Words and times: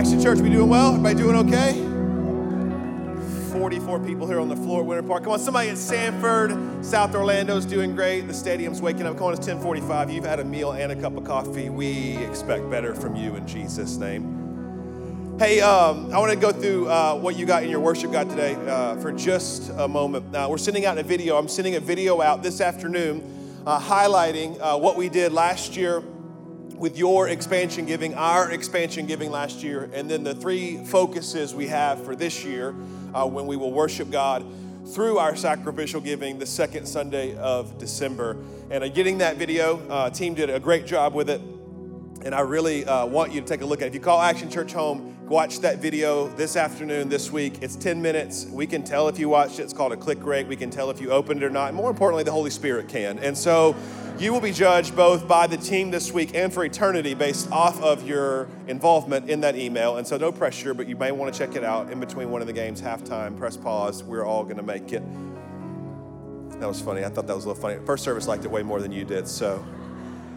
Action 0.00 0.18
Church, 0.18 0.38
we 0.38 0.48
doing 0.48 0.70
well? 0.70 0.94
Everybody 0.94 1.14
doing 1.14 1.36
okay? 1.46 1.74
44 3.52 4.00
people 4.00 4.26
here 4.26 4.40
on 4.40 4.48
the 4.48 4.56
floor 4.56 4.80
at 4.80 4.86
Winter 4.86 5.02
Park. 5.02 5.24
Come 5.24 5.32
on, 5.32 5.38
somebody 5.38 5.68
in 5.68 5.76
Sanford, 5.76 6.82
South 6.82 7.14
Orlando's 7.14 7.66
doing 7.66 7.94
great. 7.94 8.22
The 8.22 8.32
stadium's 8.32 8.80
waking 8.80 9.06
up. 9.06 9.18
Come 9.18 9.26
on, 9.26 9.34
it's 9.34 9.46
1045. 9.46 10.10
You've 10.10 10.24
had 10.24 10.40
a 10.40 10.44
meal 10.44 10.72
and 10.72 10.90
a 10.90 10.96
cup 10.96 11.18
of 11.18 11.24
coffee. 11.24 11.68
We 11.68 12.16
expect 12.16 12.70
better 12.70 12.94
from 12.94 13.14
you 13.14 13.36
in 13.36 13.46
Jesus' 13.46 13.98
name. 13.98 15.36
Hey, 15.38 15.60
um, 15.60 16.10
I 16.14 16.18
want 16.18 16.32
to 16.32 16.38
go 16.38 16.50
through 16.50 16.88
uh, 16.88 17.16
what 17.16 17.36
you 17.36 17.44
got 17.44 17.62
in 17.62 17.68
your 17.68 17.80
worship 17.80 18.10
guide 18.10 18.30
today 18.30 18.54
uh, 18.54 18.96
for 19.02 19.12
just 19.12 19.68
a 19.76 19.86
moment. 19.86 20.34
Uh, 20.34 20.46
we're 20.48 20.56
sending 20.56 20.86
out 20.86 20.96
a 20.96 21.02
video. 21.02 21.36
I'm 21.36 21.46
sending 21.46 21.74
a 21.74 21.80
video 21.80 22.22
out 22.22 22.42
this 22.42 22.62
afternoon 22.62 23.62
uh, 23.66 23.78
highlighting 23.78 24.58
uh, 24.62 24.78
what 24.78 24.96
we 24.96 25.10
did 25.10 25.34
last 25.34 25.76
year 25.76 26.02
with 26.80 26.96
your 26.96 27.28
expansion 27.28 27.84
giving, 27.84 28.14
our 28.14 28.50
expansion 28.50 29.04
giving 29.04 29.30
last 29.30 29.62
year, 29.62 29.90
and 29.92 30.10
then 30.10 30.24
the 30.24 30.34
three 30.34 30.82
focuses 30.86 31.54
we 31.54 31.66
have 31.66 32.02
for 32.02 32.16
this 32.16 32.42
year 32.42 32.74
uh, 33.12 33.26
when 33.26 33.46
we 33.46 33.54
will 33.54 33.70
worship 33.70 34.10
God 34.10 34.46
through 34.94 35.18
our 35.18 35.36
sacrificial 35.36 36.00
giving 36.00 36.38
the 36.38 36.46
second 36.46 36.86
Sunday 36.86 37.36
of 37.36 37.76
December. 37.76 38.38
And 38.70 38.82
uh, 38.82 38.88
getting 38.88 39.18
that 39.18 39.36
video, 39.36 39.86
uh, 39.90 40.08
team 40.08 40.32
did 40.32 40.48
a 40.48 40.58
great 40.58 40.86
job 40.86 41.12
with 41.12 41.28
it. 41.28 41.42
And 42.22 42.34
I 42.34 42.40
really 42.40 42.86
uh, 42.86 43.04
want 43.04 43.32
you 43.32 43.42
to 43.42 43.46
take 43.46 43.60
a 43.60 43.66
look 43.66 43.82
at 43.82 43.84
it. 43.84 43.88
If 43.88 43.94
you 43.94 44.00
call 44.00 44.22
Action 44.22 44.50
Church 44.50 44.72
home, 44.72 45.18
watch 45.30 45.60
that 45.60 45.78
video 45.78 46.26
this 46.26 46.56
afternoon, 46.56 47.08
this 47.08 47.30
week. 47.30 47.62
It's 47.62 47.76
10 47.76 48.02
minutes. 48.02 48.46
We 48.46 48.66
can 48.66 48.82
tell 48.82 49.06
if 49.06 49.16
you 49.16 49.28
watched 49.28 49.60
it. 49.60 49.62
It's 49.62 49.72
called 49.72 49.92
a 49.92 49.96
click 49.96 50.24
rate. 50.24 50.48
We 50.48 50.56
can 50.56 50.70
tell 50.70 50.90
if 50.90 51.00
you 51.00 51.12
opened 51.12 51.44
it 51.44 51.46
or 51.46 51.50
not. 51.50 51.72
More 51.72 51.88
importantly, 51.88 52.24
the 52.24 52.32
Holy 52.32 52.50
Spirit 52.50 52.88
can. 52.88 53.16
And 53.20 53.38
so 53.38 53.76
you 54.18 54.32
will 54.32 54.40
be 54.40 54.50
judged 54.50 54.96
both 54.96 55.28
by 55.28 55.46
the 55.46 55.56
team 55.56 55.92
this 55.92 56.10
week 56.10 56.34
and 56.34 56.52
for 56.52 56.64
eternity 56.64 57.14
based 57.14 57.48
off 57.52 57.80
of 57.80 58.04
your 58.08 58.48
involvement 58.66 59.30
in 59.30 59.42
that 59.42 59.54
email. 59.54 59.98
And 59.98 60.06
so, 60.06 60.16
no 60.16 60.32
pressure, 60.32 60.74
but 60.74 60.88
you 60.88 60.96
may 60.96 61.12
want 61.12 61.32
to 61.32 61.38
check 61.38 61.54
it 61.54 61.62
out 61.62 61.92
in 61.92 62.00
between 62.00 62.32
one 62.32 62.40
of 62.40 62.48
the 62.48 62.52
games, 62.52 62.82
halftime, 62.82 63.38
press 63.38 63.56
pause. 63.56 64.02
We're 64.02 64.26
all 64.26 64.42
going 64.42 64.56
to 64.56 64.64
make 64.64 64.92
it. 64.92 65.02
That 66.58 66.66
was 66.66 66.80
funny. 66.80 67.04
I 67.04 67.08
thought 67.08 67.28
that 67.28 67.36
was 67.36 67.44
a 67.44 67.48
little 67.48 67.62
funny. 67.62 67.78
First 67.86 68.02
service 68.02 68.26
liked 68.26 68.44
it 68.44 68.50
way 68.50 68.64
more 68.64 68.80
than 68.80 68.90
you 68.90 69.04
did, 69.04 69.28
so 69.28 69.64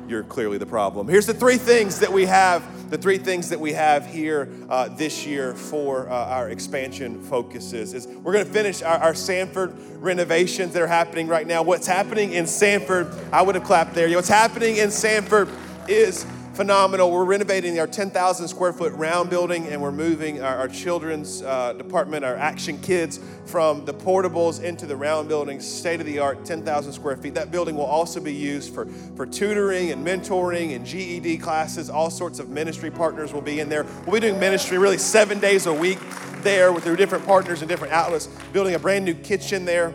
you're 0.07 0.23
clearly 0.23 0.57
the 0.57 0.65
problem. 0.65 1.07
Here's 1.07 1.25
the 1.25 1.33
three 1.33 1.57
things 1.57 1.99
that 1.99 2.11
we 2.11 2.25
have, 2.25 2.89
the 2.89 2.97
three 2.97 3.17
things 3.17 3.49
that 3.49 3.59
we 3.59 3.73
have 3.73 4.05
here 4.05 4.49
uh, 4.69 4.89
this 4.89 5.25
year 5.25 5.53
for 5.53 6.09
uh, 6.09 6.13
our 6.13 6.49
expansion 6.49 7.21
focuses 7.21 7.93
is 7.93 8.07
we're 8.07 8.33
going 8.33 8.45
to 8.45 8.51
finish 8.51 8.81
our, 8.81 8.97
our, 8.97 9.15
Sanford 9.15 9.73
renovations 9.99 10.73
that 10.73 10.81
are 10.81 10.87
happening 10.87 11.27
right 11.27 11.47
now. 11.47 11.63
What's 11.63 11.87
happening 11.87 12.33
in 12.33 12.45
Sanford, 12.45 13.07
I 13.31 13.41
would 13.41 13.55
have 13.55 13.63
clapped 13.63 13.93
there. 13.93 14.09
What's 14.15 14.27
happening 14.27 14.77
in 14.77 14.91
Sanford 14.91 15.49
is 15.87 16.25
phenomenal. 16.53 17.09
We're 17.09 17.25
renovating 17.25 17.79
our 17.79 17.87
10,000 17.87 18.47
square 18.47 18.73
foot 18.73 18.93
round 18.93 19.29
building 19.29 19.67
and 19.67 19.81
we're 19.81 19.91
moving 19.91 20.41
our, 20.41 20.57
our 20.57 20.67
children's 20.67 21.41
uh, 21.41 21.73
department, 21.73 22.23
our 22.23 22.35
action 22.35 22.79
kids, 22.79 23.19
from 23.45 23.85
the 23.85 23.93
portables 23.93 24.61
into 24.61 24.85
the 24.85 24.95
round 24.95 25.27
building, 25.27 25.59
state 25.59 25.99
of 25.99 26.05
the 26.05 26.19
art, 26.19 26.45
10,000 26.45 26.93
square 26.93 27.17
feet. 27.17 27.33
That 27.33 27.51
building 27.51 27.75
will 27.75 27.85
also 27.85 28.19
be 28.19 28.33
used 28.33 28.73
for, 28.73 28.85
for 29.15 29.25
tutoring 29.25 29.91
and 29.91 30.05
mentoring 30.05 30.75
and 30.75 30.85
GED 30.85 31.39
classes. 31.39 31.89
All 31.89 32.11
sorts 32.11 32.37
of 32.37 32.49
ministry 32.49 32.91
partners 32.91 33.33
will 33.33 33.41
be 33.41 33.59
in 33.59 33.67
there. 33.67 33.85
We'll 34.05 34.13
be 34.13 34.27
doing 34.27 34.39
ministry 34.39 34.77
really 34.77 34.99
seven 34.99 35.39
days 35.39 35.65
a 35.65 35.73
week 35.73 35.99
there 36.41 36.71
with 36.71 36.83
through 36.83 36.97
different 36.97 37.25
partners 37.25 37.61
and 37.61 37.69
different 37.69 37.93
outlets, 37.93 38.27
building 38.51 38.75
a 38.75 38.79
brand 38.79 39.05
new 39.05 39.15
kitchen 39.15 39.65
there 39.65 39.93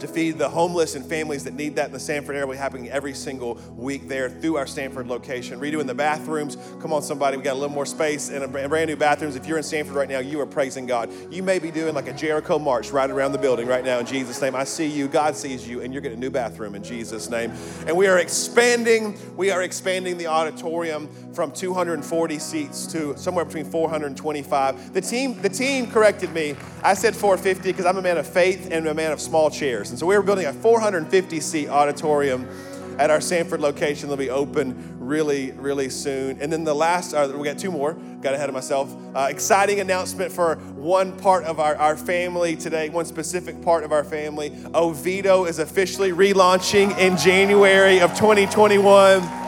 to 0.00 0.08
feed 0.08 0.38
the 0.38 0.48
homeless 0.48 0.94
and 0.94 1.04
families 1.04 1.44
that 1.44 1.54
need 1.54 1.76
that 1.76 1.86
in 1.86 1.92
the 1.92 2.00
Sanford 2.00 2.36
area. 2.36 2.46
We're 2.46 2.56
happening 2.56 2.88
every 2.90 3.14
single 3.14 3.54
week 3.76 4.08
there 4.08 4.28
through 4.28 4.56
our 4.56 4.66
Sanford 4.66 5.06
location. 5.06 5.60
Redoing 5.60 5.86
the 5.86 5.94
bathrooms. 5.94 6.56
Come 6.80 6.92
on, 6.92 7.02
somebody, 7.02 7.36
we 7.36 7.42
got 7.42 7.52
a 7.52 7.58
little 7.58 7.74
more 7.74 7.86
space 7.86 8.28
and 8.30 8.44
a 8.44 8.48
brand 8.48 8.88
new 8.88 8.96
bathrooms. 8.96 9.36
If 9.36 9.46
you're 9.46 9.58
in 9.58 9.62
Sanford 9.62 9.94
right 9.94 10.08
now, 10.08 10.18
you 10.18 10.40
are 10.40 10.46
praising 10.46 10.86
God. 10.86 11.10
You 11.30 11.42
may 11.42 11.58
be 11.58 11.70
doing 11.70 11.94
like 11.94 12.08
a 12.08 12.12
Jericho 12.12 12.58
march 12.58 12.90
right 12.90 13.10
around 13.10 13.32
the 13.32 13.38
building 13.38 13.66
right 13.66 13.84
now 13.84 13.98
in 13.98 14.06
Jesus' 14.06 14.40
name. 14.40 14.54
I 14.54 14.64
see 14.64 14.86
you, 14.86 15.08
God 15.08 15.36
sees 15.36 15.68
you, 15.68 15.80
and 15.82 15.92
you're 15.92 16.02
getting 16.02 16.18
a 16.18 16.20
new 16.20 16.30
bathroom 16.30 16.74
in 16.74 16.82
Jesus' 16.82 17.30
name. 17.30 17.52
And 17.86 17.96
we 17.96 18.06
are 18.06 18.18
expanding, 18.18 19.18
we 19.36 19.50
are 19.50 19.62
expanding 19.62 20.18
the 20.18 20.26
auditorium 20.26 21.08
from 21.32 21.52
240 21.52 22.38
seats 22.38 22.86
to 22.88 23.16
somewhere 23.16 23.44
between 23.44 23.64
425. 23.64 24.92
The 24.92 25.00
team, 25.00 25.40
the 25.40 25.48
team 25.48 25.90
corrected 25.90 26.32
me. 26.32 26.56
I 26.82 26.94
said 26.94 27.14
450 27.14 27.70
because 27.70 27.86
I'm 27.86 27.96
a 27.96 28.02
man 28.02 28.18
of 28.18 28.26
faith 28.26 28.68
and 28.70 28.86
a 28.86 28.94
man 28.94 29.12
of 29.12 29.20
small 29.20 29.50
chairs. 29.50 29.90
And 29.90 29.98
so 29.98 30.06
we 30.06 30.16
were 30.16 30.22
building 30.22 30.46
a 30.46 30.52
450 30.52 31.40
seat 31.40 31.68
auditorium 31.68 32.48
at 32.98 33.10
our 33.10 33.20
Sanford 33.20 33.60
location. 33.60 34.08
They'll 34.08 34.18
be 34.18 34.30
open 34.30 34.96
really, 34.98 35.52
really 35.52 35.88
soon. 35.88 36.40
And 36.40 36.52
then 36.52 36.64
the 36.64 36.74
last, 36.74 37.14
uh, 37.14 37.32
we 37.34 37.44
got 37.44 37.58
two 37.58 37.70
more, 37.70 37.94
got 37.94 38.34
ahead 38.34 38.48
of 38.48 38.54
myself. 38.54 38.94
Uh, 39.14 39.28
exciting 39.30 39.80
announcement 39.80 40.30
for 40.30 40.56
one 40.76 41.16
part 41.16 41.44
of 41.44 41.58
our, 41.58 41.74
our 41.76 41.96
family 41.96 42.56
today, 42.56 42.90
one 42.90 43.06
specific 43.06 43.62
part 43.62 43.84
of 43.84 43.92
our 43.92 44.04
family. 44.04 44.52
Oviedo 44.74 45.46
is 45.46 45.58
officially 45.58 46.12
relaunching 46.12 46.96
in 46.98 47.16
January 47.16 48.00
of 48.00 48.10
2021. 48.10 49.39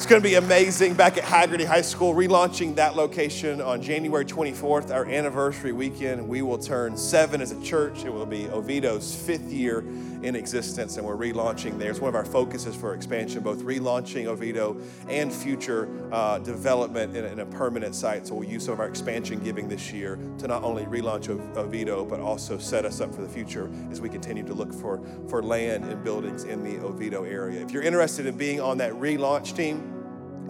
It's 0.00 0.06
going 0.06 0.22
to 0.22 0.26
be 0.26 0.36
amazing 0.36 0.94
back 0.94 1.18
at 1.18 1.24
Hagerty 1.24 1.66
High 1.66 1.82
School, 1.82 2.14
relaunching 2.14 2.76
that 2.76 2.96
location 2.96 3.60
on 3.60 3.82
January 3.82 4.24
24th, 4.24 4.90
our 4.90 5.04
anniversary 5.04 5.72
weekend. 5.72 6.26
We 6.26 6.40
will 6.40 6.56
turn 6.56 6.96
seven 6.96 7.42
as 7.42 7.52
a 7.52 7.62
church. 7.62 8.06
It 8.06 8.10
will 8.10 8.24
be 8.24 8.48
Oviedo's 8.48 9.14
fifth 9.14 9.52
year 9.52 9.84
in 10.22 10.36
existence, 10.36 10.96
and 10.96 11.06
we're 11.06 11.16
relaunching 11.16 11.78
there. 11.78 11.90
It's 11.90 12.00
one 12.00 12.08
of 12.08 12.14
our 12.14 12.24
focuses 12.24 12.74
for 12.74 12.94
expansion, 12.94 13.42
both 13.42 13.62
relaunching 13.62 14.26
Oviedo 14.26 14.78
and 15.08 15.32
future 15.32 15.88
uh, 16.12 16.38
development 16.38 17.16
in, 17.16 17.24
in, 17.26 17.40
a 17.40 17.46
permanent 17.46 17.94
site. 17.94 18.26
So 18.26 18.34
we'll 18.34 18.48
use 18.48 18.64
some 18.64 18.74
of 18.74 18.80
our 18.80 18.88
expansion 18.88 19.38
giving 19.40 19.68
this 19.68 19.92
year 19.92 20.18
to 20.38 20.48
not 20.48 20.62
only 20.62 20.84
relaunch 20.84 21.28
Oviedo, 21.56 22.04
but 22.04 22.20
also 22.20 22.58
set 22.58 22.84
us 22.84 23.00
up 23.00 23.14
for 23.14 23.22
the 23.22 23.28
future 23.28 23.70
as 23.90 24.00
we 24.00 24.08
continue 24.08 24.44
to 24.44 24.54
look 24.54 24.72
for, 24.72 25.00
for 25.28 25.42
land 25.42 25.84
and 25.84 26.02
buildings 26.02 26.44
in 26.44 26.62
the 26.62 26.78
Oviedo 26.84 27.24
area. 27.24 27.60
If 27.60 27.70
you're 27.70 27.82
interested 27.82 28.26
in 28.26 28.36
being 28.36 28.60
on 28.60 28.78
that 28.78 28.92
relaunch 28.92 29.56
team, 29.56 29.89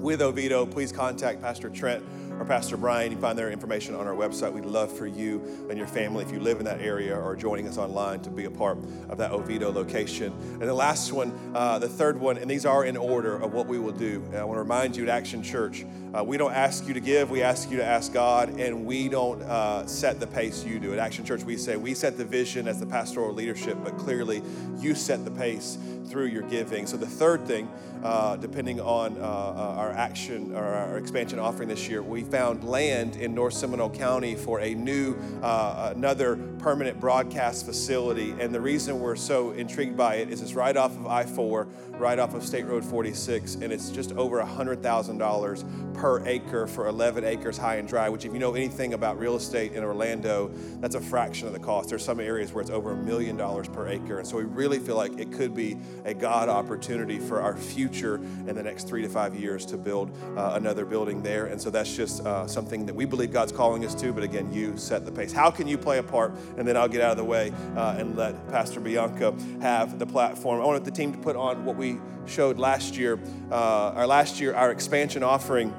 with 0.00 0.22
Oviedo, 0.22 0.64
please 0.64 0.92
contact 0.92 1.42
Pastor 1.42 1.68
Trent 1.68 2.02
or 2.38 2.44
Pastor 2.46 2.78
Brian. 2.78 3.10
You 3.10 3.16
can 3.16 3.22
find 3.22 3.38
their 3.38 3.50
information 3.50 3.94
on 3.94 4.06
our 4.06 4.14
website. 4.14 4.50
We'd 4.52 4.64
love 4.64 4.90
for 4.90 5.06
you 5.06 5.66
and 5.68 5.76
your 5.76 5.86
family, 5.86 6.24
if 6.24 6.32
you 6.32 6.40
live 6.40 6.58
in 6.58 6.64
that 6.64 6.80
area 6.80 7.14
or 7.14 7.36
joining 7.36 7.68
us 7.68 7.76
online, 7.76 8.20
to 8.22 8.30
be 8.30 8.46
a 8.46 8.50
part 8.50 8.78
of 9.10 9.18
that 9.18 9.30
Oviedo 9.30 9.70
location. 9.70 10.32
And 10.52 10.62
the 10.62 10.74
last 10.74 11.12
one, 11.12 11.38
uh, 11.54 11.78
the 11.78 11.88
third 11.88 12.18
one, 12.18 12.38
and 12.38 12.50
these 12.50 12.64
are 12.64 12.86
in 12.86 12.96
order 12.96 13.36
of 13.36 13.52
what 13.52 13.66
we 13.66 13.78
will 13.78 13.92
do. 13.92 14.22
And 14.28 14.38
I 14.38 14.44
want 14.44 14.56
to 14.56 14.62
remind 14.62 14.96
you 14.96 15.02
at 15.02 15.10
Action 15.10 15.42
Church, 15.42 15.84
uh, 16.14 16.24
we 16.24 16.38
don't 16.38 16.54
ask 16.54 16.88
you 16.88 16.94
to 16.94 17.00
give, 17.00 17.30
we 17.30 17.42
ask 17.42 17.70
you 17.70 17.76
to 17.76 17.84
ask 17.84 18.12
God, 18.12 18.58
and 18.58 18.86
we 18.86 19.08
don't 19.08 19.42
uh, 19.42 19.86
set 19.86 20.18
the 20.18 20.26
pace 20.26 20.64
you 20.64 20.78
do. 20.78 20.94
At 20.94 20.98
Action 20.98 21.26
Church, 21.26 21.44
we 21.44 21.58
say 21.58 21.76
we 21.76 21.92
set 21.92 22.16
the 22.16 22.24
vision 22.24 22.66
as 22.66 22.80
the 22.80 22.86
pastoral 22.86 23.34
leadership, 23.34 23.76
but 23.84 23.98
clearly 23.98 24.42
you 24.78 24.94
set 24.94 25.24
the 25.26 25.30
pace 25.30 25.76
through 26.10 26.26
your 26.26 26.42
giving. 26.42 26.86
So 26.86 26.96
the 26.96 27.06
third 27.06 27.46
thing, 27.46 27.70
uh, 28.02 28.36
depending 28.36 28.80
on 28.80 29.16
uh, 29.16 29.20
uh, 29.20 29.74
our 29.78 29.92
action 29.92 30.54
or 30.54 30.64
our 30.64 30.98
expansion 30.98 31.38
offering 31.38 31.68
this 31.68 31.88
year, 31.88 32.02
we 32.02 32.22
found 32.24 32.64
land 32.64 33.16
in 33.16 33.34
North 33.34 33.54
Seminole 33.54 33.90
County 33.90 34.34
for 34.34 34.60
a 34.60 34.74
new, 34.74 35.14
uh, 35.42 35.92
another 35.94 36.36
permanent 36.58 36.98
broadcast 36.98 37.64
facility. 37.64 38.34
And 38.40 38.54
the 38.54 38.60
reason 38.60 39.00
we're 39.00 39.16
so 39.16 39.52
intrigued 39.52 39.96
by 39.96 40.16
it 40.16 40.30
is 40.30 40.42
it's 40.42 40.54
right 40.54 40.76
off 40.76 40.96
of 40.96 41.06
I 41.06 41.24
4, 41.24 41.66
right 41.92 42.18
off 42.18 42.34
of 42.34 42.44
State 42.44 42.66
Road 42.66 42.84
46, 42.84 43.56
and 43.56 43.72
it's 43.72 43.90
just 43.90 44.12
over 44.12 44.42
$100,000 44.42 45.94
per 45.94 46.26
acre 46.26 46.66
for 46.66 46.86
11 46.86 47.24
acres 47.24 47.56
high 47.56 47.76
and 47.76 47.86
dry, 47.86 48.08
which, 48.08 48.24
if 48.24 48.32
you 48.32 48.38
know 48.38 48.54
anything 48.54 48.94
about 48.94 49.18
real 49.18 49.36
estate 49.36 49.72
in 49.72 49.84
Orlando, 49.84 50.50
that's 50.80 50.94
a 50.94 51.00
fraction 51.00 51.46
of 51.46 51.52
the 51.52 51.58
cost. 51.58 51.90
There's 51.90 52.04
some 52.04 52.20
areas 52.20 52.52
where 52.52 52.62
it's 52.62 52.70
over 52.70 52.92
a 52.92 52.96
million 52.96 53.36
dollars 53.36 53.68
per 53.68 53.88
acre. 53.88 54.18
And 54.18 54.26
so 54.26 54.36
we 54.36 54.44
really 54.44 54.78
feel 54.78 54.96
like 54.96 55.18
it 55.18 55.32
could 55.32 55.54
be 55.54 55.76
a 56.04 56.14
God 56.14 56.48
opportunity 56.48 57.18
for 57.18 57.40
our 57.40 57.56
future 57.56 58.16
in 58.16 58.54
the 58.54 58.62
next 58.62 58.88
three 58.88 59.02
to 59.02 59.08
five 59.08 59.34
years 59.34 59.66
to 59.66 59.76
build 59.76 60.10
uh, 60.36 60.52
another 60.54 60.84
building 60.84 61.22
there. 61.22 61.46
And 61.46 61.60
so 61.60 61.70
that's 61.70 61.94
just 61.94 62.24
uh, 62.24 62.46
something 62.46 62.86
that 62.86 62.94
we 62.94 63.04
believe 63.04 63.32
God's 63.32 63.52
calling 63.52 63.84
us 63.84 63.94
to. 63.96 64.12
But 64.12 64.22
again, 64.22 64.52
you 64.52 64.76
set 64.76 65.04
the 65.04 65.12
pace. 65.12 65.32
How 65.32 65.50
can 65.50 65.68
you 65.68 65.78
play 65.78 65.98
a 65.98 66.02
part? 66.02 66.34
And 66.56 66.66
then 66.66 66.76
I'll 66.76 66.88
get 66.88 67.00
out 67.00 67.12
of 67.12 67.16
the 67.16 67.24
way 67.24 67.52
uh, 67.76 67.96
and 67.98 68.16
let 68.16 68.48
Pastor 68.48 68.80
Bianca 68.80 69.34
have 69.60 69.98
the 69.98 70.06
platform. 70.06 70.60
I 70.60 70.64
wanted 70.64 70.84
the 70.84 70.90
team 70.90 71.12
to 71.12 71.18
put 71.18 71.36
on 71.36 71.64
what 71.64 71.76
we 71.76 71.98
showed 72.26 72.58
last 72.58 72.96
year. 72.96 73.18
Uh, 73.50 73.92
our 73.94 74.06
last 74.06 74.40
year, 74.40 74.54
our 74.54 74.70
expansion 74.70 75.22
offering 75.22 75.74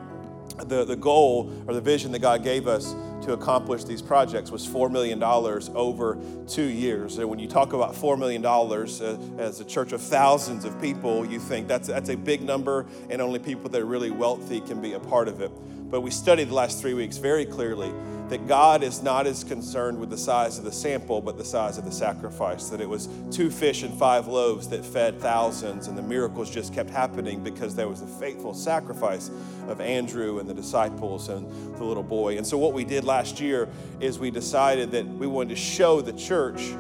the, 0.54 0.86
the 0.86 0.96
goal 0.96 1.52
or 1.68 1.74
the 1.74 1.82
vision 1.82 2.12
that 2.12 2.20
God 2.20 2.44
gave 2.44 2.68
us 2.68 2.94
to 3.24 3.34
accomplish 3.34 3.84
these 3.84 4.02
projects 4.02 4.52
was 4.52 4.68
$4 4.68 4.92
million 4.92 5.22
over 5.24 6.18
two 6.48 6.64
years. 6.64 7.18
And 7.18 7.30
when 7.30 7.40
you 7.40 7.48
talk 7.48 7.74
about 7.74 7.94
$4 7.94 8.18
million 8.18 8.46
uh, 8.46 9.42
as 9.42 9.60
a 9.60 9.66
church 9.66 9.92
of 9.92 10.02
thousands 10.02 10.66
of 10.66 10.80
people, 10.82 11.26
you 11.26 11.40
think 11.40 11.68
that's, 11.68 11.88
that's 11.88 12.10
a 12.10 12.18
big 12.18 12.42
number, 12.42 12.86
and 13.10 13.22
only 13.22 13.40
people 13.40 13.70
that 13.70 13.82
are 13.82 13.86
really 13.86 14.12
wealthy 14.12 14.60
can 14.62 14.82
be 14.82 14.94
a 14.94 15.00
part 15.00 15.28
of 15.28 15.42
it. 15.42 15.52
But 15.92 16.02
we 16.02 16.10
studied 16.10 16.48
the 16.50 16.54
last 16.54 16.80
three 16.80 16.94
weeks 16.94 17.18
very 17.18 17.46
clearly 17.46 17.92
that 18.30 18.48
God 18.48 18.82
is 18.82 19.04
not 19.04 19.28
as 19.28 19.44
concerned 19.44 20.00
with 20.00 20.10
the 20.10 20.18
size 20.18 20.58
of 20.58 20.64
the 20.64 20.72
sample, 20.72 21.20
but 21.20 21.38
the 21.38 21.44
size 21.44 21.78
of 21.78 21.84
the 21.84 21.92
sacrifice. 21.92 22.70
That 22.70 22.80
it 22.80 22.88
was 22.88 23.10
two 23.30 23.52
fish 23.52 23.84
and 23.84 23.94
five 23.94 24.26
loaves 24.28 24.70
that 24.70 24.86
fed 24.86 25.20
thousands, 25.20 25.90
and 25.90 25.98
the 25.98 26.02
miracles 26.02 26.50
just 26.50 26.74
kept 26.74 26.90
happening 26.90 27.44
because 27.44 27.76
there 27.76 27.90
was 27.90 28.02
a 28.02 28.08
faithful 28.08 28.54
sacrifice 28.54 29.30
of 29.68 29.82
Andrew 29.82 30.40
and 30.40 30.50
the 30.50 30.54
disciples 30.54 31.28
and 31.28 31.46
the 31.76 31.84
little 31.84 32.04
boy. 32.04 32.38
And 32.38 32.48
so, 32.48 32.58
what 32.58 32.72
we 32.72 32.86
did 32.86 33.04
last 33.04 33.42
year 33.42 33.68
is 34.00 34.18
we 34.18 34.32
decided 34.32 34.92
that 34.92 35.06
we 35.06 35.28
wanted 35.28 35.50
to 35.50 35.62
show 35.62 36.00
the 36.00 36.14
church 36.14 36.72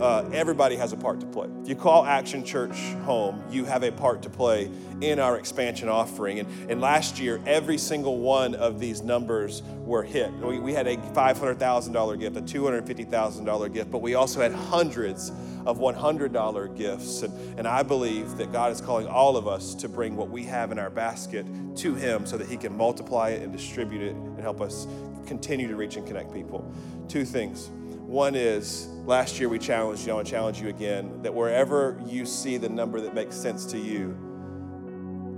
uh, 0.00 0.28
everybody 0.32 0.76
has 0.76 0.92
a 0.92 0.96
part 0.96 1.20
to 1.20 1.26
play. 1.26 1.48
If 1.62 1.68
you 1.68 1.76
call 1.76 2.04
Action 2.04 2.44
Church 2.44 2.76
home, 3.04 3.42
you 3.50 3.64
have 3.64 3.82
a 3.84 3.92
part 3.92 4.22
to 4.22 4.30
play 4.30 4.70
in 5.00 5.18
our 5.18 5.38
expansion 5.38 5.88
offering. 5.88 6.40
And, 6.40 6.70
and 6.70 6.80
last 6.80 7.18
year, 7.18 7.40
every 7.46 7.78
single 7.78 8.18
one 8.18 8.54
of 8.54 8.80
these 8.80 9.02
numbers 9.02 9.62
were 9.84 10.02
hit. 10.02 10.32
We, 10.34 10.58
we 10.58 10.72
had 10.72 10.86
a 10.86 10.96
$500,000 10.96 12.20
gift, 12.20 12.36
a 12.36 12.42
$250,000 12.42 13.72
gift, 13.72 13.90
but 13.90 14.02
we 14.02 14.14
also 14.14 14.40
had 14.40 14.52
hundreds 14.52 15.30
of 15.66 15.78
$100 15.78 16.76
gifts. 16.76 17.22
And, 17.22 17.58
and 17.58 17.68
I 17.68 17.82
believe 17.82 18.36
that 18.36 18.52
God 18.52 18.72
is 18.72 18.80
calling 18.80 19.06
all 19.06 19.36
of 19.36 19.46
us 19.46 19.74
to 19.76 19.88
bring 19.88 20.16
what 20.16 20.28
we 20.28 20.44
have 20.44 20.72
in 20.72 20.78
our 20.78 20.90
basket 20.90 21.46
to 21.76 21.94
Him 21.94 22.26
so 22.26 22.36
that 22.36 22.48
He 22.48 22.56
can 22.56 22.76
multiply 22.76 23.30
it 23.30 23.42
and 23.42 23.52
distribute 23.52 24.02
it 24.02 24.14
and 24.14 24.40
help 24.40 24.60
us 24.60 24.86
continue 25.26 25.68
to 25.68 25.76
reach 25.76 25.96
and 25.96 26.06
connect 26.06 26.32
people. 26.32 26.70
Two 27.08 27.24
things. 27.24 27.70
One 28.14 28.36
is 28.36 28.86
last 29.06 29.40
year 29.40 29.48
we 29.48 29.58
challenged 29.58 30.06
you, 30.06 30.12
I 30.12 30.14
want 30.14 30.28
to 30.28 30.30
challenge 30.30 30.60
you 30.60 30.68
again 30.68 31.20
that 31.22 31.34
wherever 31.34 32.00
you 32.06 32.24
see 32.26 32.58
the 32.58 32.68
number 32.68 33.00
that 33.00 33.12
makes 33.12 33.34
sense 33.34 33.66
to 33.72 33.76
you, 33.76 34.16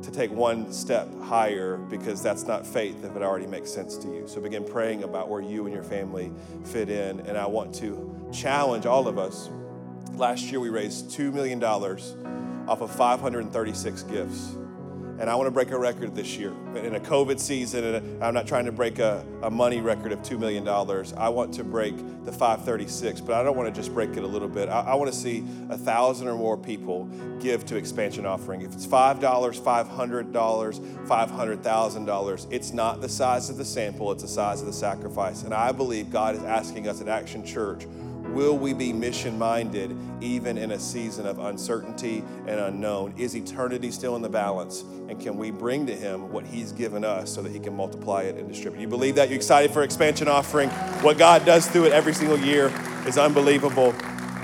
to 0.02 0.10
take 0.10 0.30
one 0.30 0.70
step 0.70 1.08
higher 1.22 1.78
because 1.78 2.22
that's 2.22 2.42
not 2.42 2.66
faith 2.66 3.02
if 3.02 3.16
it 3.16 3.22
already 3.22 3.46
makes 3.46 3.70
sense 3.70 3.96
to 3.96 4.08
you. 4.08 4.28
So 4.28 4.42
begin 4.42 4.62
praying 4.62 5.04
about 5.04 5.30
where 5.30 5.40
you 5.40 5.64
and 5.64 5.72
your 5.72 5.84
family 5.84 6.30
fit 6.66 6.90
in. 6.90 7.20
And 7.20 7.38
I 7.38 7.46
want 7.46 7.74
to 7.76 8.28
challenge 8.30 8.84
all 8.84 9.08
of 9.08 9.18
us. 9.18 9.48
Last 10.12 10.42
year 10.50 10.60
we 10.60 10.68
raised 10.68 11.08
$2 11.18 11.32
million 11.32 11.64
off 11.64 12.82
of 12.82 12.94
536 12.94 14.02
gifts. 14.02 14.54
And 15.18 15.30
I 15.30 15.34
want 15.34 15.46
to 15.46 15.50
break 15.50 15.70
a 15.70 15.78
record 15.78 16.14
this 16.14 16.36
year. 16.36 16.52
In 16.74 16.94
a 16.94 17.00
COVID 17.00 17.40
season, 17.40 17.84
and 17.84 18.22
I'm 18.22 18.34
not 18.34 18.46
trying 18.46 18.66
to 18.66 18.72
break 18.72 18.98
a, 18.98 19.24
a 19.42 19.50
money 19.50 19.80
record 19.80 20.12
of 20.12 20.20
$2 20.20 20.38
million. 20.38 20.68
I 21.16 21.30
want 21.30 21.54
to 21.54 21.64
break 21.64 21.96
the 22.24 22.32
536, 22.32 23.22
but 23.22 23.34
I 23.34 23.42
don't 23.42 23.56
want 23.56 23.74
to 23.74 23.80
just 23.80 23.94
break 23.94 24.10
it 24.10 24.22
a 24.22 24.26
little 24.26 24.48
bit. 24.48 24.68
I, 24.68 24.80
I 24.80 24.94
want 24.94 25.10
to 25.10 25.18
see 25.18 25.42
a 25.70 25.78
thousand 25.78 26.28
or 26.28 26.34
more 26.34 26.58
people 26.58 27.06
give 27.40 27.64
to 27.66 27.76
expansion 27.76 28.26
offering. 28.26 28.60
If 28.60 28.74
it's 28.74 28.86
$5, 28.86 29.20
$500, 29.20 30.32
$500,000, 30.32 32.46
it's 32.50 32.72
not 32.72 33.00
the 33.00 33.08
size 33.08 33.48
of 33.48 33.56
the 33.56 33.64
sample, 33.64 34.12
it's 34.12 34.22
the 34.22 34.28
size 34.28 34.60
of 34.60 34.66
the 34.66 34.72
sacrifice. 34.72 35.44
And 35.44 35.54
I 35.54 35.72
believe 35.72 36.10
God 36.10 36.34
is 36.34 36.42
asking 36.42 36.88
us 36.88 37.00
at 37.00 37.08
Action 37.08 37.44
Church 37.44 37.86
Will 38.28 38.58
we 38.58 38.74
be 38.74 38.92
mission 38.92 39.38
minded 39.38 39.96
even 40.20 40.58
in 40.58 40.72
a 40.72 40.78
season 40.78 41.26
of 41.26 41.38
uncertainty 41.38 42.22
and 42.46 42.60
unknown? 42.60 43.14
Is 43.16 43.36
eternity 43.36 43.90
still 43.90 44.16
in 44.16 44.22
the 44.22 44.28
balance? 44.28 44.82
And 45.08 45.20
can 45.20 45.36
we 45.36 45.50
bring 45.50 45.86
to 45.86 45.94
Him 45.94 46.30
what 46.32 46.44
He's 46.44 46.72
given 46.72 47.04
us 47.04 47.32
so 47.32 47.42
that 47.42 47.52
He 47.52 47.58
can 47.58 47.74
multiply 47.74 48.22
it 48.22 48.36
and 48.36 48.48
distribute? 48.48 48.80
You 48.80 48.88
believe 48.88 49.14
that? 49.14 49.30
You 49.30 49.36
excited 49.36 49.70
for 49.70 49.82
expansion 49.82 50.28
offering? 50.28 50.70
What 51.02 51.18
God 51.18 51.44
does 51.44 51.66
through 51.66 51.86
it 51.86 51.92
every 51.92 52.14
single 52.14 52.38
year 52.38 52.72
is 53.06 53.18
unbelievable. 53.18 53.94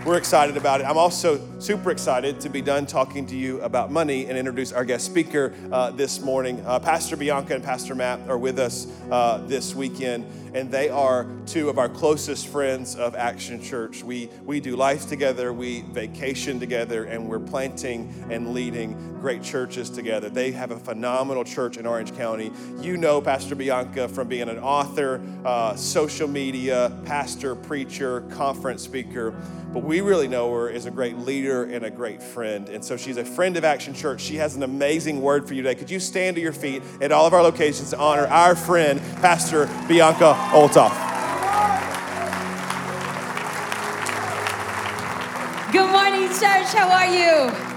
We're 0.05 0.19
excited 0.19 0.57
about 0.57 0.81
it. 0.81 0.85
I'm 0.85 0.99
also 0.99 1.41
super 1.61 1.93
excited 1.93 2.41
to 2.41 2.49
be 2.49 2.61
done 2.61 2.87
talking 2.87 3.25
to 3.27 3.37
you 3.37 3.61
about 3.61 3.93
money 3.93 4.27
and 4.27 4.37
introduce 4.37 4.73
our 4.73 4.85
guest 4.85 5.07
speaker 5.07 5.55
uh, 5.71 5.93
this 5.93 6.21
morning. 6.21 6.61
Uh, 6.67 6.81
Pastor 6.81 7.17
Bianca 7.17 7.55
and 7.55 7.63
Pastor 7.63 7.95
Matt 7.95 8.19
are 8.29 8.37
with 8.37 8.59
us 8.59 8.89
uh, 9.13 9.39
this 9.47 9.77
weekend, 9.77 10.27
and 10.55 10.73
they 10.73 10.89
are 10.89 11.29
two 11.47 11.69
of 11.69 11.79
our 11.79 11.89
closest 11.89 12.49
friends 12.49 12.97
of 12.97 13.15
Action 13.15 13.63
Church. 13.63 14.03
We, 14.03 14.29
we 14.45 14.59
do 14.59 14.75
life 14.75 15.07
together, 15.09 15.53
we 15.53 15.83
vacation 15.83 16.59
together, 16.59 17.05
and 17.05 17.29
we're 17.29 17.39
planting 17.39 18.13
and 18.29 18.53
leading 18.53 19.21
great 19.21 19.45
churches 19.45 19.89
together. 19.89 20.29
They 20.29 20.51
have 20.51 20.73
a 20.73 20.79
phenomenal 20.81 21.45
church 21.45 21.77
in 21.77 21.87
Orange 21.87 22.13
County. 22.17 22.51
You 22.81 22.97
know 22.97 23.21
Pastor 23.21 23.55
Bianca 23.55 24.09
from 24.09 24.27
being 24.27 24.49
an 24.49 24.59
author, 24.59 25.23
uh, 25.45 25.77
social 25.77 26.27
media, 26.27 26.91
pastor, 27.05 27.55
preacher, 27.55 28.23
conference 28.23 28.83
speaker 28.83 29.33
but 29.73 29.85
we 29.85 29.92
really 30.01 30.29
know 30.29 30.53
her 30.53 30.71
as 30.71 30.87
a 30.87 30.91
great 30.91 31.19
leader 31.19 31.65
and 31.65 31.85
a 31.85 31.91
great 31.91 32.23
friend. 32.23 32.69
And 32.69 32.85
so 32.85 32.97
she's 32.97 33.17
a 33.17 33.25
friend 33.25 33.57
of 33.57 33.65
Action 33.65 33.95
Church. 33.95 34.21
She 34.21 34.37
has 34.37 34.57
an 34.57 34.63
amazing 34.63 35.21
word 35.21 35.47
for 35.47 35.55
you 35.55 35.63
today. 35.63 35.75
Could 35.75 35.91
you 35.91 36.01
stand 36.01 36.37
to 36.37 36.43
your 36.43 36.53
feet 36.53 36.83
at 37.01 37.13
all 37.13 37.27
of 37.27 37.33
our 37.33 37.43
locations 37.43 37.91
to 37.91 37.99
honor 37.99 38.27
our 38.29 38.55
friend, 38.57 39.01
Pastor 39.21 39.67
Bianca 39.89 40.35
Olthoff? 40.53 40.97
Good 45.73 45.91
morning, 45.91 46.29
church. 46.29 46.73
How 46.73 46.89
are 46.89 47.07
you? 47.07 47.73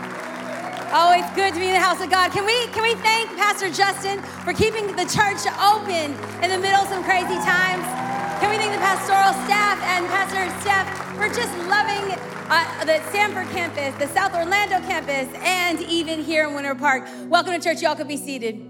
Oh, 0.98 1.12
it's 1.12 1.36
good 1.36 1.54
to 1.54 1.60
be 1.60 1.68
in 1.68 1.74
the 1.74 1.80
house 1.80 2.02
of 2.02 2.10
God. 2.10 2.32
Can 2.32 2.46
we 2.46 2.68
can 2.68 2.84
we 2.84 2.96
thank 3.02 3.30
Pastor 3.36 3.70
Justin 3.70 4.22
for 4.44 4.54
keeping 4.54 4.88
the 4.96 5.04
church 5.04 5.44
open 5.60 6.14
in 6.44 6.50
the 6.50 6.58
middle 6.58 6.80
of 6.80 6.88
some 6.88 7.04
crazy 7.04 7.36
times? 7.44 8.05
Can 8.40 8.50
we 8.50 8.58
thank 8.58 8.74
the 8.74 8.80
pastoral 8.80 9.34
staff 9.46 9.82
and 9.84 10.06
Pastor 10.08 10.50
Steph 10.62 10.88
for 11.16 11.28
just 11.30 11.56
loving 11.70 12.20
uh, 12.50 12.84
the 12.84 13.02
Sanford 13.12 13.48
campus, 13.50 13.96
the 13.96 14.14
South 14.14 14.36
Orlando 14.36 14.80
campus, 14.86 15.28
and 15.42 15.82
even 15.82 16.22
here 16.22 16.46
in 16.46 16.54
Winter 16.54 16.76
Park. 16.76 17.08
Welcome 17.28 17.54
to 17.54 17.60
church. 17.60 17.82
Y'all 17.82 17.96
could 17.96 18.10
be 18.10 18.18
seated. 18.18 18.70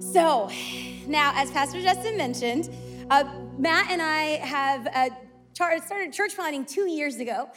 So, 0.00 0.50
now, 1.06 1.32
as 1.36 1.52
Pastor 1.52 1.80
Justin 1.80 2.16
mentioned, 2.16 2.68
uh, 3.10 3.24
Matt 3.58 3.90
and 3.90 4.02
I 4.02 4.44
have 4.44 4.88
uh, 4.88 5.10
started 5.54 6.12
church 6.12 6.34
planting 6.34 6.64
two 6.64 6.88
years 6.88 7.16
ago. 7.16 7.48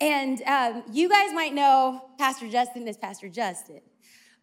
And 0.00 0.40
um, 0.42 0.84
you 0.90 1.10
guys 1.10 1.34
might 1.34 1.52
know 1.52 2.02
Pastor 2.18 2.48
Justin 2.48 2.88
as 2.88 2.96
Pastor 2.96 3.28
Justin, 3.28 3.82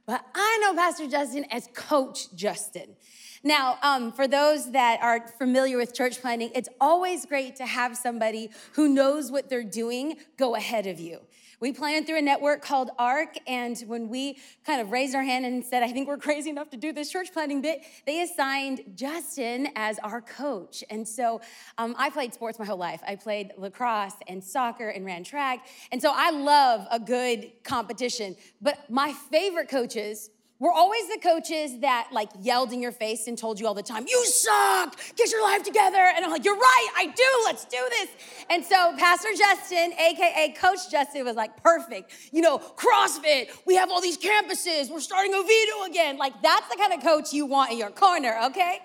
but 0.08 0.26
I 0.34 0.60
know 0.62 0.74
Pastor 0.74 1.08
Justin 1.08 1.46
as 1.52 1.68
Coach 1.74 2.34
Justin. 2.34 2.96
Now, 3.44 3.78
um, 3.84 4.12
for 4.12 4.28
those 4.28 4.72
that 4.72 5.00
are 5.02 5.28
familiar 5.38 5.78
with 5.78 5.94
church 5.94 6.22
planning, 6.22 6.50
it's 6.56 6.70
always 6.82 7.26
great 7.26 7.58
to 7.58 7.66
have 7.66 7.96
somebody 7.96 8.50
who 8.74 8.88
knows 8.88 9.32
what 9.32 9.50
they're 9.50 9.64
doing 9.64 10.16
go 10.38 10.56
ahead 10.56 10.88
of 10.88 11.00
you. 11.00 11.20
We 11.60 11.72
planted 11.72 12.06
through 12.06 12.20
a 12.20 12.22
network 12.22 12.62
called 12.62 12.92
ARC, 13.00 13.36
and 13.48 13.78
when 13.88 14.10
we 14.10 14.38
kind 14.64 14.80
of 14.80 14.92
raised 14.92 15.16
our 15.16 15.24
hand 15.24 15.44
and 15.44 15.66
said, 15.66 15.82
I 15.82 15.92
think 15.92 16.08
we're 16.08 16.18
crazy 16.18 16.52
enough 16.52 16.70
to 16.70 16.78
do 16.78 16.94
this 16.94 17.12
church 17.12 17.34
planting 17.34 17.62
bit, 17.62 17.82
they 18.06 18.22
assigned 18.22 18.82
Justin 18.94 19.70
as 19.76 19.98
our 20.00 20.22
coach. 20.22 20.84
And 20.92 21.08
so 21.08 21.42
um, 21.80 21.96
I 21.98 22.12
played 22.12 22.34
sports 22.34 22.60
my 22.60 22.66
whole 22.66 22.78
life. 22.78 23.02
I 23.08 23.16
played 23.16 23.54
lacrosse 23.58 24.14
and 24.28 24.44
soccer 24.44 24.90
and 24.90 25.04
ran 25.04 25.24
track. 25.24 25.66
And 25.92 26.00
so 26.00 26.12
I 26.14 26.30
love 26.30 26.86
a 26.92 27.00
good 27.00 27.52
competition. 27.64 28.36
But 28.62 28.90
my 28.92 29.14
favorite 29.14 29.68
coaches 29.68 30.30
we're 30.60 30.72
always 30.72 31.08
the 31.08 31.20
coaches 31.22 31.80
that 31.80 32.10
like 32.12 32.30
yelled 32.42 32.74
in 32.74 32.82
your 32.82 32.92
face 32.92 33.28
and 33.28 33.38
told 33.38 33.60
you 33.60 33.68
all 33.68 33.74
the 33.74 33.84
time, 33.84 34.06
you 34.08 34.26
suck, 34.26 34.98
get 35.16 35.32
your 35.32 35.44
life 35.44 35.64
together. 35.64 35.98
And 35.98 36.26
I'm 36.26 36.32
like, 36.32 36.46
you're 36.46 36.58
right, 36.58 36.88
I 36.96 37.06
do, 37.08 37.24
let's 37.46 37.66
do 37.66 37.78
this. 37.90 38.10
And 38.50 38.64
so 38.64 38.96
Pastor 38.98 39.30
Justin, 39.38 39.94
AKA 39.94 40.56
Coach 40.60 40.90
Justin, 40.90 41.26
was 41.26 41.36
like, 41.36 41.62
perfect. 41.62 42.12
You 42.32 42.42
know, 42.42 42.58
CrossFit, 42.58 43.50
we 43.66 43.76
have 43.76 43.92
all 43.92 44.02
these 44.02 44.18
campuses, 44.18 44.90
we're 44.90 45.00
starting 45.00 45.34
Oviedo 45.34 45.84
again. 45.90 46.18
Like, 46.18 46.42
that's 46.42 46.68
the 46.70 46.76
kind 46.78 46.94
of 46.94 47.02
coach 47.02 47.34
you 47.34 47.46
want 47.46 47.72
in 47.72 47.78
your 47.78 47.92
corner, 47.92 48.36
okay? 48.46 48.80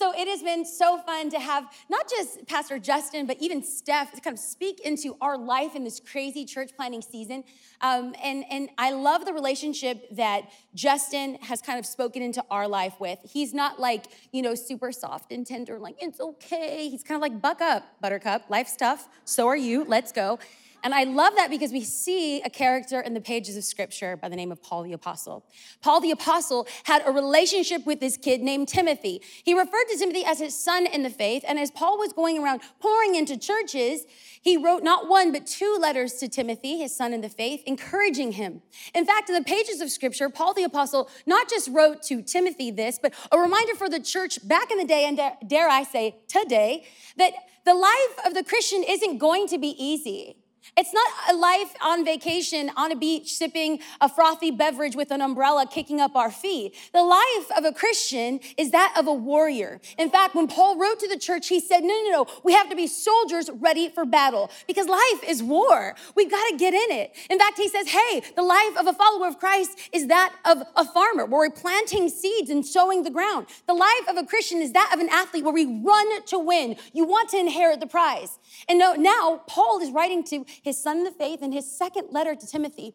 So 0.00 0.14
it 0.16 0.28
has 0.28 0.42
been 0.42 0.64
so 0.64 0.96
fun 0.96 1.28
to 1.28 1.38
have 1.38 1.64
not 1.90 2.08
just 2.08 2.46
Pastor 2.46 2.78
Justin, 2.78 3.26
but 3.26 3.36
even 3.38 3.62
Steph 3.62 4.12
to 4.14 4.20
kind 4.22 4.32
of 4.32 4.40
speak 4.40 4.80
into 4.80 5.14
our 5.20 5.36
life 5.36 5.76
in 5.76 5.84
this 5.84 6.00
crazy 6.00 6.46
church 6.46 6.70
planning 6.74 7.02
season. 7.02 7.44
Um, 7.82 8.14
and, 8.24 8.46
and 8.50 8.70
I 8.78 8.92
love 8.92 9.26
the 9.26 9.34
relationship 9.34 10.08
that 10.16 10.44
Justin 10.74 11.34
has 11.42 11.60
kind 11.60 11.78
of 11.78 11.84
spoken 11.84 12.22
into 12.22 12.42
our 12.50 12.66
life 12.66 12.94
with. 12.98 13.18
He's 13.30 13.52
not 13.52 13.78
like, 13.78 14.06
you 14.32 14.40
know, 14.40 14.54
super 14.54 14.90
soft 14.90 15.32
and 15.32 15.46
tender, 15.46 15.78
like, 15.78 15.96
it's 16.00 16.18
okay. 16.18 16.88
He's 16.88 17.02
kind 17.02 17.16
of 17.16 17.20
like, 17.20 17.42
buck 17.42 17.60
up, 17.60 17.84
buttercup, 18.00 18.48
life's 18.48 18.76
tough. 18.76 19.06
So 19.26 19.48
are 19.48 19.56
you. 19.56 19.84
Let's 19.84 20.12
go. 20.12 20.38
And 20.82 20.94
I 20.94 21.04
love 21.04 21.34
that 21.36 21.50
because 21.50 21.72
we 21.72 21.82
see 21.82 22.40
a 22.42 22.50
character 22.50 23.00
in 23.00 23.14
the 23.14 23.20
pages 23.20 23.56
of 23.56 23.64
scripture 23.64 24.16
by 24.16 24.28
the 24.28 24.36
name 24.36 24.50
of 24.50 24.62
Paul 24.62 24.82
the 24.82 24.92
Apostle. 24.92 25.44
Paul 25.82 26.00
the 26.00 26.10
Apostle 26.10 26.66
had 26.84 27.02
a 27.06 27.10
relationship 27.10 27.84
with 27.86 28.00
this 28.00 28.16
kid 28.16 28.40
named 28.40 28.68
Timothy. 28.68 29.20
He 29.44 29.52
referred 29.52 29.84
to 29.90 29.98
Timothy 29.98 30.24
as 30.24 30.38
his 30.38 30.58
son 30.58 30.86
in 30.86 31.02
the 31.02 31.10
faith. 31.10 31.44
And 31.46 31.58
as 31.58 31.70
Paul 31.70 31.98
was 31.98 32.12
going 32.12 32.42
around 32.42 32.60
pouring 32.80 33.14
into 33.14 33.36
churches, 33.36 34.04
he 34.40 34.56
wrote 34.56 34.82
not 34.82 35.08
one, 35.08 35.32
but 35.32 35.46
two 35.46 35.76
letters 35.78 36.14
to 36.14 36.28
Timothy, 36.28 36.78
his 36.78 36.96
son 36.96 37.12
in 37.12 37.20
the 37.20 37.28
faith, 37.28 37.62
encouraging 37.66 38.32
him. 38.32 38.62
In 38.94 39.04
fact, 39.04 39.28
in 39.28 39.34
the 39.34 39.44
pages 39.44 39.80
of 39.80 39.90
scripture, 39.90 40.30
Paul 40.30 40.54
the 40.54 40.64
Apostle 40.64 41.10
not 41.26 41.50
just 41.50 41.68
wrote 41.68 42.02
to 42.04 42.22
Timothy 42.22 42.70
this, 42.70 42.98
but 43.00 43.12
a 43.30 43.38
reminder 43.38 43.74
for 43.74 43.88
the 43.88 44.00
church 44.00 44.46
back 44.48 44.70
in 44.70 44.78
the 44.78 44.86
day, 44.86 45.04
and 45.04 45.20
dare 45.46 45.68
I 45.68 45.82
say 45.82 46.16
today, 46.26 46.84
that 47.18 47.32
the 47.66 47.74
life 47.74 48.26
of 48.26 48.32
the 48.32 48.42
Christian 48.42 48.82
isn't 48.88 49.18
going 49.18 49.46
to 49.48 49.58
be 49.58 49.74
easy. 49.78 50.36
It's 50.76 50.92
not 50.92 51.08
a 51.30 51.34
life 51.34 51.74
on 51.82 52.04
vacation 52.04 52.70
on 52.76 52.92
a 52.92 52.96
beach 52.96 53.34
sipping 53.34 53.80
a 54.00 54.08
frothy 54.08 54.50
beverage 54.50 54.96
with 54.96 55.10
an 55.10 55.20
umbrella 55.20 55.66
kicking 55.70 56.00
up 56.00 56.16
our 56.16 56.30
feet. 56.30 56.74
The 56.92 57.02
life 57.02 57.50
of 57.56 57.64
a 57.64 57.72
Christian 57.72 58.40
is 58.56 58.70
that 58.70 58.94
of 58.96 59.06
a 59.06 59.12
warrior. 59.12 59.80
In 59.98 60.10
fact, 60.10 60.34
when 60.34 60.46
Paul 60.46 60.78
wrote 60.78 61.00
to 61.00 61.08
the 61.08 61.18
church, 61.18 61.48
he 61.48 61.60
said, 61.60 61.80
No, 61.80 61.88
no, 61.88 62.10
no, 62.10 62.26
we 62.44 62.52
have 62.52 62.68
to 62.70 62.76
be 62.76 62.86
soldiers 62.86 63.50
ready 63.52 63.88
for 63.88 64.04
battle 64.04 64.50
because 64.66 64.86
life 64.86 65.24
is 65.26 65.42
war. 65.42 65.94
We've 66.14 66.30
got 66.30 66.48
to 66.50 66.56
get 66.56 66.74
in 66.74 66.90
it. 66.90 67.14
In 67.28 67.38
fact, 67.38 67.56
he 67.58 67.68
says, 67.68 67.88
Hey, 67.88 68.22
the 68.36 68.42
life 68.42 68.76
of 68.78 68.86
a 68.86 68.92
follower 68.92 69.26
of 69.26 69.38
Christ 69.38 69.78
is 69.92 70.06
that 70.06 70.34
of 70.44 70.62
a 70.76 70.84
farmer 70.84 71.26
where 71.26 71.40
we're 71.40 71.50
planting 71.50 72.08
seeds 72.08 72.50
and 72.50 72.64
sowing 72.64 73.02
the 73.02 73.10
ground. 73.10 73.46
The 73.66 73.74
life 73.74 74.08
of 74.08 74.16
a 74.16 74.24
Christian 74.24 74.60
is 74.60 74.72
that 74.72 74.90
of 74.94 75.00
an 75.00 75.08
athlete 75.10 75.44
where 75.44 75.52
we 75.52 75.66
run 75.66 76.24
to 76.26 76.38
win. 76.38 76.76
You 76.92 77.04
want 77.04 77.30
to 77.30 77.38
inherit 77.38 77.80
the 77.80 77.86
prize. 77.86 78.38
And 78.68 78.78
now 78.78 79.42
Paul 79.46 79.80
is 79.80 79.90
writing 79.90 80.24
to 80.24 80.44
his 80.62 80.82
son 80.82 80.98
in 80.98 81.04
the 81.04 81.10
faith, 81.10 81.42
in 81.42 81.52
his 81.52 81.70
second 81.70 82.08
letter 82.10 82.34
to 82.34 82.46
Timothy. 82.46 82.94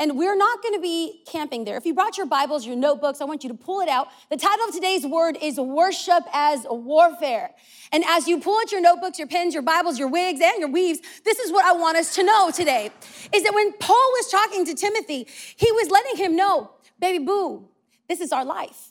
And 0.00 0.18
we're 0.18 0.36
not 0.36 0.60
going 0.60 0.74
to 0.74 0.80
be 0.80 1.22
camping 1.24 1.64
there. 1.64 1.76
If 1.76 1.86
you 1.86 1.94
brought 1.94 2.16
your 2.16 2.26
Bibles, 2.26 2.66
your 2.66 2.74
notebooks, 2.74 3.20
I 3.20 3.24
want 3.24 3.44
you 3.44 3.48
to 3.50 3.54
pull 3.54 3.80
it 3.80 3.88
out. 3.88 4.08
The 4.28 4.36
title 4.36 4.66
of 4.66 4.74
today's 4.74 5.06
word 5.06 5.38
is 5.40 5.56
Worship 5.56 6.24
as 6.32 6.66
Warfare. 6.68 7.52
And 7.92 8.02
as 8.08 8.26
you 8.26 8.40
pull 8.40 8.58
out 8.58 8.72
your 8.72 8.80
notebooks, 8.80 9.20
your 9.20 9.28
pens, 9.28 9.54
your 9.54 9.62
Bibles, 9.62 9.96
your 9.96 10.08
wigs, 10.08 10.40
and 10.42 10.58
your 10.58 10.68
weaves, 10.68 10.98
this 11.24 11.38
is 11.38 11.52
what 11.52 11.64
I 11.64 11.72
want 11.72 11.96
us 11.96 12.12
to 12.16 12.24
know 12.24 12.50
today 12.50 12.90
is 13.32 13.44
that 13.44 13.54
when 13.54 13.72
Paul 13.74 14.10
was 14.14 14.28
talking 14.32 14.64
to 14.64 14.74
Timothy, 14.74 15.28
he 15.56 15.70
was 15.70 15.88
letting 15.90 16.16
him 16.16 16.34
know, 16.34 16.72
baby 16.98 17.24
boo, 17.24 17.68
this 18.08 18.20
is 18.20 18.32
our 18.32 18.44
life. 18.44 18.90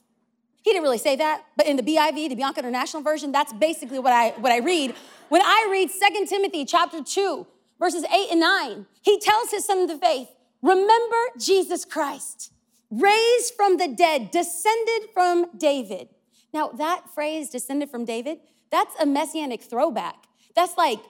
He 0.61 0.71
didn't 0.71 0.83
really 0.83 0.97
say 0.97 1.17
that, 1.17 1.43
but 1.57 1.67
in 1.67 1.75
the 1.75 1.83
BIV, 1.83 2.29
the 2.29 2.35
Bianca 2.35 2.59
International 2.59 3.03
Version, 3.03 3.33
that's 3.33 3.51
basically 3.51 3.99
what 3.99 4.13
I, 4.13 4.29
what 4.39 4.53
I 4.53 4.59
read. 4.59 4.95
When 5.27 5.41
I 5.41 5.67
read 5.69 5.89
2 5.89 6.25
Timothy 6.27 6.63
chapter 6.63 7.03
2, 7.03 7.45
verses 7.83 8.05
8 8.05 8.31
and 8.31 8.39
9, 8.39 8.85
he 9.01 9.19
tells 9.19 9.51
his 9.51 9.65
son 9.65 9.79
of 9.79 9.89
the 9.89 9.97
faith, 9.97 10.29
Remember 10.61 11.17
Jesus 11.37 11.83
Christ, 11.83 12.53
raised 12.89 13.53
from 13.55 13.75
the 13.75 13.89
dead, 13.89 14.31
descended 14.31 15.09
from 15.13 15.47
David. 15.57 16.07
Now, 16.53 16.69
that 16.69 17.09
phrase, 17.13 17.49
descended 17.49 17.89
from 17.89 18.05
David, 18.05 18.39
that's 18.71 18.95
a 19.01 19.05
messianic 19.05 19.61
throwback. 19.61 20.15
That's 20.55 20.77
like, 20.77 21.01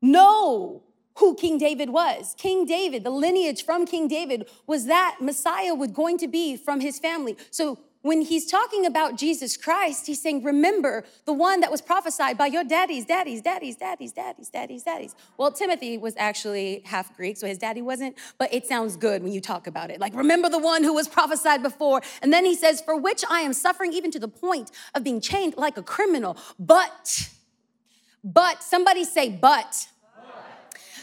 know 0.00 0.84
who 1.16 1.34
King 1.34 1.58
David 1.58 1.90
was. 1.90 2.36
King 2.38 2.64
David, 2.64 3.02
the 3.02 3.10
lineage 3.10 3.64
from 3.64 3.84
King 3.84 4.06
David, 4.06 4.48
was 4.68 4.86
that 4.86 5.16
Messiah 5.20 5.74
was 5.74 5.90
going 5.90 6.16
to 6.18 6.28
be 6.28 6.56
from 6.56 6.80
his 6.80 7.00
family. 7.00 7.36
So 7.50 7.80
when 8.02 8.22
he's 8.22 8.46
talking 8.46 8.86
about 8.86 9.16
Jesus 9.16 9.56
Christ, 9.56 10.06
he's 10.06 10.22
saying, 10.22 10.44
Remember 10.44 11.04
the 11.24 11.32
one 11.32 11.60
that 11.60 11.70
was 11.70 11.80
prophesied 11.80 12.38
by 12.38 12.46
your 12.46 12.62
daddies, 12.62 13.04
daddies, 13.04 13.42
daddies, 13.42 13.76
daddies, 13.76 14.12
daddies, 14.12 14.48
daddies, 14.48 14.82
daddies. 14.84 15.14
Well, 15.36 15.50
Timothy 15.50 15.98
was 15.98 16.14
actually 16.16 16.82
half 16.84 17.16
Greek, 17.16 17.36
so 17.36 17.46
his 17.46 17.58
daddy 17.58 17.82
wasn't, 17.82 18.16
but 18.38 18.52
it 18.54 18.66
sounds 18.66 18.96
good 18.96 19.22
when 19.22 19.32
you 19.32 19.40
talk 19.40 19.66
about 19.66 19.90
it. 19.90 20.00
Like, 20.00 20.14
remember 20.14 20.48
the 20.48 20.58
one 20.58 20.84
who 20.84 20.94
was 20.94 21.08
prophesied 21.08 21.62
before. 21.62 22.00
And 22.22 22.32
then 22.32 22.44
he 22.44 22.54
says, 22.54 22.80
For 22.80 22.96
which 22.96 23.24
I 23.28 23.40
am 23.40 23.52
suffering 23.52 23.92
even 23.92 24.10
to 24.12 24.20
the 24.20 24.28
point 24.28 24.70
of 24.94 25.02
being 25.02 25.20
chained 25.20 25.54
like 25.56 25.76
a 25.76 25.82
criminal. 25.82 26.36
But, 26.58 27.30
but, 28.22 28.62
somebody 28.62 29.04
say, 29.04 29.28
but. 29.28 29.88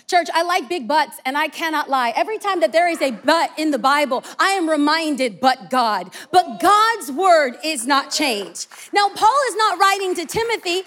Church, 0.08 0.28
I 0.34 0.44
like 0.44 0.70
big 0.70 0.88
butts, 0.88 1.18
and 1.26 1.38
I 1.38 1.48
cannot 1.48 1.90
lie. 1.90 2.14
Every 2.16 2.38
time 2.38 2.60
that 2.60 2.72
there 2.72 2.88
is 2.88 3.02
a 3.02 3.12
but 3.12 3.52
in 3.58 3.72
the 3.72 3.80
Bible, 3.80 4.24
I 4.38 4.50
am 4.50 4.70
reminded, 4.70 5.40
but 5.40 5.70
God. 5.72 6.14
But 6.32 6.60
God's 6.60 7.12
word 7.12 7.58
is 7.64 7.88
not 7.88 8.12
changed. 8.12 8.68
Now, 8.94 9.10
Paul 9.10 9.38
is 9.50 9.56
not 9.56 9.80
writing 9.80 10.14
to 10.16 10.26
Timothy 10.26 10.84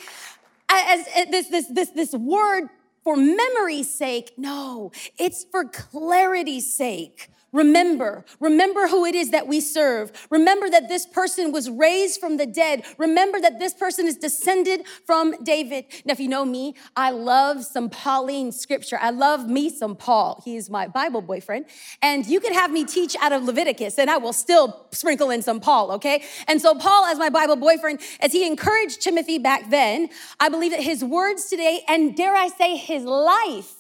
as, 0.68 1.06
this, 1.30 1.48
this, 1.48 1.66
this, 1.66 1.90
this 1.90 2.12
word 2.12 2.68
for 3.02 3.16
memory's 3.16 3.92
sake. 3.92 4.34
No, 4.36 4.92
it's 5.18 5.44
for 5.50 5.64
clarity's 5.64 6.72
sake. 6.72 7.28
Remember, 7.52 8.26
remember 8.40 8.88
who 8.88 9.06
it 9.06 9.14
is 9.14 9.30
that 9.30 9.46
we 9.46 9.60
serve. 9.60 10.12
Remember 10.28 10.68
that 10.68 10.88
this 10.88 11.06
person 11.06 11.50
was 11.50 11.70
raised 11.70 12.20
from 12.20 12.36
the 12.36 12.44
dead. 12.44 12.84
Remember 12.98 13.40
that 13.40 13.58
this 13.58 13.72
person 13.72 14.06
is 14.06 14.16
descended 14.16 14.86
from 15.06 15.34
David. 15.42 15.86
Now, 16.04 16.12
if 16.12 16.20
you 16.20 16.28
know 16.28 16.44
me, 16.44 16.74
I 16.94 17.10
love 17.10 17.64
some 17.64 17.88
Pauline 17.88 18.52
scripture. 18.52 18.98
I 19.00 19.10
love 19.10 19.48
me 19.48 19.70
some 19.70 19.96
Paul. 19.96 20.42
He 20.44 20.56
is 20.56 20.68
my 20.68 20.88
Bible 20.88 21.22
boyfriend. 21.22 21.64
And 22.02 22.26
you 22.26 22.38
could 22.38 22.52
have 22.52 22.70
me 22.70 22.84
teach 22.84 23.16
out 23.16 23.32
of 23.32 23.44
Leviticus 23.44 23.98
and 23.98 24.10
I 24.10 24.18
will 24.18 24.34
still 24.34 24.86
sprinkle 24.92 25.30
in 25.30 25.40
some 25.40 25.58
Paul, 25.58 25.92
okay? 25.92 26.24
And 26.48 26.60
so, 26.60 26.74
Paul, 26.74 27.06
as 27.06 27.18
my 27.18 27.30
Bible 27.30 27.56
boyfriend, 27.56 28.00
as 28.20 28.32
he 28.32 28.46
encouraged 28.46 29.00
Timothy 29.00 29.38
back 29.38 29.70
then, 29.70 30.10
I 30.38 30.50
believe 30.50 30.72
that 30.72 30.82
his 30.82 31.02
words 31.02 31.46
today, 31.46 31.80
and 31.88 32.14
dare 32.14 32.36
I 32.36 32.48
say, 32.48 32.76
his 32.76 33.04
life, 33.04 33.72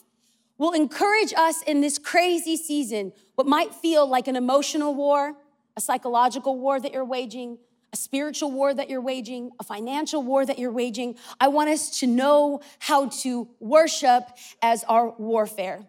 will 0.56 0.72
encourage 0.72 1.32
us 1.36 1.62
in 1.62 1.82
this 1.82 1.98
crazy 1.98 2.56
season 2.56 3.12
what 3.38 3.46
might 3.46 3.72
feel 3.72 4.04
like 4.04 4.26
an 4.26 4.34
emotional 4.34 4.96
war, 4.96 5.32
a 5.76 5.80
psychological 5.80 6.58
war 6.58 6.80
that 6.80 6.92
you're 6.92 7.04
waging, 7.04 7.56
a 7.92 7.96
spiritual 7.96 8.50
war 8.50 8.74
that 8.74 8.90
you're 8.90 9.00
waging, 9.00 9.52
a 9.60 9.62
financial 9.62 10.24
war 10.24 10.44
that 10.44 10.58
you're 10.58 10.72
waging. 10.72 11.14
I 11.38 11.46
want 11.46 11.70
us 11.70 12.00
to 12.00 12.08
know 12.08 12.62
how 12.80 13.10
to 13.22 13.48
worship 13.60 14.24
as 14.60 14.82
our 14.88 15.10
warfare. 15.18 15.86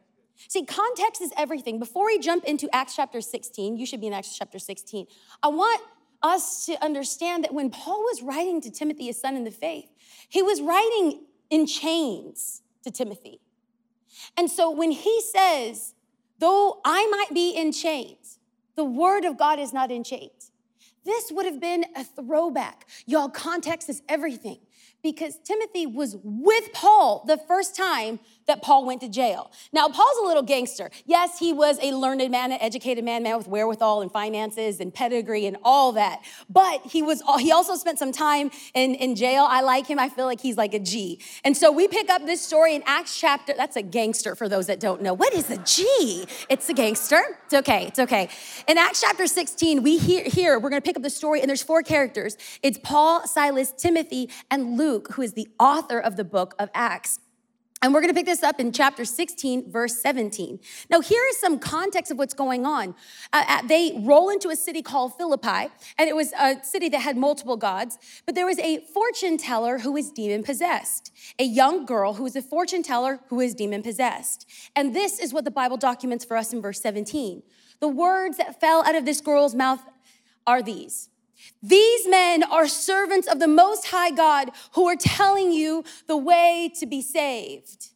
See, 0.48 0.64
context 0.64 1.24
is 1.24 1.32
everything. 1.36 1.80
Before 1.80 2.06
we 2.06 2.20
jump 2.20 2.44
into 2.44 2.70
Acts 2.72 2.96
chapter 2.96 3.20
16, 3.20 3.78
you 3.78 3.88
should 3.88 4.00
be 4.00 4.06
in 4.06 4.14
Acts 4.14 4.38
chapter 4.38 4.60
16. 4.60 5.08
I 5.42 5.48
want 5.48 5.82
us 6.22 6.68
to 6.68 6.80
understand 6.86 7.46
that 7.46 7.52
when 7.52 7.72
Paul 7.72 8.04
was 8.04 8.22
writing 8.22 8.62
to 8.62 8.70
Timothy, 8.70 9.08
his 9.08 9.20
son 9.20 9.36
in 9.36 9.44
the 9.44 9.50
faith, 9.50 9.90
he 10.28 10.44
was 10.44 10.62
writing 10.62 11.24
in 11.50 11.66
chains 11.66 12.62
to 12.84 12.92
Timothy. 12.92 13.42
And 14.38 14.52
so 14.52 14.70
when 14.70 14.92
he 14.92 15.20
says, 15.22 15.96
Though 16.40 16.80
I 16.84 17.08
might 17.08 17.34
be 17.34 17.52
in 17.52 17.72
chains, 17.72 18.40
the 18.76 18.84
word 18.86 19.26
of 19.26 19.38
God 19.38 19.60
is 19.60 19.74
not 19.74 19.92
in 19.92 20.04
chains. 20.04 20.52
This 21.06 21.32
would 21.32 21.46
have 21.46 21.60
been 21.60 21.86
a 21.96 22.04
throwback. 22.04 22.88
Y'all, 23.06 23.30
context 23.30 23.90
is 23.90 24.02
everything 24.08 24.60
because 25.02 25.38
Timothy 25.44 25.86
was 25.86 26.18
with 26.24 26.72
Paul 26.74 27.24
the 27.26 27.38
first 27.38 27.76
time 27.76 28.20
that 28.50 28.62
Paul 28.62 28.86
went 28.86 29.02
to 29.02 29.10
jail. 29.10 29.52
Now, 29.72 29.88
Paul's 29.88 30.18
a 30.22 30.26
little 30.26 30.44
gangster. 30.44 30.92
Yes, 31.06 31.40
he 31.40 31.54
was 31.54 31.80
a 31.82 31.94
learned 31.94 32.30
man, 32.30 32.52
an 32.52 32.60
educated 32.62 33.04
man, 33.04 33.24
man 33.24 33.38
with 33.38 33.48
wherewithal 33.48 34.02
and 34.02 34.12
finances 34.12 34.80
and 34.80 34.94
pedigree 34.94 35.46
and 35.46 35.58
all 35.64 35.94
that. 35.94 36.22
But 36.50 36.82
he 36.86 37.02
was 37.02 37.22
he 37.40 37.52
also 37.52 37.76
spent 37.76 38.00
some 38.00 38.12
time 38.12 38.52
in, 38.74 38.96
in 38.96 39.16
jail. 39.16 39.46
I 39.48 39.62
like 39.62 39.88
him. 39.88 40.00
I 40.00 40.10
feel 40.10 40.26
like 40.26 40.42
he's 40.42 40.58
like 40.58 40.74
a 40.74 40.80
G. 40.80 41.22
And 41.44 41.56
so 41.56 41.72
we 41.72 41.88
pick 41.88 42.10
up 42.10 42.26
this 42.26 42.42
story 42.42 42.76
in 42.76 42.84
Acts 42.86 43.20
chapter. 43.20 43.54
That's 43.56 43.76
a 43.76 43.82
gangster 43.82 44.36
for 44.36 44.50
those 44.50 44.68
that 44.68 44.80
don't 44.80 45.02
know. 45.02 45.14
What 45.14 45.34
is 45.34 45.50
a 45.50 45.58
G? 45.58 46.26
It's 46.50 46.68
a 46.70 46.74
gangster. 46.74 47.22
It's 47.46 47.54
okay. 47.54 47.86
It's 47.88 48.00
okay. 48.00 48.30
In 48.68 48.78
Acts 48.78 49.02
chapter 49.02 49.28
16, 49.28 49.84
we 49.84 49.98
hear 49.98 50.24
here, 50.24 50.60
we're 50.60 50.70
gonna 50.70 50.82
pick 50.82 50.98
up 50.98 51.04
the 51.04 51.10
story, 51.10 51.42
and 51.42 51.50
there's 51.50 51.64
four 51.64 51.84
characters. 51.84 52.38
It's 52.62 52.80
Paul, 52.82 53.26
Silas, 53.28 53.72
Timothy, 53.72 54.30
and 54.50 54.78
Luke, 54.78 55.14
who 55.14 55.22
is 55.22 55.34
the 55.34 55.48
author 55.60 56.00
of 56.00 56.16
the 56.16 56.24
book 56.24 56.56
of 56.60 56.70
Acts. 56.74 57.20
And 57.82 57.94
we're 57.94 58.02
going 58.02 58.14
to 58.14 58.16
pick 58.16 58.26
this 58.26 58.44
up 58.44 58.60
in 58.60 58.74
chapter 58.74 59.06
16, 59.06 59.72
verse 59.72 60.02
17. 60.02 60.60
Now, 60.90 61.00
here 61.00 61.24
is 61.30 61.40
some 61.40 61.60
context 61.60 62.12
of 62.12 62.18
what's 62.18 62.34
going 62.34 62.66
on. 62.66 62.94
Uh, 63.32 63.44
uh, 63.48 63.62
they 63.68 63.94
roll 64.00 64.30
into 64.30 64.50
a 64.50 64.56
city 64.58 64.82
called 64.82 65.16
Philippi, 65.16 65.72
and 65.98 66.10
it 66.10 66.16
was 66.16 66.34
a 66.34 66.58
city 66.62 66.90
that 66.90 67.00
had 67.00 67.16
multiple 67.16 67.56
gods, 67.56 67.98
but 68.26 68.36
there 68.36 68.46
was 68.46 68.60
a 68.60 68.82
fortune 68.94 69.38
teller 69.38 69.80
who 69.80 69.94
was 69.94 70.12
demon 70.12 70.44
possessed, 70.44 71.14
a 71.40 71.46
young 71.46 71.86
girl 71.86 72.16
who 72.16 72.24
was 72.24 72.36
a 72.36 72.42
fortune 72.42 72.84
teller 72.84 73.22
who 73.30 73.38
was 73.38 73.56
demon 73.56 73.82
possessed. 73.82 74.46
And 74.76 74.94
this 74.94 75.18
is 75.18 75.34
what 75.34 75.46
the 75.46 75.52
Bible 75.52 75.78
documents 75.78 76.26
for 76.26 76.36
us 76.36 76.52
in 76.52 76.62
verse 76.62 76.82
17. 76.82 77.44
The 77.80 77.88
words 77.88 78.38
that 78.38 78.60
fell 78.60 78.84
out 78.84 78.96
of 78.96 79.06
this 79.06 79.22
girl's 79.22 79.56
mouth 79.56 79.82
are 80.46 80.62
these 80.62 81.08
these 81.62 82.08
men 82.08 82.44
are 82.44 82.68
servants 82.68 83.28
of 83.28 83.40
the 83.40 83.48
Most 83.48 83.88
High 83.88 84.12
God 84.12 84.52
who 84.74 84.88
are 84.88 84.96
telling 84.96 85.52
you 85.52 85.84
the 86.08 86.18
way 86.18 86.72
to 86.80 86.86
be 86.86 87.02
saved. 87.02 87.90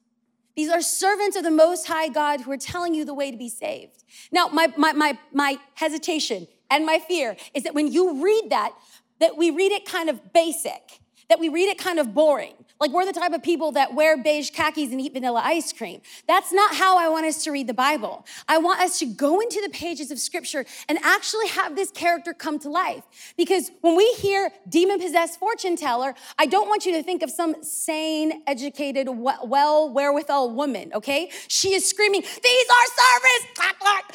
These 0.55 0.69
are 0.69 0.81
servants 0.81 1.35
of 1.35 1.43
the 1.43 1.51
Most 1.51 1.87
High 1.87 2.09
God 2.09 2.41
who 2.41 2.51
are 2.51 2.57
telling 2.57 2.93
you 2.93 3.05
the 3.05 3.13
way 3.13 3.31
to 3.31 3.37
be 3.37 3.49
saved. 3.49 4.03
Now, 4.31 4.47
my, 4.47 4.71
my, 4.77 4.93
my, 4.93 5.17
my 5.31 5.57
hesitation 5.75 6.47
and 6.69 6.85
my 6.85 6.99
fear 6.99 7.35
is 7.53 7.63
that 7.63 7.73
when 7.73 7.91
you 7.91 8.23
read 8.23 8.49
that, 8.49 8.73
that 9.19 9.37
we 9.37 9.49
read 9.49 9.71
it 9.71 9.85
kind 9.85 10.09
of 10.09 10.33
basic. 10.33 10.99
That 11.29 11.39
we 11.39 11.49
read 11.49 11.69
it 11.69 11.77
kind 11.77 11.99
of 11.99 12.13
boring. 12.13 12.53
Like 12.79 12.91
we're 12.91 13.05
the 13.05 13.13
type 13.13 13.31
of 13.31 13.41
people 13.41 13.71
that 13.73 13.93
wear 13.93 14.21
beige 14.21 14.49
khakis 14.49 14.91
and 14.91 14.99
eat 14.99 15.13
vanilla 15.13 15.41
ice 15.43 15.71
cream. 15.71 16.01
That's 16.27 16.51
not 16.51 16.75
how 16.75 16.97
I 16.97 17.07
want 17.07 17.25
us 17.25 17.43
to 17.45 17.51
read 17.51 17.67
the 17.67 17.73
Bible. 17.73 18.25
I 18.47 18.57
want 18.57 18.81
us 18.81 18.99
to 18.99 19.05
go 19.05 19.39
into 19.39 19.61
the 19.61 19.69
pages 19.69 20.11
of 20.11 20.19
scripture 20.19 20.65
and 20.89 20.97
actually 21.01 21.47
have 21.47 21.77
this 21.77 21.91
character 21.91 22.33
come 22.33 22.59
to 22.59 22.69
life. 22.69 23.03
Because 23.37 23.71
when 23.81 23.95
we 23.95 24.11
hear 24.17 24.51
demon 24.67 24.99
possessed 24.99 25.39
fortune 25.39 25.77
teller, 25.77 26.13
I 26.37 26.45
don't 26.45 26.67
want 26.67 26.85
you 26.85 26.91
to 26.93 27.03
think 27.03 27.23
of 27.23 27.29
some 27.29 27.63
sane, 27.63 28.43
educated, 28.47 29.07
well 29.09 29.89
wherewithal 29.89 30.49
woman, 30.51 30.91
okay? 30.93 31.29
She 31.47 31.73
is 31.73 31.87
screaming, 31.87 32.21
These 32.21 32.67
are 32.69 32.87
servants! 32.99 33.53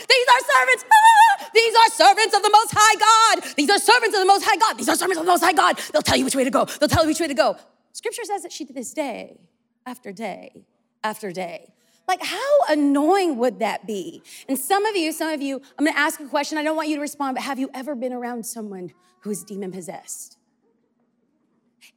These 0.08 0.26
are 0.28 0.40
servants! 0.40 0.84
Ah! 0.90 1.50
These 1.54 1.74
are 1.74 1.90
servants 1.90 2.36
of 2.36 2.42
the 2.42 2.50
Most 2.50 2.72
High 2.76 2.96
God! 2.96 3.54
These 3.56 3.70
are 3.70 3.78
servants 3.78 4.16
of 4.16 4.20
the 4.20 4.26
Most 4.26 4.44
High 4.44 4.56
God! 4.56 4.78
These 4.78 4.88
are 4.88 4.96
servants 4.96 5.18
of 5.18 5.24
the 5.26 5.32
Most 5.32 5.42
High 5.42 5.52
God! 5.52 5.78
They'll 5.92 6.02
tell 6.02 6.16
you 6.16 6.24
which 6.24 6.36
way 6.36 6.44
to 6.44 6.50
go. 6.50 6.64
They'll 6.64 6.88
tell 6.88 6.97
you 7.02 7.08
which 7.08 7.20
way 7.20 7.28
to 7.28 7.34
go. 7.34 7.56
Scripture 7.92 8.24
says 8.24 8.42
that 8.42 8.52
she 8.52 8.64
did 8.64 8.76
this 8.76 8.92
day 8.92 9.38
after 9.86 10.12
day 10.12 10.64
after 11.02 11.32
day. 11.32 11.72
Like, 12.06 12.22
how 12.22 12.58
annoying 12.70 13.36
would 13.36 13.58
that 13.58 13.86
be? 13.86 14.22
And 14.48 14.58
some 14.58 14.86
of 14.86 14.96
you, 14.96 15.12
some 15.12 15.28
of 15.28 15.42
you, 15.42 15.60
I'm 15.78 15.84
gonna 15.84 15.98
ask 15.98 16.18
a 16.20 16.26
question. 16.26 16.56
I 16.56 16.62
don't 16.62 16.76
want 16.76 16.88
you 16.88 16.96
to 16.96 17.02
respond, 17.02 17.34
but 17.34 17.44
have 17.44 17.58
you 17.58 17.70
ever 17.74 17.94
been 17.94 18.12
around 18.12 18.46
someone 18.46 18.92
who 19.20 19.30
is 19.30 19.44
demon 19.44 19.72
possessed? 19.72 20.38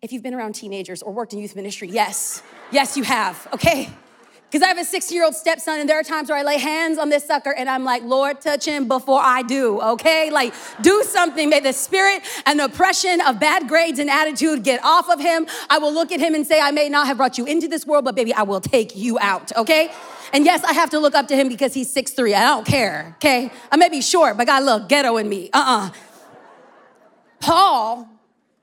If 0.02 0.12
you've 0.12 0.24
been 0.24 0.34
around 0.34 0.54
teenagers 0.54 1.02
or 1.02 1.14
worked 1.14 1.34
in 1.34 1.40
youth 1.40 1.56
ministry, 1.56 1.88
yes, 1.88 2.44
yes, 2.72 2.98
you 2.98 3.04
have, 3.04 3.48
okay? 3.54 3.90
Because 4.52 4.66
I 4.66 4.68
have 4.68 4.78
a 4.78 4.84
six 4.84 5.14
year 5.14 5.24
old 5.24 5.34
stepson, 5.34 5.80
and 5.80 5.90
there 5.90 5.98
are 5.98 6.04
times 6.04 6.28
where 6.28 6.38
I 6.38 6.44
lay 6.44 6.58
hands 6.58 6.98
on 6.98 7.08
this 7.08 7.24
sucker 7.24 7.52
and 7.52 7.70
I'm 7.70 7.86
like, 7.86 8.04
Lord, 8.04 8.42
touch 8.42 8.66
him 8.66 8.86
before 8.86 9.22
I 9.24 9.44
do, 9.44 9.80
okay? 9.82 10.30
Like, 10.30 10.54
do 10.82 11.04
something. 11.04 11.50
May 11.50 11.62
the 11.62 11.72
spirit 11.72 12.22
and 12.46 12.60
the 12.60 12.66
oppression 12.66 13.22
of 13.22 13.40
bad 13.40 13.70
grades 13.70 13.98
and 13.98 14.10
attitude 14.10 14.64
get 14.66 14.84
off 14.84 15.10
of 15.10 15.22
him. 15.22 15.48
I 15.70 15.78
will 15.78 15.94
look 15.94 16.12
at 16.12 16.20
him 16.20 16.36
and 16.36 16.46
say, 16.46 16.60
I 16.60 16.72
may 16.72 16.90
not 16.90 17.08
have 17.08 17.16
brought 17.16 17.38
you 17.38 17.46
into 17.46 17.70
this 17.70 17.88
world, 17.88 18.04
but 18.04 18.14
baby, 18.14 18.34
I 18.34 18.44
will 18.44 18.60
take 18.60 18.94
you 18.94 19.18
out, 19.20 19.56
okay? 19.56 19.90
And 20.34 20.44
yes, 20.44 20.66
I 20.66 20.74
have 20.74 20.90
to 20.90 21.00
look 21.00 21.16
up 21.16 21.30
to 21.30 21.36
him 21.38 21.48
because 21.48 21.74
he's 21.74 21.90
six 21.90 22.12
three. 22.12 22.34
I 22.34 22.44
don't 22.44 22.68
care, 22.68 23.14
okay? 23.20 23.52
I 23.72 23.78
may 23.78 23.88
be 23.88 24.02
short, 24.02 24.36
but 24.36 24.50
a 24.50 24.60
little 24.60 24.86
ghetto 24.86 25.16
in 25.16 25.30
me. 25.30 25.50
Uh 25.54 25.60
uh-uh. 25.60 25.88
uh 25.88 25.90
Paul 27.40 28.10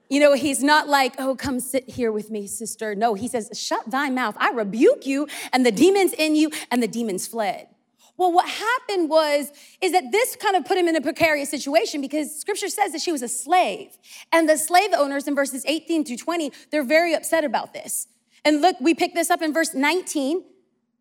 you 0.09 0.21
know, 0.21 0.33
he's 0.35 0.63
not 0.63 0.89
like, 0.89 1.15
oh, 1.19 1.37
come 1.37 1.61
sit 1.61 1.89
here 1.89 2.11
with 2.11 2.31
me, 2.31 2.47
sister. 2.47 2.95
No, 2.95 3.15
he 3.15 3.29
says, 3.29 3.51
shut 3.53 3.91
thy 3.91 4.09
mouth. 4.11 4.37
I 4.39 4.51
rebuke 4.51 5.07
you 5.07 5.29
and 5.53 5.65
the 5.65 5.73
demons 5.73 6.13
in 6.13 6.35
you, 6.35 6.51
and 6.71 6.83
the 6.83 6.89
demons 6.89 7.27
fled. 7.27 7.69
Well, 8.17 8.33
what 8.33 8.49
happened 8.49 9.09
was, 9.09 9.53
is 9.81 9.93
that 9.93 10.11
this 10.11 10.35
kind 10.35 10.57
of 10.57 10.65
put 10.65 10.77
him 10.77 10.89
in 10.89 10.97
a 10.97 11.01
precarious 11.01 11.51
situation 11.51 12.01
because 12.01 12.35
scripture 12.35 12.69
says 12.69 12.91
that 12.93 13.01
she 13.01 13.13
was 13.13 13.23
a 13.23 13.29
slave. 13.29 13.97
And 14.33 14.49
the 14.49 14.59
slave 14.59 14.91
owners 14.97 15.29
in 15.29 15.37
verses 15.37 15.65
18 15.67 16.05
through 16.05 16.17
20, 16.17 16.53
they're 16.71 16.83
very 16.83 17.15
upset 17.15 17.45
about 17.45 17.73
this. 17.73 18.09
And 18.45 18.61
look, 18.61 18.77
we 18.81 18.95
pick 18.95 19.15
this 19.15 19.31
up 19.31 19.41
in 19.41 19.53
verse 19.53 19.73
19. 19.73 20.43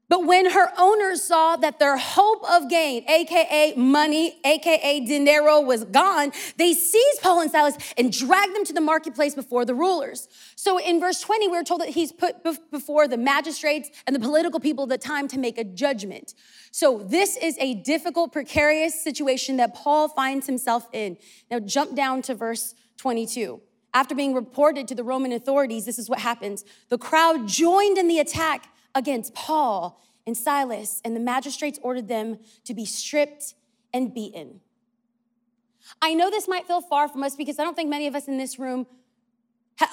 But 0.09 0.25
when 0.25 0.51
her 0.51 0.71
owners 0.77 1.21
saw 1.21 1.57
that 1.57 1.79
their 1.79 1.97
hope 1.97 2.49
of 2.49 2.69
gain, 2.69 3.03
AKA 3.09 3.73
money, 3.75 4.39
AKA 4.45 5.05
dinero, 5.05 5.59
was 5.59 5.83
gone, 5.83 6.31
they 6.55 6.73
seized 6.73 7.21
Paul 7.21 7.41
and 7.41 7.51
Silas 7.51 7.77
and 7.97 8.11
dragged 8.11 8.55
them 8.55 8.63
to 8.65 8.73
the 8.73 8.79
marketplace 8.79 9.35
before 9.35 9.65
the 9.65 9.75
rulers. 9.75 10.29
So 10.55 10.77
in 10.77 11.01
verse 11.01 11.19
20, 11.19 11.49
we're 11.49 11.63
told 11.63 11.81
that 11.81 11.89
he's 11.89 12.13
put 12.13 12.41
before 12.71 13.09
the 13.09 13.17
magistrates 13.17 13.89
and 14.05 14.15
the 14.15 14.19
political 14.21 14.61
people 14.61 14.85
of 14.85 14.89
the 14.89 14.97
time 14.97 15.27
to 15.27 15.37
make 15.37 15.57
a 15.57 15.65
judgment. 15.65 16.33
So 16.71 16.99
this 16.99 17.35
is 17.35 17.57
a 17.59 17.75
difficult, 17.75 18.31
precarious 18.31 19.03
situation 19.03 19.57
that 19.57 19.75
Paul 19.75 20.07
finds 20.07 20.45
himself 20.45 20.87
in. 20.93 21.17
Now 21.51 21.59
jump 21.59 21.95
down 21.95 22.21
to 22.23 22.35
verse 22.35 22.75
22. 22.97 23.59
After 23.93 24.15
being 24.15 24.33
reported 24.33 24.87
to 24.87 24.95
the 24.95 25.03
Roman 25.03 25.33
authorities, 25.33 25.85
this 25.85 25.99
is 25.99 26.09
what 26.09 26.19
happens. 26.19 26.63
The 26.89 26.97
crowd 26.97 27.47
joined 27.47 27.97
in 27.97 28.07
the 28.07 28.19
attack 28.19 28.69
against 28.97 29.35
Paul 29.35 30.01
and 30.25 30.35
Silas, 30.35 30.99
and 31.05 31.15
the 31.15 31.19
magistrates 31.19 31.79
ordered 31.83 32.07
them 32.07 32.39
to 32.65 32.73
be 32.73 32.83
stripped 32.83 33.53
and 33.93 34.13
beaten. 34.13 34.59
I 36.01 36.15
know 36.15 36.29
this 36.29 36.47
might 36.47 36.65
feel 36.65 36.81
far 36.81 37.07
from 37.07 37.23
us 37.23 37.35
because 37.35 37.59
I 37.59 37.63
don't 37.63 37.75
think 37.75 37.89
many 37.89 38.07
of 38.07 38.15
us 38.15 38.27
in 38.27 38.37
this 38.37 38.57
room 38.57 38.87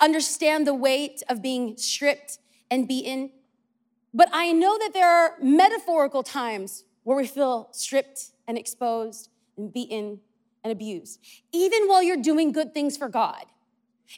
understand 0.00 0.66
the 0.66 0.74
weight 0.74 1.22
of 1.28 1.42
being 1.42 1.76
stripped 1.76 2.38
and 2.70 2.88
beaten. 2.88 3.30
But 4.14 4.30
I 4.32 4.52
know 4.52 4.78
that 4.78 4.92
there 4.94 5.08
are 5.08 5.34
metaphorical 5.42 6.22
times 6.22 6.84
where 7.02 7.16
we 7.16 7.26
feel 7.26 7.68
stripped 7.72 8.30
and 8.48 8.56
exposed 8.56 9.28
and 9.58 9.72
beaten 9.72 10.20
and 10.64 10.72
abused, 10.72 11.20
even 11.52 11.86
while 11.88 12.02
you're 12.02 12.16
doing 12.16 12.50
good 12.50 12.72
things 12.72 12.96
for 12.96 13.08
God. 13.10 13.44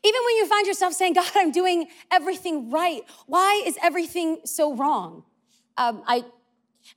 Even 0.05 0.21
when 0.25 0.37
you 0.37 0.47
find 0.47 0.67
yourself 0.67 0.93
saying, 0.93 1.15
God, 1.15 1.31
I'm 1.35 1.53
doing 1.53 1.87
everything 2.11 2.71
right, 2.71 3.03
why 3.27 3.63
is 3.67 3.77
everything 3.83 4.39
so 4.45 4.75
wrong? 4.75 5.25
Um, 5.77 6.03
I, 6.07 6.25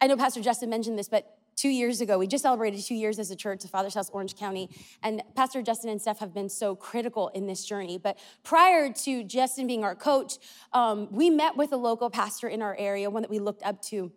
I 0.02 0.08
know 0.08 0.18
Pastor 0.18 0.42
Justin 0.42 0.70
mentioned 0.70 0.98
this, 0.98 1.10
but 1.10 1.38
two 1.56 1.70
years 1.70 2.00
ago, 2.00 2.18
we 2.18 2.26
just 2.26 2.44
celebrated 2.44 2.82
two 2.82 2.96
years 2.96 3.20
as 3.20 3.32
a 3.32 3.36
church, 3.36 3.62
the 3.62 3.68
Father's 3.68 3.94
House, 3.94 4.10
Orange 4.12 4.36
County, 4.38 4.70
and 5.04 5.22
Pastor 5.36 5.62
Justin 5.62 5.90
and 5.90 6.02
Steph 6.02 6.20
have 6.20 6.34
been 6.34 6.48
so 6.48 6.74
critical 6.74 7.28
in 7.30 7.48
this 7.48 7.66
journey. 7.66 7.98
But 7.98 8.18
prior 8.44 8.94
to 8.94 9.24
Justin 9.26 9.68
being 9.68 9.84
our 9.84 9.96
coach, 9.96 10.38
um, 10.72 11.10
we 11.12 11.30
met 11.30 11.58
with 11.58 11.74
a 11.74 11.78
local 11.78 12.10
pastor 12.10 12.48
in 12.48 12.62
our 12.62 12.78
area, 12.80 13.10
one 13.10 13.24
that 13.24 13.30
we 13.30 13.40
looked 13.40 13.64
up 13.64 13.82
to, 13.84 14.10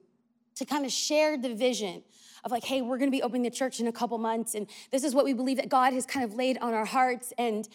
to 0.54 0.64
kind 0.64 0.84
of 0.84 0.92
share 0.92 1.36
the 1.36 1.52
vision 1.52 2.04
of 2.44 2.52
like, 2.52 2.64
hey, 2.64 2.80
we're 2.80 2.98
gonna 2.98 3.10
be 3.10 3.22
opening 3.22 3.42
the 3.42 3.50
church 3.50 3.80
in 3.80 3.88
a 3.88 3.92
couple 3.92 4.18
months, 4.18 4.54
and 4.54 4.68
this 4.92 5.02
is 5.02 5.12
what 5.12 5.24
we 5.24 5.32
believe 5.32 5.56
that 5.56 5.68
God 5.68 5.92
has 5.92 6.06
kind 6.06 6.24
of 6.24 6.34
laid 6.34 6.58
on 6.58 6.74
our 6.74 6.84
hearts. 6.84 7.32
And 7.38 7.68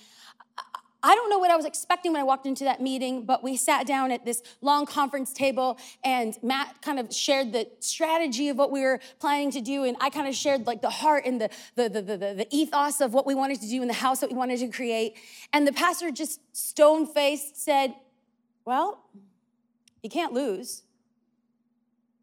I 1.08 1.16
don't 1.16 1.30
know 1.30 1.40
what 1.40 1.50
I 1.50 1.56
was 1.56 1.66
expecting 1.66 2.12
when 2.12 2.20
I 2.20 2.26
walked 2.26 2.46
into 2.46 2.66
that 2.66 2.82
meeting, 2.82 3.24
but 3.24 3.42
we 3.42 3.56
sat 3.56 3.88
down 3.88 4.12
at 4.12 4.26
this 4.26 4.44
long 4.60 4.86
conference 4.86 5.32
table 5.32 5.80
and 6.04 6.38
Matt 6.44 6.82
kind 6.82 7.00
of 7.00 7.14
shared 7.14 7.54
the 7.54 7.66
strategy 7.80 8.50
of 8.50 8.58
what 8.58 8.72
we 8.72 8.82
were 8.82 9.00
planning 9.18 9.50
to 9.52 9.62
do. 9.62 9.86
And 9.86 9.96
I 10.02 10.10
kind 10.10 10.28
of 10.28 10.36
shared 10.36 10.68
like 10.68 10.82
the 10.82 10.90
heart 10.90 11.24
and 11.26 11.40
the, 11.40 11.50
the, 11.76 11.88
the, 11.88 12.02
the, 12.02 12.18
the 12.18 12.48
ethos 12.52 13.00
of 13.00 13.14
what 13.14 13.26
we 13.26 13.36
wanted 13.36 13.62
to 13.62 13.70
do 13.70 13.82
in 13.82 13.88
the 13.88 13.94
house 13.94 14.20
that 14.20 14.30
we 14.30 14.36
wanted 14.36 14.60
to 14.60 14.68
create. 14.68 15.16
And 15.54 15.66
the 15.66 15.72
pastor 15.72 16.12
just 16.12 16.42
stone 16.52 17.06
faced 17.08 17.56
said, 17.56 17.94
Well, 18.66 19.02
you 20.04 20.10
can't 20.10 20.34
lose. 20.34 20.84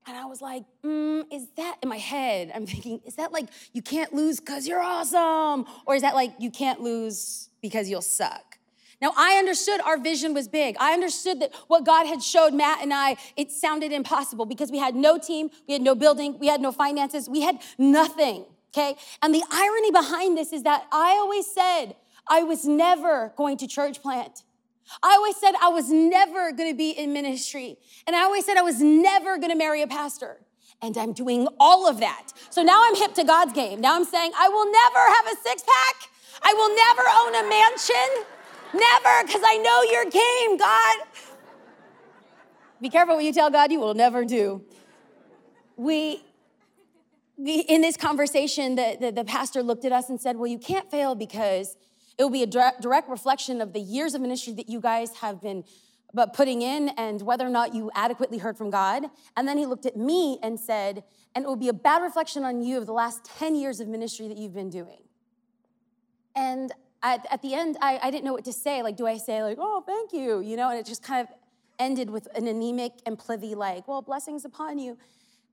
And 0.07 0.15
I 0.15 0.27
was 0.27 0.43
like, 0.43 0.65
mm, 0.85 1.25
is 1.33 1.47
that 1.57 1.79
in 1.83 1.89
my 1.89 1.97
head? 1.97 2.53
I'm 2.55 2.67
thinking, 2.67 3.01
is 3.07 3.15
that 3.15 3.33
like 3.33 3.47
you 3.73 3.81
can't 3.81 4.13
lose 4.13 4.41
because 4.41 4.69
you're 4.69 4.83
awesome? 4.83 5.65
Or 5.87 5.95
is 5.95 6.03
that 6.03 6.15
like 6.15 6.35
you 6.39 6.51
can't 6.51 6.81
lose 6.83 7.49
because 7.63 7.89
you'll 7.89 8.03
suck? 8.03 8.54
Now, 9.01 9.13
I 9.17 9.37
understood 9.37 9.81
our 9.81 9.99
vision 9.99 10.35
was 10.35 10.49
big. 10.49 10.77
I 10.79 10.93
understood 10.93 11.41
that 11.41 11.55
what 11.67 11.85
God 11.85 12.07
had 12.07 12.23
showed 12.23 12.55
Matt 12.55 12.83
and 12.83 12.93
I, 12.93 13.17
it 13.37 13.51
sounded 13.51 13.93
impossible 13.93 14.47
because 14.47 14.71
we 14.71 14.79
had 14.79 14.95
no 14.95 15.19
team, 15.19 15.51
we 15.67 15.73
had 15.75 15.83
no 15.83 15.95
building, 15.95 16.39
we 16.39 16.47
had 16.47 16.61
no 16.61 16.73
finances, 16.73 17.29
we 17.29 17.43
had 17.43 17.59
nothing, 17.79 18.45
okay? 18.75 18.97
And 19.23 19.35
the 19.35 19.43
irony 19.51 19.91
behind 19.91 20.39
this 20.39 20.53
is 20.53 20.63
that 20.63 20.87
I 20.93 21.11
always 21.21 21.47
said 21.47 21.97
I 22.29 22.43
was 22.43 22.65
never 22.65 23.33
going 23.37 23.57
to 23.59 23.67
church 23.67 24.01
plant. 24.01 24.43
I 25.03 25.15
always 25.15 25.37
said 25.37 25.53
I 25.61 25.69
was 25.69 25.91
never 25.91 26.53
gonna 26.53 26.75
be 26.75 26.91
in 26.91 27.13
ministry. 27.13 27.79
And 28.07 28.15
I 28.15 28.23
always 28.23 28.45
said 28.45 28.57
I 28.57 28.63
was 28.63 28.81
never 28.81 29.39
gonna 29.39 29.57
marry 29.57 29.83
a 29.83 29.87
pastor. 29.87 30.41
And 30.83 30.97
I'm 30.99 31.13
doing 31.13 31.49
all 31.59 31.89
of 31.89 32.01
that. 32.01 32.33
So 32.51 32.63
now 32.63 32.83
I'm 32.85 32.95
hip 32.95 33.15
to 33.15 33.25
God's 33.25 33.53
game. 33.53 33.81
Now 33.81 33.97
I'm 33.97 34.05
saying 34.05 34.33
I 34.37 34.49
will 34.49 34.67
never 34.67 34.99
have 34.99 35.27
a 35.27 35.37
six 35.43 35.63
pack. 35.63 36.11
I 36.43 36.53
will 36.53 36.75
never 36.77 37.03
own 37.21 37.47
a 37.47 37.49
mansion. 37.49 38.34
Never, 38.75 39.25
because 39.25 39.43
I 39.45 39.57
know 39.59 39.83
your 39.93 40.05
game, 40.11 40.59
God. 40.59 40.97
Be 42.81 42.89
careful 42.89 43.15
what 43.15 43.25
you 43.25 43.33
tell 43.33 43.49
God 43.49 43.71
you 43.71 43.79
will 43.79 43.95
never 43.95 44.25
do. 44.25 44.65
We, 45.77 46.25
we 47.37 47.61
in 47.61 47.83
this 47.83 47.97
conversation, 47.97 48.75
the, 48.75 48.97
the, 49.01 49.13
the 49.13 49.25
pastor 49.25 49.63
looked 49.63 49.85
at 49.85 49.93
us 49.93 50.11
and 50.11 50.21
said, 50.21 50.37
Well, 50.37 50.49
you 50.49 50.59
can't 50.59 50.91
fail 50.91 51.15
because 51.15 51.77
it 52.19 52.25
will 52.25 52.31
be 52.31 52.43
a 52.43 52.47
direct 52.47 53.09
reflection 53.09 53.61
of 53.61 53.73
the 53.73 53.81
years 53.81 54.15
of 54.15 54.21
ministry 54.21 54.53
that 54.55 54.69
you 54.69 54.81
guys 54.81 55.19
have 55.19 55.41
been 55.41 55.63
but 56.13 56.33
putting 56.33 56.63
in 56.63 56.89
and 56.91 57.23
whether 57.23 57.47
or 57.47 57.51
not 57.51 57.75
you 57.75 57.93
adequately 57.95 58.39
heard 58.39 58.57
from 58.57 58.71
God. 58.71 59.05
And 59.37 59.47
then 59.47 59.57
he 59.57 59.67
looked 59.67 59.87
at 59.87 59.97
me 59.97 60.39
and 60.43 60.59
said, 60.59 61.05
and 61.35 61.45
it 61.45 61.49
will 61.49 61.57
be 61.57 61.69
a 61.69 61.73
bad 61.73 62.03
reflection 62.03 62.45
on 62.45 62.63
you 62.63 62.79
of 62.79 62.87
the 62.87 62.93
last 62.93 63.25
10 63.25 63.57
years 63.57 63.81
of 63.81 63.89
ministry 63.89 64.29
that 64.29 64.37
you've 64.37 64.55
been 64.55 64.71
doing. 64.71 65.03
And 66.37 66.73
at, 67.05 67.27
at 67.31 67.43
the 67.43 67.55
end, 67.55 67.77
I, 67.81 68.01
I 68.03 68.11
didn't 68.11 68.25
know 68.25 68.33
what 68.33 68.47
to 68.47 68.53
say. 68.53 68.83
Like, 68.83 68.97
do 68.97 69.07
I 69.07 69.19
say, 69.19 69.43
like, 69.43 69.59
oh, 69.61 69.83
thank 69.87 70.13
you, 70.13 70.41
you 70.41 70.57
know? 70.57 70.71
And 70.71 70.79
it 70.79 70.87
just 70.87 71.03
kind 71.03 71.21
of 71.21 71.33
ended 71.79 72.09
with 72.09 72.27
an 72.35 72.47
anemic 72.49 72.93
and 73.07 73.19
plithy, 73.19 73.55
like, 73.55 73.87
well, 73.87 74.01
blessings 74.01 74.45
upon 74.45 74.79
you. 74.79 74.97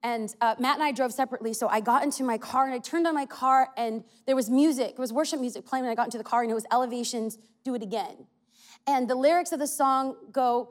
And 0.01 0.33
uh, 0.41 0.55
Matt 0.57 0.75
and 0.75 0.83
I 0.83 0.91
drove 0.91 1.11
separately, 1.11 1.53
so 1.53 1.67
I 1.67 1.79
got 1.79 2.03
into 2.03 2.23
my 2.23 2.37
car 2.37 2.65
and 2.65 2.73
I 2.73 2.79
turned 2.79 3.05
on 3.05 3.13
my 3.13 3.27
car, 3.27 3.69
and 3.77 4.03
there 4.25 4.35
was 4.35 4.49
music. 4.49 4.91
It 4.91 4.99
was 4.99 5.13
worship 5.13 5.39
music 5.39 5.65
playing 5.65 5.83
when 5.83 5.91
I 5.91 5.95
got 5.95 6.05
into 6.05 6.17
the 6.17 6.23
car, 6.23 6.41
and 6.41 6.49
it 6.49 6.55
was 6.55 6.65
Elevations, 6.71 7.37
Do 7.63 7.75
It 7.75 7.83
Again. 7.83 8.25
And 8.87 9.07
the 9.07 9.15
lyrics 9.15 9.51
of 9.51 9.59
the 9.59 9.67
song 9.67 10.15
go, 10.31 10.69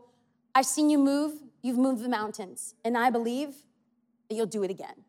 I've 0.55 0.67
seen 0.67 0.91
you 0.91 0.99
move, 0.99 1.35
you've 1.63 1.79
moved 1.79 2.03
the 2.03 2.09
mountains, 2.09 2.75
and 2.85 2.99
I 2.99 3.11
believe 3.11 3.55
that 4.29 4.35
you'll 4.35 4.47
do 4.47 4.65
it 4.65 4.71
again. 4.71 5.05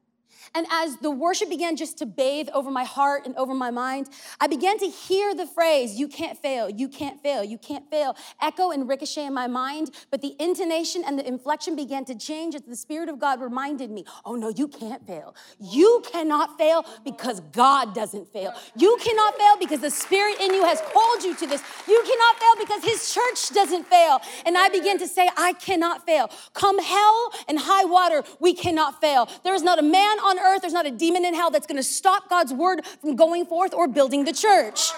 And 0.54 0.68
as 0.72 0.98
the 0.98 1.12
worship 1.12 1.50
began 1.50 1.76
just 1.76 1.98
to 2.00 2.06
bathe 2.06 2.50
over 2.54 2.72
my 2.72 2.84
heart 2.84 3.26
and 3.26 3.36
over 3.38 3.54
my 3.54 3.72
mind, 3.72 4.10
I 4.40 4.48
began 4.48 4.78
to 4.80 4.88
hear 4.88 5.34
the 5.34 5.48
phrase, 5.48 5.96
you 5.96 6.08
can't 6.08 6.38
fail, 6.38 6.70
you 6.70 6.88
can't 6.88 7.22
fail, 7.22 7.44
you 7.44 7.58
can't 7.58 7.90
fail, 7.90 8.16
echo 8.42 8.72
and 8.72 8.88
ricochet 8.88 9.26
in 9.26 9.34
my 9.34 9.48
mind. 9.48 9.92
But 10.10 10.22
the 10.22 10.36
intonation 10.40 11.04
and 11.06 11.18
the 11.18 11.28
inflection 11.28 11.76
began 11.76 12.06
to 12.06 12.16
change 12.16 12.56
as 12.56 12.62
the 12.62 12.76
Spirit 12.76 13.10
of 13.10 13.20
God 13.20 13.42
reminded 13.42 13.92
me, 13.92 14.06
oh 14.26 14.36
no, 14.36 14.50
you 14.50 14.68
can't 14.68 15.06
fail. 15.06 15.36
You 15.60 16.04
cannot 16.12 16.58
fail 16.58 16.86
because 17.04 17.40
God 17.52 17.94
doesn't 17.94 18.32
fail. 18.32 18.54
You 18.76 18.98
cannot 19.02 19.38
fail 19.38 19.58
because 19.60 19.80
the 19.82 19.92
Spirit 19.92 20.40
in 20.40 20.54
you 20.54 20.64
has 20.64 20.82
called 20.94 21.24
you 21.24 21.36
to 21.36 21.48
this. 21.48 21.64
You 21.88 22.04
cannot 22.06 22.40
fail 22.40 22.66
because 22.66 22.84
His 22.84 23.14
church 23.14 23.50
doesn't 23.54 23.88
fail. 23.88 24.20
And 24.46 24.58
I 24.58 24.70
began 24.70 24.98
to 25.00 25.08
say, 25.08 25.30
I 25.38 25.54
cannot 25.54 26.06
fail. 26.06 26.30
Come 26.54 26.80
hell 26.80 27.32
and 27.48 27.60
high 27.60 27.86
water, 27.86 28.24
we 28.40 28.54
cannot 28.54 29.00
fail. 29.02 29.30
There 29.44 29.54
is 29.54 29.64
not 29.64 29.80
a 29.80 29.84
man 29.84 30.20
on 30.20 30.31
earth, 30.40 30.62
there's 30.62 30.74
not 30.74 30.86
a 30.86 30.92
demon 30.92 31.26
in 31.26 31.34
hell 31.34 31.52
that's 31.52 31.68
gonna 31.68 31.84
stop 31.84 32.30
God's 32.30 32.54
word 32.54 32.86
from 33.02 33.16
going 33.16 33.46
forth 33.46 33.74
or 33.74 33.88
building 33.88 34.26
the 34.26 34.34
church. 34.34 34.92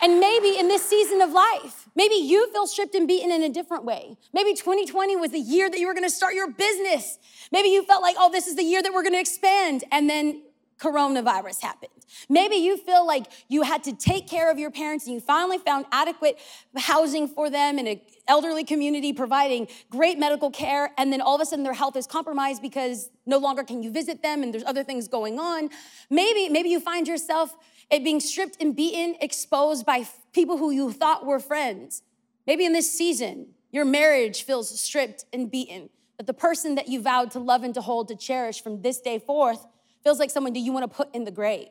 And 0.00 0.18
maybe 0.18 0.58
in 0.58 0.66
this 0.66 0.84
season 0.84 1.20
of 1.20 1.30
life, 1.30 1.88
maybe 1.94 2.16
you 2.16 2.50
feel 2.52 2.66
stripped 2.66 2.96
and 2.96 3.06
beaten 3.06 3.30
in 3.30 3.42
a 3.42 3.48
different 3.48 3.84
way. 3.84 4.16
Maybe 4.32 4.52
2020 4.52 5.14
was 5.16 5.30
the 5.30 5.38
year 5.38 5.70
that 5.70 5.78
you 5.78 5.86
were 5.86 5.94
gonna 5.94 6.10
start 6.10 6.34
your 6.34 6.50
business. 6.50 7.18
Maybe 7.52 7.68
you 7.68 7.84
felt 7.84 8.02
like, 8.02 8.16
oh, 8.18 8.30
this 8.30 8.48
is 8.48 8.56
the 8.56 8.64
year 8.64 8.82
that 8.82 8.92
we're 8.92 9.04
gonna 9.04 9.20
expand. 9.20 9.84
And 9.92 10.10
then 10.10 10.42
coronavirus 10.82 11.62
happened. 11.62 11.92
Maybe 12.28 12.56
you 12.56 12.76
feel 12.76 13.06
like 13.06 13.26
you 13.48 13.62
had 13.62 13.84
to 13.84 13.92
take 13.92 14.26
care 14.28 14.50
of 14.50 14.58
your 14.58 14.70
parents 14.70 15.06
and 15.06 15.14
you 15.14 15.20
finally 15.20 15.58
found 15.58 15.86
adequate 15.92 16.38
housing 16.76 17.28
for 17.28 17.48
them 17.48 17.78
in 17.78 17.86
an 17.86 18.00
elderly 18.26 18.64
community 18.64 19.12
providing 19.12 19.68
great 19.90 20.18
medical 20.18 20.50
care, 20.50 20.90
and 20.98 21.12
then 21.12 21.20
all 21.20 21.36
of 21.36 21.40
a 21.40 21.46
sudden 21.46 21.62
their 21.62 21.72
health 21.72 21.96
is 21.96 22.06
compromised 22.06 22.60
because 22.60 23.10
no 23.26 23.38
longer 23.38 23.62
can 23.62 23.82
you 23.82 23.92
visit 23.92 24.22
them 24.22 24.42
and 24.42 24.52
there's 24.52 24.64
other 24.64 24.82
things 24.82 25.06
going 25.06 25.38
on. 25.38 25.70
Maybe, 26.10 26.48
maybe 26.48 26.68
you 26.68 26.80
find 26.80 27.06
yourself 27.06 27.56
being 27.90 28.20
stripped 28.20 28.56
and 28.60 28.74
beaten, 28.74 29.14
exposed 29.20 29.86
by 29.86 30.08
people 30.32 30.56
who 30.58 30.70
you 30.70 30.92
thought 30.92 31.24
were 31.24 31.38
friends. 31.38 32.02
Maybe 32.46 32.64
in 32.64 32.72
this 32.72 32.90
season, 32.90 33.48
your 33.70 33.84
marriage 33.84 34.42
feels 34.42 34.80
stripped 34.80 35.26
and 35.32 35.50
beaten. 35.50 35.90
That 36.16 36.26
the 36.26 36.34
person 36.34 36.74
that 36.74 36.88
you 36.88 37.00
vowed 37.00 37.30
to 37.32 37.38
love 37.38 37.62
and 37.62 37.74
to 37.74 37.80
hold, 37.80 38.08
to 38.08 38.16
cherish 38.16 38.62
from 38.62 38.82
this 38.82 39.00
day 39.00 39.18
forth 39.18 39.64
feels 40.02 40.18
like 40.18 40.30
someone 40.30 40.52
do 40.52 40.60
you 40.60 40.72
want 40.72 40.90
to 40.90 40.94
put 40.96 41.14
in 41.14 41.24
the 41.24 41.30
grave. 41.30 41.68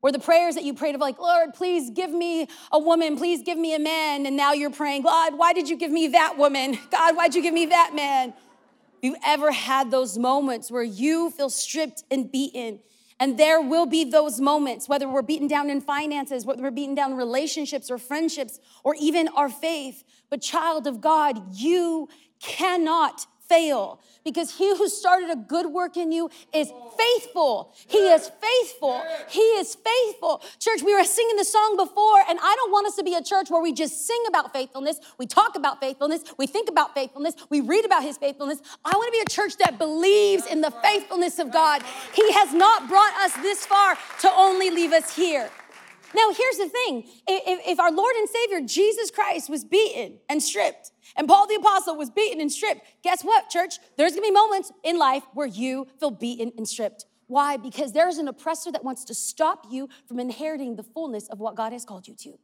Where 0.00 0.12
the 0.12 0.20
prayers 0.20 0.54
that 0.54 0.64
you 0.64 0.74
prayed 0.74 0.94
of 0.94 1.00
like, 1.00 1.18
Lord, 1.18 1.54
please 1.54 1.90
give 1.90 2.10
me 2.10 2.46
a 2.70 2.78
woman, 2.78 3.16
please 3.16 3.42
give 3.42 3.58
me 3.58 3.74
a 3.74 3.80
man, 3.80 4.26
and 4.26 4.36
now 4.36 4.52
you're 4.52 4.70
praying, 4.70 5.02
God, 5.02 5.36
why 5.36 5.52
did 5.52 5.68
you 5.68 5.76
give 5.76 5.90
me 5.90 6.08
that 6.08 6.38
woman? 6.38 6.78
God, 6.90 7.16
why'd 7.16 7.34
you 7.34 7.42
give 7.42 7.54
me 7.54 7.66
that 7.66 7.94
man? 7.94 8.32
You 9.02 9.16
ever 9.24 9.50
had 9.50 9.90
those 9.90 10.16
moments 10.16 10.70
where 10.70 10.82
you 10.82 11.30
feel 11.30 11.50
stripped 11.50 12.04
and 12.10 12.30
beaten? 12.30 12.80
And 13.20 13.36
there 13.36 13.60
will 13.60 13.86
be 13.86 14.04
those 14.04 14.40
moments, 14.40 14.88
whether 14.88 15.08
we're 15.08 15.22
beaten 15.22 15.48
down 15.48 15.70
in 15.70 15.80
finances, 15.80 16.46
whether 16.46 16.62
we're 16.62 16.70
beaten 16.70 16.94
down 16.94 17.12
in 17.12 17.16
relationships 17.16 17.90
or 17.90 17.98
friendships, 17.98 18.60
or 18.84 18.94
even 19.00 19.26
our 19.28 19.48
faith. 19.48 20.04
But, 20.30 20.40
child 20.40 20.86
of 20.86 21.00
God, 21.00 21.56
you 21.56 22.08
cannot 22.40 23.26
fail 23.48 24.00
because 24.24 24.56
he 24.56 24.76
who 24.76 24.88
started 24.88 25.30
a 25.30 25.36
good 25.36 25.66
work 25.66 25.96
in 25.96 26.12
you 26.12 26.30
is 26.52 26.70
faithful. 26.98 27.74
He 27.86 27.98
is 27.98 28.30
faithful. 28.40 29.02
He 29.28 29.40
is 29.40 29.74
faithful. 29.74 30.42
Church, 30.58 30.82
we 30.82 30.94
were 30.94 31.04
singing 31.04 31.36
the 31.36 31.44
song 31.44 31.76
before, 31.76 32.20
and 32.28 32.38
I 32.42 32.54
don't 32.56 32.70
want 32.70 32.86
us 32.86 32.96
to 32.96 33.02
be 33.02 33.14
a 33.14 33.22
church 33.22 33.50
where 33.50 33.62
we 33.62 33.72
just 33.72 34.06
sing 34.06 34.22
about 34.28 34.52
faithfulness, 34.52 35.00
we 35.18 35.26
talk 35.26 35.56
about 35.56 35.80
faithfulness, 35.80 36.22
we 36.36 36.46
think 36.46 36.68
about 36.68 36.94
faithfulness, 36.94 37.34
we 37.48 37.60
read 37.60 37.84
about 37.84 38.02
his 38.02 38.18
faithfulness. 38.18 38.60
I 38.84 38.90
want 38.94 39.06
to 39.06 39.12
be 39.12 39.22
a 39.26 39.30
church 39.30 39.56
that 39.58 39.78
believes 39.78 40.46
in 40.46 40.60
the 40.60 40.70
faithfulness 40.70 41.38
of 41.38 41.52
God. 41.52 41.82
He 42.14 42.32
has 42.32 42.52
not 42.52 42.88
brought 42.88 43.14
us 43.20 43.32
this 43.36 43.64
far 43.64 43.96
to 44.20 44.30
only 44.36 44.70
leave 44.70 44.92
us 44.92 45.14
here. 45.14 45.50
Now, 46.14 46.32
here's 46.32 46.56
the 46.56 46.68
thing 46.68 47.04
if, 47.26 47.66
if, 47.66 47.80
our 47.80 47.92
Lord 47.92 48.14
and 48.16 48.28
Savior, 48.28 48.60
Jesus 48.66 49.10
Christ, 49.10 49.50
was 49.50 49.64
beaten 49.64 50.18
and 50.28 50.42
stripped, 50.42 50.92
and 51.16 51.28
Paul 51.28 51.46
the 51.46 51.56
Apostle 51.56 51.96
was 51.96 52.10
beaten 52.10 52.40
and 52.40 52.50
stripped, 52.50 52.80
guess 53.02 53.22
what, 53.22 53.50
church? 53.50 53.74
There's 53.96 54.12
gonna 54.12 54.22
be 54.22 54.30
moments 54.30 54.72
in 54.82 54.98
life 54.98 55.22
where 55.34 55.46
you 55.46 55.86
feel 56.00 56.10
beaten 56.10 56.52
and 56.56 56.66
stripped. 56.66 57.04
Why? 57.26 57.58
Because 57.58 57.92
there's 57.92 58.16
an 58.16 58.26
oppressor 58.26 58.72
that 58.72 58.84
wants 58.84 59.04
to 59.04 59.14
stop 59.14 59.66
you 59.70 59.88
from 60.06 60.18
inheriting 60.18 60.76
the 60.76 60.82
fullness 60.82 61.28
of 61.28 61.40
what 61.40 61.56
God 61.56 61.72
has 61.72 61.84
called 61.84 62.08
you 62.08 62.14
to. 62.14 62.38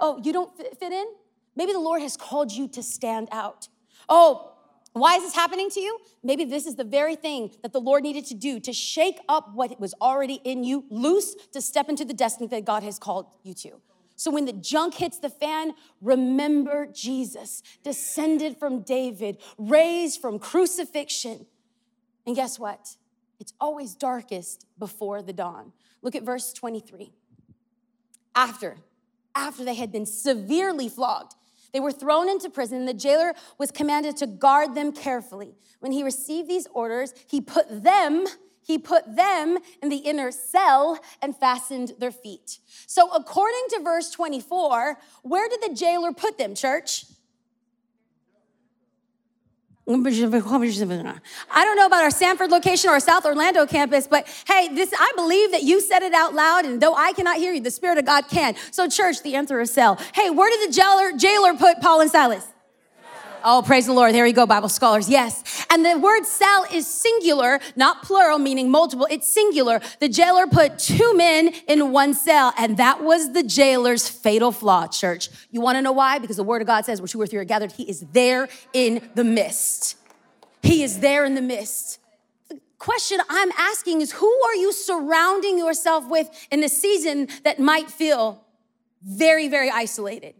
Oh, 0.00 0.20
you 0.24 0.32
don't 0.32 0.56
fit 0.56 0.92
in? 0.92 1.06
Maybe 1.54 1.72
the 1.72 1.80
Lord 1.80 2.02
has 2.02 2.16
called 2.16 2.50
you 2.50 2.66
to 2.68 2.82
stand 2.82 3.28
out. 3.30 3.68
Oh, 4.08 4.54
why 4.92 5.14
is 5.16 5.22
this 5.22 5.34
happening 5.34 5.70
to 5.70 5.80
you? 5.80 5.98
Maybe 6.22 6.44
this 6.44 6.66
is 6.66 6.74
the 6.74 6.84
very 6.84 7.14
thing 7.14 7.52
that 7.62 7.72
the 7.72 7.80
Lord 7.80 8.02
needed 8.02 8.26
to 8.26 8.34
do 8.34 8.58
to 8.60 8.72
shake 8.72 9.18
up 9.28 9.54
what 9.54 9.78
was 9.78 9.94
already 10.00 10.40
in 10.44 10.64
you 10.64 10.84
loose 10.90 11.34
to 11.52 11.60
step 11.60 11.88
into 11.88 12.04
the 12.04 12.14
destiny 12.14 12.48
that 12.48 12.64
God 12.64 12.82
has 12.82 12.98
called 12.98 13.26
you 13.42 13.54
to. 13.54 13.80
So 14.16 14.30
when 14.30 14.44
the 14.44 14.52
junk 14.52 14.94
hits 14.94 15.18
the 15.18 15.30
fan, 15.30 15.72
remember 16.02 16.86
Jesus, 16.86 17.62
descended 17.82 18.58
from 18.58 18.82
David, 18.82 19.38
raised 19.56 20.20
from 20.20 20.38
crucifixion. 20.38 21.46
And 22.26 22.36
guess 22.36 22.58
what? 22.58 22.96
It's 23.38 23.54
always 23.60 23.94
darkest 23.94 24.66
before 24.78 25.22
the 25.22 25.32
dawn. 25.32 25.72
Look 26.02 26.14
at 26.14 26.22
verse 26.22 26.52
23. 26.52 27.12
After, 28.34 28.76
after 29.34 29.64
they 29.64 29.74
had 29.74 29.90
been 29.90 30.04
severely 30.04 30.88
flogged, 30.88 31.34
they 31.72 31.80
were 31.80 31.92
thrown 31.92 32.28
into 32.28 32.50
prison, 32.50 32.78
and 32.78 32.88
the 32.88 32.94
jailer 32.94 33.34
was 33.58 33.70
commanded 33.70 34.16
to 34.18 34.26
guard 34.26 34.74
them 34.74 34.92
carefully. 34.92 35.54
When 35.80 35.92
he 35.92 36.02
received 36.02 36.48
these 36.48 36.66
orders, 36.72 37.14
he 37.26 37.40
put 37.40 37.82
them 37.82 38.26
he 38.62 38.78
put 38.78 39.16
them 39.16 39.58
in 39.82 39.88
the 39.88 39.96
inner 39.96 40.30
cell 40.30 41.00
and 41.20 41.36
fastened 41.36 41.94
their 41.98 42.12
feet. 42.12 42.60
So, 42.86 43.10
according 43.10 43.62
to 43.70 43.80
verse 43.82 44.10
24, 44.12 44.96
where 45.22 45.48
did 45.48 45.60
the 45.62 45.74
jailer 45.74 46.12
put 46.12 46.38
them, 46.38 46.54
church? 46.54 47.04
I 51.50 51.64
don't 51.64 51.76
know 51.76 51.86
about 51.86 52.02
our 52.02 52.10
Sanford 52.10 52.50
location 52.50 52.90
or 52.90 52.92
our 52.92 53.00
South 53.00 53.24
Orlando 53.24 53.66
campus, 53.66 54.06
but 54.06 54.26
hey, 54.46 54.68
this 54.74 54.92
I 54.96 55.12
believe 55.16 55.50
that 55.52 55.62
you 55.62 55.80
said 55.80 56.02
it 56.02 56.14
out 56.14 56.34
loud, 56.34 56.64
and 56.64 56.80
though 56.80 56.94
I 56.94 57.12
cannot 57.12 57.38
hear 57.38 57.52
you, 57.52 57.60
the 57.60 57.70
Spirit 57.70 57.98
of 57.98 58.04
God 58.04 58.28
can. 58.28 58.54
So, 58.70 58.88
church, 58.88 59.22
the 59.22 59.34
answer 59.34 59.60
is 59.60 59.72
cell. 59.72 59.98
Hey, 60.14 60.30
where 60.30 60.50
did 60.50 60.68
the 60.68 60.74
jailer, 60.74 61.12
jailer 61.16 61.54
put 61.54 61.80
Paul 61.80 62.02
and 62.02 62.10
Silas? 62.10 62.46
Oh, 63.44 63.62
praise 63.64 63.86
the 63.86 63.92
Lord. 63.92 64.14
There 64.14 64.26
you 64.26 64.32
go, 64.32 64.46
Bible 64.46 64.68
scholars. 64.68 65.08
Yes. 65.08 65.66
And 65.70 65.84
the 65.84 65.98
word 65.98 66.26
cell 66.26 66.66
is 66.72 66.86
singular, 66.86 67.60
not 67.76 68.02
plural, 68.02 68.38
meaning 68.38 68.70
multiple. 68.70 69.06
It's 69.10 69.32
singular. 69.32 69.80
The 70.00 70.08
jailer 70.08 70.46
put 70.46 70.78
two 70.78 71.14
men 71.14 71.54
in 71.66 71.92
one 71.92 72.14
cell, 72.14 72.52
and 72.58 72.76
that 72.76 73.02
was 73.02 73.32
the 73.32 73.42
jailer's 73.42 74.08
fatal 74.08 74.52
flaw, 74.52 74.86
church. 74.86 75.28
You 75.50 75.60
want 75.60 75.76
to 75.76 75.82
know 75.82 75.92
why? 75.92 76.18
Because 76.18 76.36
the 76.36 76.44
word 76.44 76.60
of 76.60 76.66
God 76.66 76.84
says, 76.84 77.00
where 77.00 77.08
two 77.08 77.20
or 77.20 77.26
three 77.26 77.38
are 77.38 77.44
gathered, 77.44 77.72
he 77.72 77.88
is 77.88 78.00
there 78.12 78.48
in 78.72 79.08
the 79.14 79.24
midst. 79.24 79.96
He 80.62 80.82
is 80.82 81.00
there 81.00 81.24
in 81.24 81.34
the 81.34 81.42
midst. 81.42 81.98
The 82.48 82.60
question 82.78 83.20
I'm 83.28 83.52
asking 83.56 84.00
is 84.02 84.12
who 84.12 84.42
are 84.44 84.54
you 84.54 84.72
surrounding 84.72 85.58
yourself 85.58 86.08
with 86.08 86.28
in 86.50 86.60
the 86.60 86.68
season 86.68 87.28
that 87.44 87.58
might 87.58 87.90
feel 87.90 88.44
very, 89.02 89.48
very 89.48 89.70
isolated? 89.70 90.34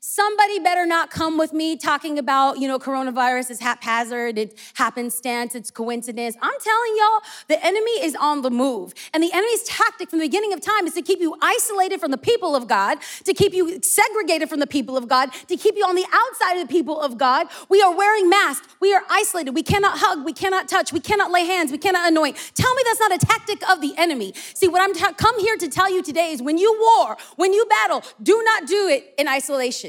Somebody 0.00 0.58
better 0.58 0.86
not 0.86 1.10
come 1.10 1.36
with 1.36 1.52
me 1.52 1.76
talking 1.76 2.18
about, 2.18 2.58
you 2.58 2.68
know, 2.68 2.78
coronavirus 2.78 3.50
is 3.50 3.60
haphazard, 3.60 4.38
it's 4.38 4.54
happenstance, 4.74 5.54
it's 5.54 5.70
coincidence. 5.70 6.36
I'm 6.40 6.60
telling 6.60 6.96
y'all, 6.96 7.20
the 7.48 7.64
enemy 7.64 7.90
is 8.02 8.14
on 8.14 8.42
the 8.42 8.50
move. 8.50 8.94
And 9.12 9.22
the 9.22 9.32
enemy's 9.32 9.64
tactic 9.64 10.10
from 10.10 10.20
the 10.20 10.26
beginning 10.26 10.52
of 10.52 10.60
time 10.60 10.86
is 10.86 10.94
to 10.94 11.02
keep 11.02 11.20
you 11.20 11.36
isolated 11.42 12.00
from 12.00 12.12
the 12.12 12.18
people 12.18 12.54
of 12.54 12.68
God, 12.68 12.98
to 13.24 13.34
keep 13.34 13.52
you 13.52 13.80
segregated 13.82 14.48
from 14.48 14.60
the 14.60 14.66
people 14.66 14.96
of 14.96 15.08
God, 15.08 15.32
to 15.48 15.56
keep 15.56 15.74
you 15.76 15.84
on 15.84 15.96
the 15.96 16.06
outside 16.12 16.60
of 16.60 16.68
the 16.68 16.72
people 16.72 17.00
of 17.00 17.18
God. 17.18 17.48
We 17.68 17.82
are 17.82 17.94
wearing 17.94 18.28
masks. 18.28 18.68
We 18.80 18.94
are 18.94 19.02
isolated. 19.10 19.54
We 19.54 19.62
cannot 19.62 19.98
hug. 19.98 20.24
We 20.24 20.32
cannot 20.32 20.68
touch. 20.68 20.92
We 20.92 21.00
cannot 21.00 21.30
lay 21.30 21.44
hands. 21.44 21.72
We 21.72 21.78
cannot 21.78 22.08
anoint. 22.08 22.36
Tell 22.54 22.74
me 22.74 22.82
that's 22.86 23.00
not 23.00 23.12
a 23.12 23.18
tactic 23.18 23.68
of 23.68 23.80
the 23.80 23.94
enemy. 23.96 24.34
See, 24.54 24.68
what 24.68 24.80
I'm 24.80 24.94
come 25.14 25.40
here 25.40 25.56
to 25.56 25.68
tell 25.68 25.90
you 25.90 26.02
today 26.02 26.30
is 26.32 26.42
when 26.42 26.58
you 26.58 26.76
war, 26.80 27.16
when 27.36 27.52
you 27.52 27.66
battle, 27.66 28.02
do 28.22 28.40
not 28.44 28.66
do 28.66 28.88
it 28.88 29.14
in 29.18 29.26
isolation. 29.28 29.79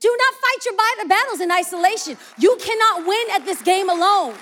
Do 0.00 0.16
not 0.18 0.34
fight 0.34 0.64
your 0.64 1.08
battles 1.08 1.40
in 1.40 1.50
isolation. 1.50 2.16
You 2.38 2.56
cannot 2.60 3.06
win 3.06 3.26
at 3.32 3.44
this 3.44 3.62
game 3.62 3.88
alone. 3.88 4.34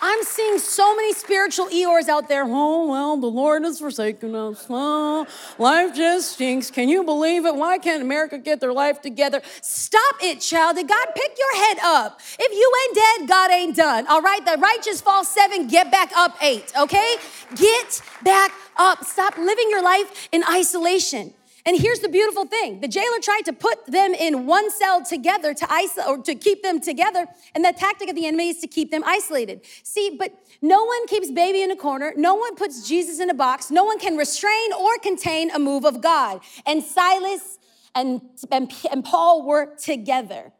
I'm 0.00 0.22
seeing 0.24 0.58
so 0.58 0.94
many 0.94 1.14
spiritual 1.14 1.68
Eeyores 1.68 2.08
out 2.08 2.28
there. 2.28 2.44
Oh, 2.46 2.86
well, 2.86 3.16
the 3.16 3.28
Lord 3.28 3.64
has 3.64 3.78
forsaken 3.78 4.34
us. 4.34 4.66
Oh, 4.68 5.26
life 5.58 5.94
just 5.94 6.32
stinks. 6.32 6.70
Can 6.70 6.88
you 6.88 7.02
believe 7.02 7.46
it? 7.46 7.54
Why 7.54 7.78
can't 7.78 8.02
America 8.02 8.36
get 8.36 8.60
their 8.60 8.72
life 8.72 9.00
together? 9.00 9.40
Stop 9.62 10.16
it, 10.22 10.40
child. 10.40 10.76
Did 10.76 10.88
God 10.88 11.06
pick 11.14 11.36
your 11.38 11.64
head 11.64 11.78
up? 11.82 12.20
If 12.38 12.52
you 12.52 12.72
ain't 12.84 12.94
dead, 12.94 13.28
God 13.28 13.50
ain't 13.50 13.76
done. 13.76 14.06
All 14.08 14.20
right? 14.20 14.44
The 14.44 14.58
righteous 14.60 15.00
fall 15.00 15.24
seven, 15.24 15.66
get 15.66 15.90
back 15.90 16.12
up 16.14 16.36
eight, 16.42 16.72
okay? 16.78 17.16
Get 17.54 18.02
back 18.22 18.52
up. 18.76 19.04
Stop 19.04 19.38
living 19.38 19.70
your 19.70 19.82
life 19.82 20.28
in 20.30 20.42
isolation. 20.50 21.32
And 21.66 21.76
here's 21.76 21.98
the 21.98 22.08
beautiful 22.08 22.46
thing 22.46 22.80
the 22.80 22.88
jailer 22.88 23.18
tried 23.20 23.42
to 23.46 23.52
put 23.52 23.86
them 23.86 24.14
in 24.14 24.46
one 24.46 24.70
cell 24.70 25.04
together 25.04 25.52
to 25.52 25.72
isolate 25.72 26.08
or 26.08 26.22
to 26.22 26.34
keep 26.36 26.62
them 26.62 26.80
together. 26.80 27.26
And 27.54 27.64
the 27.64 27.72
tactic 27.72 28.08
of 28.08 28.14
the 28.14 28.26
enemy 28.26 28.50
is 28.50 28.58
to 28.58 28.68
keep 28.68 28.92
them 28.92 29.02
isolated. 29.04 29.62
See, 29.82 30.16
but 30.16 30.32
no 30.62 30.84
one 30.84 31.06
keeps 31.08 31.30
baby 31.30 31.62
in 31.62 31.72
a 31.72 31.76
corner. 31.76 32.14
No 32.16 32.36
one 32.36 32.54
puts 32.54 32.88
Jesus 32.88 33.18
in 33.18 33.30
a 33.30 33.34
box. 33.34 33.70
No 33.70 33.82
one 33.82 33.98
can 33.98 34.16
restrain 34.16 34.72
or 34.72 34.96
contain 34.98 35.50
a 35.50 35.58
move 35.58 35.84
of 35.84 36.00
God. 36.00 36.40
And 36.64 36.84
Silas 36.84 37.58
and, 37.96 38.20
and, 38.52 38.72
and 38.92 39.04
Paul 39.04 39.44
were 39.44 39.74
together. 39.74 40.52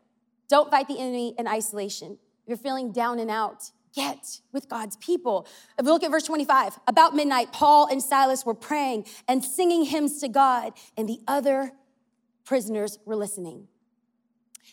Don't 0.49 0.71
fight 0.71 0.89
the 0.89 0.99
enemy 0.99 1.35
in 1.39 1.47
isolation. 1.47 2.19
You're 2.47 2.57
feeling 2.57 2.93
down 2.93 3.19
and 3.19 3.31
out, 3.31 3.71
get 3.97 4.41
with 4.53 4.69
God's 4.69 4.97
people. 4.99 5.49
If 5.79 5.87
we 5.87 5.91
look 5.91 6.05
at 6.05 6.11
verse 6.11 6.23
25, 6.25 6.79
about 6.87 7.17
midnight, 7.17 7.53
Paul 7.53 7.89
and 7.91 8.01
Silas 8.01 8.45
were 8.47 8.55
praying 8.55 9.07
and 9.27 9.43
singing 9.43 9.85
hymns 9.85 10.21
to 10.21 10.29
God, 10.29 10.75
and 10.97 11.09
the 11.09 11.19
other 11.27 11.73
prisoners 12.45 12.99
were 13.05 13.17
listening. 13.17 13.67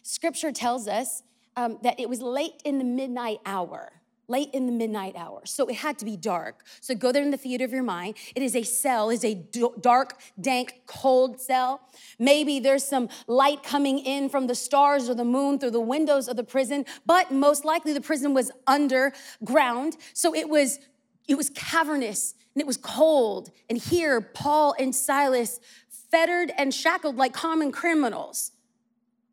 Scripture 0.03 0.51
tells 0.51 0.88
us 0.88 1.23
um, 1.55 1.79
that 1.81 1.99
it 1.99 2.09
was 2.09 2.21
late 2.21 2.62
in 2.65 2.77
the 2.77 2.83
midnight 2.83 3.39
hour 3.45 4.02
late 4.27 4.49
in 4.53 4.65
the 4.65 4.71
midnight 4.71 5.15
hour. 5.15 5.41
So 5.45 5.67
it 5.67 5.75
had 5.75 5.97
to 5.99 6.05
be 6.05 6.15
dark. 6.15 6.63
So 6.81 6.95
go 6.95 7.12
there 7.12 7.23
in 7.23 7.31
the 7.31 7.38
theater 7.38 7.65
of 7.65 7.71
your 7.71 7.83
mind. 7.83 8.15
It 8.36 8.41
is 8.41 8.55
a 8.55 8.63
cell, 8.63 9.09
is 9.09 9.23
a 9.25 9.36
dark, 9.81 10.19
dank, 10.39 10.81
cold 10.86 11.41
cell. 11.41 11.81
Maybe 12.19 12.59
there's 12.59 12.86
some 12.86 13.09
light 13.27 13.63
coming 13.63 13.99
in 13.99 14.29
from 14.29 14.47
the 14.47 14.55
stars 14.55 15.09
or 15.09 15.15
the 15.15 15.25
moon 15.25 15.59
through 15.59 15.71
the 15.71 15.81
windows 15.81 16.27
of 16.27 16.38
the 16.38 16.43
prison, 16.43 16.86
but 17.05 17.31
most 17.31 17.65
likely 17.65 17.93
the 17.93 18.01
prison 18.01 18.33
was 18.33 18.51
underground. 18.67 19.97
So 20.13 20.33
it 20.33 20.49
was 20.49 20.79
it 21.27 21.36
was 21.36 21.49
cavernous 21.51 22.36
and 22.53 22.62
it 22.62 22.67
was 22.67 22.77
cold. 22.77 23.51
And 23.69 23.77
here 23.77 24.19
Paul 24.19 24.75
and 24.77 24.93
Silas 24.93 25.59
fettered 26.12 26.51
and 26.57 26.73
shackled 26.73 27.15
like 27.15 27.33
common 27.33 27.71
criminals 27.71 28.51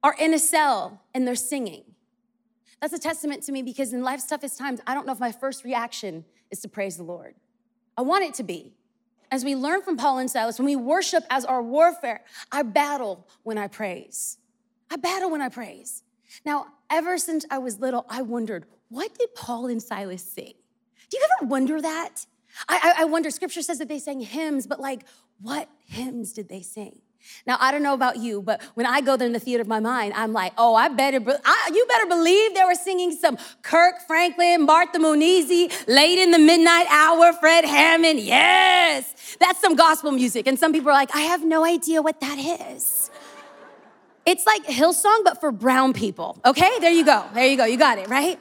are 0.02 0.14
in 0.18 0.32
a 0.32 0.38
cell 0.38 1.02
and 1.14 1.26
they're 1.26 1.34
singing. 1.34 1.84
That's 2.80 2.92
a 2.92 2.98
testament 2.98 3.42
to 3.44 3.52
me 3.52 3.62
because 3.62 3.92
in 3.92 4.02
life's 4.02 4.26
toughest 4.26 4.58
times, 4.58 4.80
I 4.86 4.94
don't 4.94 5.06
know 5.06 5.12
if 5.12 5.20
my 5.20 5.32
first 5.32 5.64
reaction 5.64 6.24
is 6.50 6.60
to 6.60 6.68
praise 6.68 6.96
the 6.96 7.02
Lord. 7.02 7.34
I 7.96 8.02
want 8.02 8.24
it 8.24 8.34
to 8.34 8.42
be. 8.42 8.74
As 9.30 9.44
we 9.44 9.54
learn 9.54 9.82
from 9.82 9.96
Paul 9.96 10.18
and 10.18 10.30
Silas, 10.30 10.58
when 10.58 10.66
we 10.66 10.76
worship 10.76 11.24
as 11.30 11.44
our 11.44 11.62
warfare, 11.62 12.22
I 12.50 12.62
battle 12.62 13.28
when 13.42 13.58
I 13.58 13.68
praise. 13.68 14.38
I 14.90 14.96
battle 14.96 15.30
when 15.30 15.40
I 15.40 15.48
praise. 15.48 16.02
Now, 16.44 16.66
ever 16.88 17.16
since 17.18 17.44
I 17.50 17.58
was 17.58 17.78
little, 17.78 18.06
I 18.08 18.22
wondered, 18.22 18.64
what 18.88 19.16
did 19.16 19.34
Paul 19.34 19.66
and 19.66 19.80
Silas 19.80 20.22
sing? 20.22 20.54
Do 21.10 21.16
you 21.16 21.24
ever 21.38 21.48
wonder 21.48 21.80
that? 21.80 22.26
I, 22.68 22.94
I, 22.98 23.02
I 23.02 23.04
wonder, 23.04 23.30
scripture 23.30 23.62
says 23.62 23.78
that 23.78 23.88
they 23.88 23.98
sang 23.98 24.20
hymns, 24.20 24.66
but 24.66 24.80
like, 24.80 25.04
what 25.40 25.68
hymns 25.86 26.32
did 26.32 26.48
they 26.48 26.62
sing? 26.62 27.00
Now, 27.46 27.56
I 27.60 27.72
don't 27.72 27.82
know 27.82 27.94
about 27.94 28.18
you, 28.18 28.42
but 28.42 28.60
when 28.74 28.86
I 28.86 29.00
go 29.00 29.16
there 29.16 29.26
in 29.26 29.32
the 29.32 29.40
theater 29.40 29.62
of 29.62 29.68
my 29.68 29.80
mind, 29.80 30.12
I'm 30.14 30.32
like, 30.32 30.52
oh, 30.58 30.74
I 30.74 30.88
better, 30.88 31.20
be- 31.20 31.32
I, 31.44 31.70
you 31.72 31.86
better 31.86 32.06
believe 32.06 32.54
they 32.54 32.64
were 32.64 32.74
singing 32.74 33.12
some 33.12 33.38
Kirk 33.62 34.00
Franklin, 34.06 34.66
Martha 34.66 34.98
Munizzi, 34.98 35.72
late 35.88 36.18
in 36.18 36.30
the 36.30 36.38
midnight 36.38 36.86
hour, 36.90 37.32
Fred 37.34 37.64
Hammond. 37.64 38.20
Yes, 38.20 39.36
that's 39.38 39.60
some 39.60 39.74
gospel 39.76 40.12
music. 40.12 40.46
And 40.46 40.58
some 40.58 40.72
people 40.72 40.90
are 40.90 40.94
like, 40.94 41.14
I 41.14 41.20
have 41.20 41.44
no 41.44 41.64
idea 41.64 42.02
what 42.02 42.20
that 42.20 42.38
is. 42.38 43.10
It's 44.26 44.46
like 44.46 44.64
Hillsong, 44.64 45.24
but 45.24 45.40
for 45.40 45.50
brown 45.50 45.92
people. 45.92 46.38
Okay, 46.44 46.78
there 46.80 46.92
you 46.92 47.04
go. 47.04 47.24
There 47.34 47.46
you 47.46 47.56
go. 47.56 47.64
You 47.64 47.78
got 47.78 47.98
it, 47.98 48.08
right? 48.08 48.38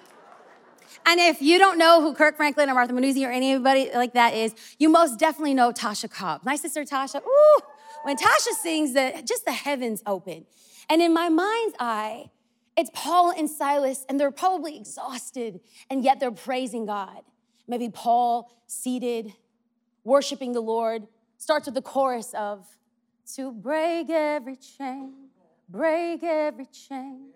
And 1.06 1.20
if 1.20 1.42
you 1.42 1.58
don't 1.58 1.78
know 1.78 2.02
who 2.02 2.14
Kirk 2.14 2.38
Franklin 2.38 2.70
or 2.70 2.74
Martha 2.74 2.94
Munizzi 2.94 3.26
or 3.26 3.32
anybody 3.32 3.90
like 3.94 4.14
that 4.14 4.34
is, 4.34 4.54
you 4.78 4.90
most 4.90 5.18
definitely 5.18 5.54
know 5.54 5.72
Tasha 5.72 6.12
Cobb. 6.12 6.42
My 6.44 6.56
sister 6.56 6.84
Tasha, 6.84 7.22
ooh, 7.26 7.60
when 8.04 8.18
Tasha 8.18 8.54
sings 8.62 8.94
that 8.94 9.26
just 9.26 9.46
the 9.46 9.52
heavens 9.52 10.02
open. 10.06 10.46
And 10.90 11.02
in 11.02 11.14
my 11.14 11.30
mind's 11.30 11.76
eye, 11.80 12.32
it's 12.76 12.90
Paul 12.94 13.32
and 13.32 13.50
Silas, 13.50 14.06
and 14.08 14.20
they're 14.20 14.32
probably 14.32 14.78
exhausted, 14.78 15.60
and 15.90 16.04
yet 16.04 16.20
they're 16.20 16.32
praising 16.32 16.86
God. 16.86 17.22
Maybe 17.68 17.90
Paul 17.90 18.52
seated, 18.68 19.34
worshiping 20.04 20.54
the 20.54 20.62
Lord, 20.62 21.08
starts 21.38 21.66
with 21.66 21.76
the 21.76 21.82
chorus 21.82 22.34
of, 22.34 22.66
To 23.36 23.52
break 23.52 24.10
every 24.10 24.56
chain, 24.56 25.14
break 25.68 26.24
every 26.24 26.68
chain, 26.68 27.32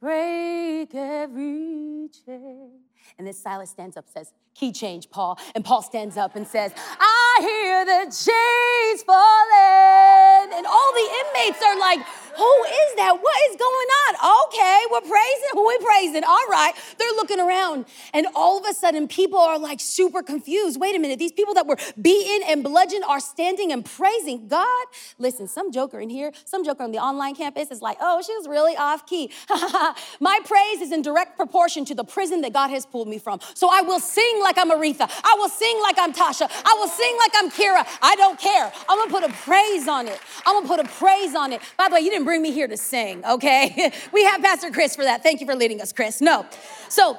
break 0.00 0.94
every 0.94 2.08
chain. 2.26 2.87
And 3.18 3.26
then 3.26 3.34
Silas 3.34 3.70
stands 3.70 3.96
up 3.96 4.08
says, 4.08 4.32
Key 4.54 4.72
change, 4.72 5.08
Paul. 5.10 5.38
And 5.54 5.64
Paul 5.64 5.82
stands 5.82 6.16
up 6.16 6.34
and 6.34 6.46
says, 6.46 6.72
I 6.98 7.38
hear 7.40 7.84
the 7.84 8.10
chains 8.10 9.02
falling. 9.04 10.52
And 10.52 10.66
all 10.66 10.92
the 10.92 11.08
inmates 11.20 11.62
are 11.62 11.78
like, 11.78 12.00
who 12.38 12.64
is 12.64 12.94
that? 12.96 13.18
What 13.20 13.50
is 13.50 13.56
going 13.56 13.88
on? 14.06 14.46
Okay, 14.46 14.82
we're 14.92 15.00
praising. 15.00 15.50
Who 15.52 15.66
we 15.66 15.78
praising? 15.78 16.24
All 16.24 16.46
right. 16.48 16.72
They're 16.98 17.16
looking 17.16 17.40
around, 17.40 17.86
and 18.14 18.26
all 18.34 18.58
of 18.58 18.64
a 18.70 18.74
sudden, 18.74 19.08
people 19.08 19.38
are 19.40 19.58
like 19.58 19.80
super 19.80 20.22
confused. 20.22 20.80
Wait 20.80 20.94
a 20.94 20.98
minute. 21.00 21.18
These 21.18 21.32
people 21.32 21.54
that 21.54 21.66
were 21.66 21.76
beaten 22.00 22.46
and 22.48 22.62
bludgeoned 22.62 23.04
are 23.04 23.20
standing 23.20 23.72
and 23.72 23.84
praising 23.84 24.48
God. 24.48 24.86
Listen, 25.18 25.48
some 25.48 25.72
joker 25.72 26.00
in 26.00 26.10
here, 26.10 26.32
some 26.44 26.64
joker 26.64 26.84
on 26.84 26.92
the 26.92 26.98
online 26.98 27.34
campus 27.34 27.70
is 27.70 27.82
like, 27.82 27.98
oh, 28.00 28.22
she 28.22 28.34
was 28.36 28.46
really 28.46 28.76
off 28.76 29.06
key. 29.06 29.32
My 30.20 30.38
praise 30.44 30.80
is 30.80 30.92
in 30.92 31.02
direct 31.02 31.36
proportion 31.36 31.84
to 31.86 31.94
the 31.94 32.04
prison 32.04 32.42
that 32.42 32.52
God 32.52 32.68
has 32.70 32.86
pulled 32.86 33.08
me 33.08 33.18
from. 33.18 33.40
So 33.54 33.68
I 33.70 33.82
will 33.82 34.00
sing 34.00 34.40
like 34.42 34.58
I'm 34.58 34.70
Aretha. 34.70 35.10
I 35.24 35.34
will 35.38 35.48
sing 35.48 35.80
like 35.82 35.96
I'm 35.98 36.12
Tasha. 36.12 36.48
I 36.64 36.76
will 36.78 36.88
sing 36.88 37.16
like 37.18 37.32
I'm 37.36 37.50
Kira. 37.50 37.84
I 38.00 38.14
don't 38.16 38.38
care. 38.38 38.72
I'm 38.88 38.98
gonna 38.98 39.10
put 39.10 39.28
a 39.28 39.34
praise 39.42 39.88
on 39.88 40.06
it. 40.06 40.20
I'm 40.46 40.54
gonna 40.54 40.68
put 40.68 40.86
a 40.86 40.88
praise 40.98 41.34
on 41.34 41.52
it. 41.52 41.60
By 41.76 41.88
the 41.88 41.96
way, 41.96 42.00
you 42.00 42.10
didn't 42.10 42.27
bring 42.28 42.42
me 42.42 42.52
here 42.52 42.68
to 42.68 42.76
sing, 42.76 43.24
okay? 43.24 43.90
we 44.12 44.22
have 44.24 44.42
Pastor 44.42 44.70
Chris 44.70 44.94
for 44.94 45.02
that. 45.02 45.22
Thank 45.22 45.40
you 45.40 45.46
for 45.46 45.54
leading 45.54 45.80
us, 45.80 45.94
Chris. 45.94 46.20
No. 46.20 46.44
So, 46.90 47.16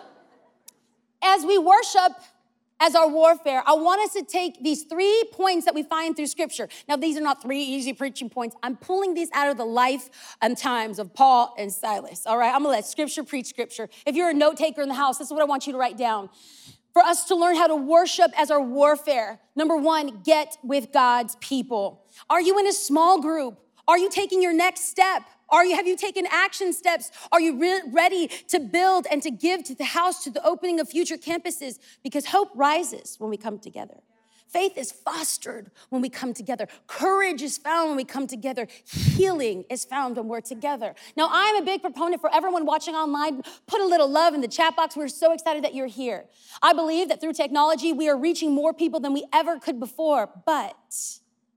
as 1.23 1.43
we 1.43 1.57
worship 1.57 2.11
as 2.79 2.93
our 2.93 3.07
warfare, 3.07 3.63
I 3.65 3.73
want 3.73 4.03
us 4.03 4.13
to 4.13 4.21
take 4.21 4.63
these 4.63 4.83
three 4.83 5.23
points 5.31 5.65
that 5.65 5.73
we 5.73 5.81
find 5.81 6.15
through 6.15 6.27
scripture. 6.27 6.69
Now, 6.87 6.95
these 6.95 7.17
are 7.17 7.21
not 7.21 7.41
three 7.41 7.59
easy 7.63 7.91
preaching 7.91 8.29
points. 8.29 8.55
I'm 8.61 8.77
pulling 8.77 9.15
these 9.15 9.29
out 9.33 9.49
of 9.49 9.57
the 9.57 9.65
life 9.65 10.11
and 10.43 10.55
times 10.55 10.99
of 10.99 11.11
Paul 11.15 11.55
and 11.57 11.71
Silas. 11.71 12.27
All 12.27 12.37
right, 12.37 12.53
I'm 12.53 12.61
gonna 12.61 12.75
let 12.75 12.85
scripture 12.85 13.23
preach 13.23 13.47
scripture. 13.47 13.89
If 14.05 14.15
you're 14.15 14.29
a 14.29 14.33
note 14.35 14.57
taker 14.57 14.83
in 14.83 14.89
the 14.89 14.93
house, 14.93 15.17
this 15.17 15.29
is 15.29 15.33
what 15.33 15.41
I 15.41 15.45
want 15.45 15.65
you 15.65 15.73
to 15.73 15.79
write 15.79 15.97
down. 15.97 16.29
For 16.93 17.01
us 17.01 17.25
to 17.25 17.35
learn 17.35 17.55
how 17.55 17.65
to 17.65 17.75
worship 17.75 18.29
as 18.37 18.51
our 18.51 18.61
warfare, 18.61 19.39
number 19.55 19.75
one, 19.75 20.21
get 20.23 20.55
with 20.63 20.91
God's 20.91 21.35
people. 21.37 22.05
Are 22.29 22.39
you 22.39 22.59
in 22.59 22.67
a 22.67 22.73
small 22.73 23.19
group? 23.19 23.57
Are 23.89 23.97
you 23.97 24.07
taking 24.11 24.39
your 24.39 24.53
next 24.53 24.87
step? 24.87 25.23
Are 25.49 25.65
you, 25.65 25.75
have 25.75 25.87
you 25.87 25.97
taken 25.97 26.27
action 26.29 26.73
steps? 26.73 27.09
Are 27.31 27.41
you 27.41 27.59
re- 27.59 27.81
ready 27.91 28.27
to 28.49 28.59
build 28.59 29.07
and 29.09 29.19
to 29.23 29.31
give 29.31 29.63
to 29.63 29.73
the 29.73 29.83
house, 29.83 30.23
to 30.25 30.29
the 30.29 30.45
opening 30.45 30.79
of 30.79 30.87
future 30.87 31.17
campuses? 31.17 31.79
Because 32.03 32.27
hope 32.27 32.51
rises 32.53 33.15
when 33.17 33.31
we 33.31 33.37
come 33.37 33.57
together. 33.57 33.95
Faith 34.47 34.77
is 34.77 34.91
fostered 34.91 35.71
when 35.89 36.03
we 36.03 36.09
come 36.09 36.35
together. 36.35 36.67
Courage 36.85 37.41
is 37.41 37.57
found 37.57 37.89
when 37.89 37.97
we 37.97 38.03
come 38.03 38.27
together. 38.27 38.67
Healing 38.85 39.65
is 39.71 39.85
found 39.85 40.17
when 40.17 40.27
we're 40.27 40.41
together. 40.41 40.93
Now, 41.17 41.27
I'm 41.31 41.55
a 41.55 41.65
big 41.65 41.81
proponent 41.81 42.21
for 42.21 42.31
everyone 42.31 42.67
watching 42.67 42.93
online. 42.93 43.41
Put 43.65 43.81
a 43.81 43.85
little 43.87 44.07
love 44.07 44.35
in 44.35 44.41
the 44.41 44.47
chat 44.47 44.75
box. 44.75 44.95
We're 44.95 45.07
so 45.07 45.33
excited 45.33 45.63
that 45.63 45.73
you're 45.73 45.87
here. 45.87 46.25
I 46.61 46.73
believe 46.73 47.09
that 47.09 47.21
through 47.21 47.33
technology, 47.33 47.91
we 47.91 48.07
are 48.07 48.17
reaching 48.17 48.51
more 48.51 48.71
people 48.71 48.99
than 48.99 49.13
we 49.13 49.25
ever 49.33 49.57
could 49.57 49.79
before, 49.79 50.29
but 50.45 50.75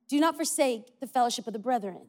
do 0.09 0.18
not 0.18 0.37
forsake 0.37 0.99
the 0.99 1.07
fellowship 1.07 1.47
of 1.47 1.53
the 1.53 1.59
brethren. 1.59 2.07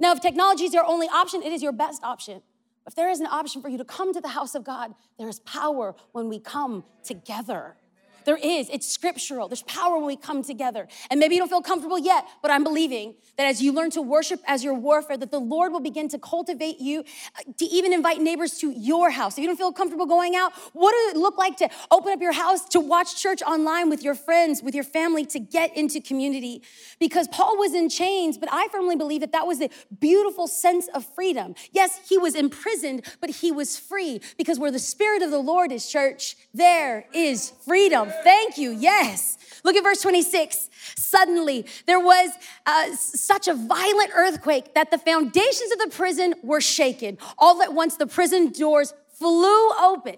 Now, 0.00 0.12
if 0.12 0.20
technology 0.20 0.64
is 0.64 0.74
your 0.74 0.84
only 0.84 1.08
option, 1.08 1.42
it 1.42 1.52
is 1.52 1.62
your 1.62 1.72
best 1.72 2.02
option. 2.02 2.42
If 2.86 2.94
there 2.94 3.10
is 3.10 3.20
an 3.20 3.26
option 3.26 3.62
for 3.62 3.68
you 3.68 3.78
to 3.78 3.84
come 3.84 4.12
to 4.12 4.20
the 4.20 4.28
house 4.28 4.54
of 4.54 4.64
God, 4.64 4.94
there 5.18 5.28
is 5.28 5.40
power 5.40 5.94
when 6.12 6.28
we 6.28 6.38
come 6.38 6.84
together. 7.02 7.76
There 8.24 8.36
is. 8.36 8.68
It's 8.70 8.88
scriptural. 8.88 9.48
There's 9.48 9.62
power 9.62 9.96
when 9.96 10.06
we 10.06 10.16
come 10.16 10.42
together. 10.42 10.88
And 11.10 11.20
maybe 11.20 11.34
you 11.34 11.40
don't 11.40 11.48
feel 11.48 11.62
comfortable 11.62 11.98
yet, 11.98 12.26
but 12.42 12.50
I'm 12.50 12.64
believing 12.64 13.14
that 13.36 13.46
as 13.46 13.62
you 13.62 13.72
learn 13.72 13.90
to 13.90 14.02
worship 14.02 14.40
as 14.46 14.64
your 14.64 14.74
warfare, 14.74 15.16
that 15.16 15.30
the 15.30 15.40
Lord 15.40 15.72
will 15.72 15.80
begin 15.80 16.08
to 16.08 16.18
cultivate 16.18 16.80
you 16.80 17.00
uh, 17.00 17.52
to 17.58 17.64
even 17.66 17.92
invite 17.92 18.20
neighbors 18.20 18.58
to 18.58 18.70
your 18.70 19.10
house. 19.10 19.36
If 19.36 19.42
you 19.42 19.46
don't 19.46 19.56
feel 19.56 19.72
comfortable 19.72 20.06
going 20.06 20.36
out, 20.36 20.52
what 20.72 20.92
does 20.92 21.14
it 21.14 21.18
look 21.18 21.36
like 21.36 21.56
to 21.58 21.68
open 21.90 22.12
up 22.12 22.20
your 22.20 22.32
house, 22.32 22.64
to 22.70 22.80
watch 22.80 23.20
church 23.20 23.42
online 23.42 23.90
with 23.90 24.02
your 24.02 24.14
friends, 24.14 24.62
with 24.62 24.74
your 24.74 24.84
family, 24.84 25.26
to 25.26 25.38
get 25.38 25.76
into 25.76 26.00
community? 26.00 26.62
Because 26.98 27.28
Paul 27.28 27.58
was 27.58 27.74
in 27.74 27.88
chains, 27.88 28.38
but 28.38 28.48
I 28.52 28.68
firmly 28.68 28.96
believe 28.96 29.20
that 29.20 29.32
that 29.32 29.46
was 29.46 29.60
a 29.60 29.68
beautiful 30.00 30.46
sense 30.46 30.88
of 30.88 31.04
freedom. 31.14 31.54
Yes, 31.72 32.00
he 32.08 32.18
was 32.18 32.34
imprisoned, 32.34 33.04
but 33.20 33.30
he 33.30 33.52
was 33.52 33.78
free 33.78 34.20
because 34.38 34.58
where 34.58 34.70
the 34.70 34.78
Spirit 34.78 35.22
of 35.22 35.30
the 35.30 35.38
Lord 35.38 35.72
is, 35.72 35.86
church, 35.86 36.36
there 36.52 37.06
is 37.12 37.52
freedom. 37.64 38.12
Thank 38.22 38.58
you. 38.58 38.70
Yes. 38.70 39.38
Look 39.64 39.76
at 39.76 39.82
verse 39.82 40.02
26. 40.02 40.68
Suddenly, 40.96 41.66
there 41.86 42.00
was 42.00 42.30
uh, 42.66 42.94
such 42.94 43.48
a 43.48 43.54
violent 43.54 44.10
earthquake 44.14 44.74
that 44.74 44.90
the 44.90 44.98
foundations 44.98 45.72
of 45.72 45.78
the 45.78 45.88
prison 45.90 46.34
were 46.42 46.60
shaken. 46.60 47.18
All 47.38 47.62
at 47.62 47.72
once, 47.72 47.96
the 47.96 48.06
prison 48.06 48.52
doors 48.52 48.92
flew 49.18 49.70
open 49.72 50.16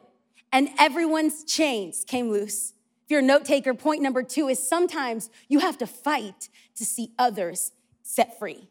and 0.53 0.69
everyone's 0.79 1.45
chains 1.45 2.05
came 2.05 2.31
loose. 2.31 2.73
If 3.05 3.11
you're 3.11 3.21
a 3.21 3.23
note 3.23 3.45
taker, 3.45 3.73
point 3.75 4.03
number 4.03 4.23
two 4.23 4.49
is 4.49 4.69
sometimes 4.69 5.31
you 5.49 5.61
have 5.61 5.79
to 5.79 5.87
fight 5.87 6.49
to 6.77 6.85
see 6.85 7.13
others 7.19 7.73
set 8.03 8.39
free. 8.39 8.69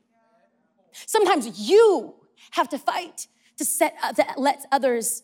Sometimes 0.92 1.70
you 1.70 2.16
have 2.52 2.70
to 2.70 2.78
fight 2.78 3.28
to 3.58 3.66
set 3.66 3.96
uh, 4.04 4.14
to 4.14 4.26
let 4.38 4.66
others 4.72 5.24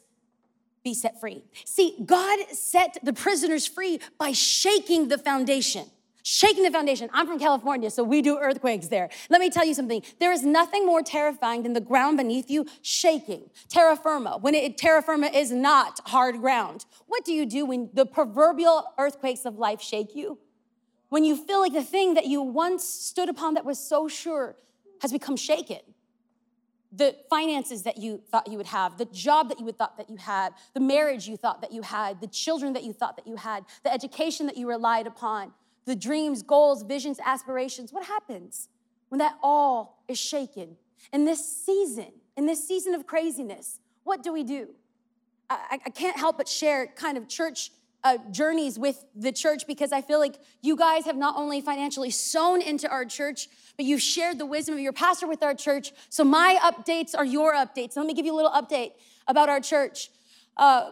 be 0.84 0.94
set 0.94 1.20
free. 1.20 1.44
See, 1.66 1.96
God 2.06 2.40
set 2.52 2.98
the 3.04 3.14
prisoners 3.14 3.68
free 3.68 4.00
by 4.18 4.32
shaking 4.32 5.08
the 5.08 5.18
foundation. 5.18 5.86
Shaking 6.24 6.64
the 6.64 6.72
foundation. 6.72 7.10
I'm 7.14 7.26
from 7.26 7.40
California, 7.40 7.90
so 7.90 8.04
we 8.04 8.22
do 8.22 8.38
earthquakes 8.38 8.88
there. 8.88 9.10
Let 9.30 9.42
me 9.42 9.50
tell 9.50 9.66
you 9.66 9.74
something. 9.74 10.04
There 10.20 10.32
is 10.32 10.44
nothing 10.44 10.86
more 10.86 11.02
terrifying 11.02 11.64
than 11.64 11.74
the 11.74 11.82
ground 11.82 12.18
beneath 12.18 12.50
you 12.50 12.68
shaking. 12.84 13.50
Terra 13.70 13.96
firma, 13.96 14.38
when 14.40 14.54
it, 14.54 14.78
terra 14.78 15.02
firma 15.02 15.28
is 15.28 15.52
not 15.52 16.00
hard 16.06 16.40
ground. 16.40 16.86
What 17.08 17.26
do 17.26 17.34
you 17.34 17.48
do 17.48 17.66
when 17.66 17.90
the 17.94 18.06
proverbial 18.06 18.86
earthquakes 19.00 19.46
of 19.46 19.58
life 19.58 19.82
shake 19.82 20.16
you? 20.16 20.38
When 21.10 21.24
you 21.24 21.36
feel 21.36 21.60
like 21.60 21.74
the 21.74 21.84
thing 21.84 22.14
that 22.14 22.28
you 22.28 22.42
once 22.42 22.88
stood 22.88 23.28
upon 23.28 23.56
that 23.56 23.66
was 23.66 23.80
so 23.80 24.08
sure 24.08 24.56
has 25.02 25.12
become 25.12 25.36
shaken 25.36 25.80
the 26.92 27.16
finances 27.30 27.84
that 27.84 27.98
you 27.98 28.22
thought 28.30 28.48
you 28.48 28.58
would 28.58 28.68
have, 28.68 28.98
the 28.98 29.06
job 29.06 29.50
that 29.50 29.60
you 29.60 29.66
would 29.66 29.78
thought 29.78 29.98
that 29.98 30.10
you 30.10 30.18
had, 30.18 30.54
the 30.74 30.80
marriage 30.80 31.28
you 31.28 31.38
thought 31.38 31.62
that 31.62 31.72
you 31.72 31.82
had, 31.82 32.20
the 32.20 32.28
children 32.28 32.74
that 32.74 32.84
you 32.84 32.92
thought 32.92 33.16
that 33.16 33.26
you 33.26 33.38
had, 33.38 33.64
the 33.84 33.94
education 33.94 34.46
that 34.46 34.58
you 34.58 34.68
relied 34.68 35.08
upon, 35.08 35.54
the 35.86 35.96
dreams, 35.96 36.44
goals, 36.44 36.84
visions, 36.84 37.20
aspirations. 37.24 37.94
What 37.94 38.06
happens 38.06 38.68
when 39.10 39.20
that 39.20 39.36
all 39.42 40.04
is 40.08 40.20
shaken? 40.20 40.76
In 41.14 41.26
this 41.26 41.46
season, 41.46 42.12
in 42.36 42.46
this 42.46 42.68
season 42.68 42.94
of 42.94 43.08
craziness, 43.08 43.80
what 44.04 44.22
do 44.22 44.34
we 44.34 44.44
do? 44.44 44.70
I, 45.50 45.80
I 45.86 45.90
can't 45.90 46.18
help 46.18 46.38
but 46.38 46.48
share 46.48 46.88
kind 46.88 47.18
of 47.18 47.28
church 47.28 47.72
uh, 48.04 48.18
journeys 48.32 48.80
with 48.80 49.04
the 49.16 49.32
church 49.32 49.68
because 49.68 49.92
I 49.92 50.02
feel 50.02 50.20
like 50.20 50.36
you 50.62 50.76
guys 50.76 51.06
have 51.06 51.16
not 51.16 51.36
only 51.38 51.62
financially 51.62 52.10
sown 52.10 52.62
into 52.62 52.90
our 52.90 53.06
church, 53.06 53.48
but 53.78 53.86
you've 53.86 54.02
shared 54.02 54.40
the 54.40 54.46
wisdom 54.46 54.76
of 54.76 54.82
your 54.82 54.94
pastor 54.94 55.28
with 55.28 55.44
our 55.44 55.54
church. 55.54 55.92
So 56.10 56.24
my 56.24 56.58
updates 56.62 57.16
are 57.16 57.26
your 57.26 57.54
updates. 57.54 57.96
let 57.96 58.06
me 58.06 58.14
give 58.14 58.26
you 58.26 58.34
a 58.34 58.38
little 58.38 58.52
update 58.52 58.94
about 59.28 59.50
our 59.50 59.60
church. 59.60 60.10
Uh, 60.58 60.92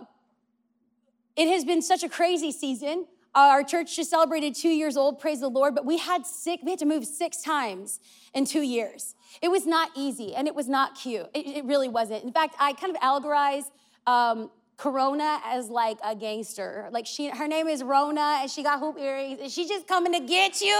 it 1.35 1.47
has 1.47 1.65
been 1.65 1.81
such 1.81 2.03
a 2.03 2.09
crazy 2.09 2.51
season. 2.51 3.05
Uh, 3.35 3.49
our 3.51 3.63
church 3.63 3.95
just 3.95 4.09
celebrated 4.09 4.55
two 4.55 4.69
years 4.69 4.97
old, 4.97 5.19
praise 5.19 5.39
the 5.39 5.49
Lord, 5.49 5.75
but 5.75 5.85
we 5.85 5.97
had 5.97 6.25
six, 6.25 6.63
we 6.63 6.71
had 6.71 6.79
to 6.79 6.85
move 6.85 7.05
six 7.05 7.41
times 7.41 7.99
in 8.33 8.45
two 8.45 8.61
years. 8.61 9.15
It 9.41 9.49
was 9.49 9.65
not 9.65 9.91
easy 9.95 10.35
and 10.35 10.47
it 10.47 10.55
was 10.55 10.67
not 10.67 10.95
cute. 10.95 11.27
It, 11.33 11.45
it 11.45 11.65
really 11.65 11.87
wasn't. 11.87 12.23
In 12.23 12.31
fact, 12.31 12.55
I 12.59 12.73
kind 12.73 12.95
of 12.95 13.01
allegorize 13.01 13.65
um, 14.07 14.49
Corona 14.79 15.41
as 15.43 15.69
like 15.69 15.97
a 16.05 16.15
gangster. 16.15 16.87
Like 16.91 17.05
she, 17.05 17.27
her 17.27 17.49
name 17.49 17.67
is 17.67 17.83
Rona, 17.83 18.39
and 18.41 18.49
she 18.49 18.63
got 18.63 18.79
hoop 18.79 18.97
earrings, 18.97 19.39
and 19.41 19.51
she's 19.51 19.67
just 19.67 19.85
coming 19.87 20.13
to 20.13 20.21
get 20.21 20.61
you. 20.61 20.73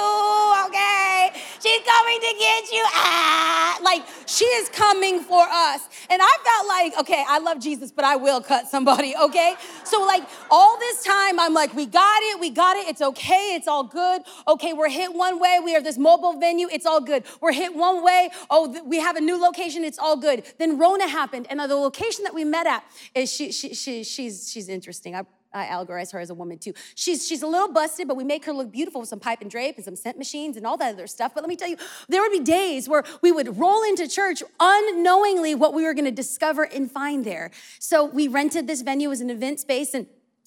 Okay, 0.68 1.32
she's 1.62 1.82
coming 1.86 2.20
to 2.22 2.36
get 2.40 2.72
you. 2.72 2.82
Ah, 2.94 3.78
like 3.84 4.06
she 4.26 4.46
is 4.46 4.70
coming 4.70 5.20
for 5.20 5.42
us. 5.42 5.82
And 6.10 6.22
I 6.24 6.38
felt 6.44 6.68
like, 6.68 7.00
okay, 7.02 7.26
I 7.28 7.40
love 7.40 7.60
Jesus, 7.60 7.92
but 7.92 8.06
I 8.06 8.16
will 8.16 8.40
cut 8.40 8.68
somebody. 8.68 9.14
Okay, 9.22 9.56
so 9.84 10.02
like 10.06 10.24
all 10.50 10.80
this 10.80 11.04
time, 11.04 11.38
I'm 11.38 11.54
like, 11.54 11.76
we 11.76 11.86
got 11.86 12.22
it, 12.24 12.40
we 12.40 12.52
got 12.52 12.78
it. 12.78 12.88
It's 12.88 13.02
okay, 13.02 13.56
it's 13.56 13.68
all 13.68 13.84
good. 13.84 14.22
Okay, 14.48 14.72
we're 14.72 14.90
hit 14.90 15.14
one 15.14 15.42
way. 15.42 15.60
We 15.62 15.74
have 15.74 15.84
this 15.84 15.98
mobile 15.98 16.40
venue. 16.40 16.70
It's 16.72 16.86
all 16.86 17.02
good. 17.02 17.26
We're 17.42 17.52
hit 17.52 17.76
one 17.76 18.02
way. 18.02 18.30
Oh, 18.50 18.82
we 18.86 19.00
have 19.00 19.18
a 19.18 19.22
new 19.22 19.38
location. 19.38 19.84
It's 19.84 20.00
all 20.00 20.16
good. 20.16 20.44
Then 20.58 20.78
Rona 20.80 21.10
happened, 21.10 21.48
and 21.50 21.60
the 21.60 21.76
location 21.76 22.24
that 22.24 22.34
we 22.34 22.46
met 22.46 22.66
at 22.66 22.86
is 23.14 23.30
she, 23.30 23.52
she, 23.52 23.74
she 23.74 23.89
she, 23.90 24.04
she's, 24.04 24.52
she's 24.52 24.70
interesting. 24.70 25.16
I, 25.16 25.24
I 25.54 25.66
allegorize 25.66 26.12
her 26.14 26.20
as 26.20 26.30
a 26.30 26.36
woman 26.36 26.60
too. 26.60 26.74
She's, 26.96 27.28
she's 27.28 27.42
a 27.42 27.48
little 27.48 27.72
busted, 27.72 28.08
but 28.08 28.16
we 28.16 28.24
make 28.24 28.46
her 28.46 28.54
look 28.54 28.72
beautiful 28.72 29.02
with 29.02 29.10
some 29.10 29.20
pipe 29.20 29.42
and 29.42 29.50
drape 29.50 29.78
and 29.78 29.86
some 29.86 29.96
scent 29.96 30.18
machines 30.18 30.58
and 30.58 30.66
all 30.66 30.78
that 30.78 30.94
other 30.94 31.08
stuff. 31.08 31.34
But 31.34 31.42
let 31.42 31.50
me 31.50 31.56
tell 31.56 31.68
you, 31.68 31.78
there 32.08 32.22
would 32.22 32.32
be 32.32 32.40
days 32.40 32.88
where 32.88 33.04
we 33.22 33.32
would 33.32 33.58
roll 33.58 33.84
into 33.84 34.08
church 34.08 34.44
unknowingly 34.60 35.56
what 35.56 35.74
we 35.74 35.84
were 35.84 35.94
going 35.94 36.06
to 36.06 36.12
discover 36.12 36.64
and 36.64 36.92
find 36.92 37.26
there. 37.26 37.52
So 37.80 38.06
we 38.06 38.28
rented 38.28 38.68
this 38.68 38.82
venue 38.82 39.12
as 39.12 39.22
an 39.22 39.30
event 39.30 39.60
space 39.60 39.94
and 39.94 40.06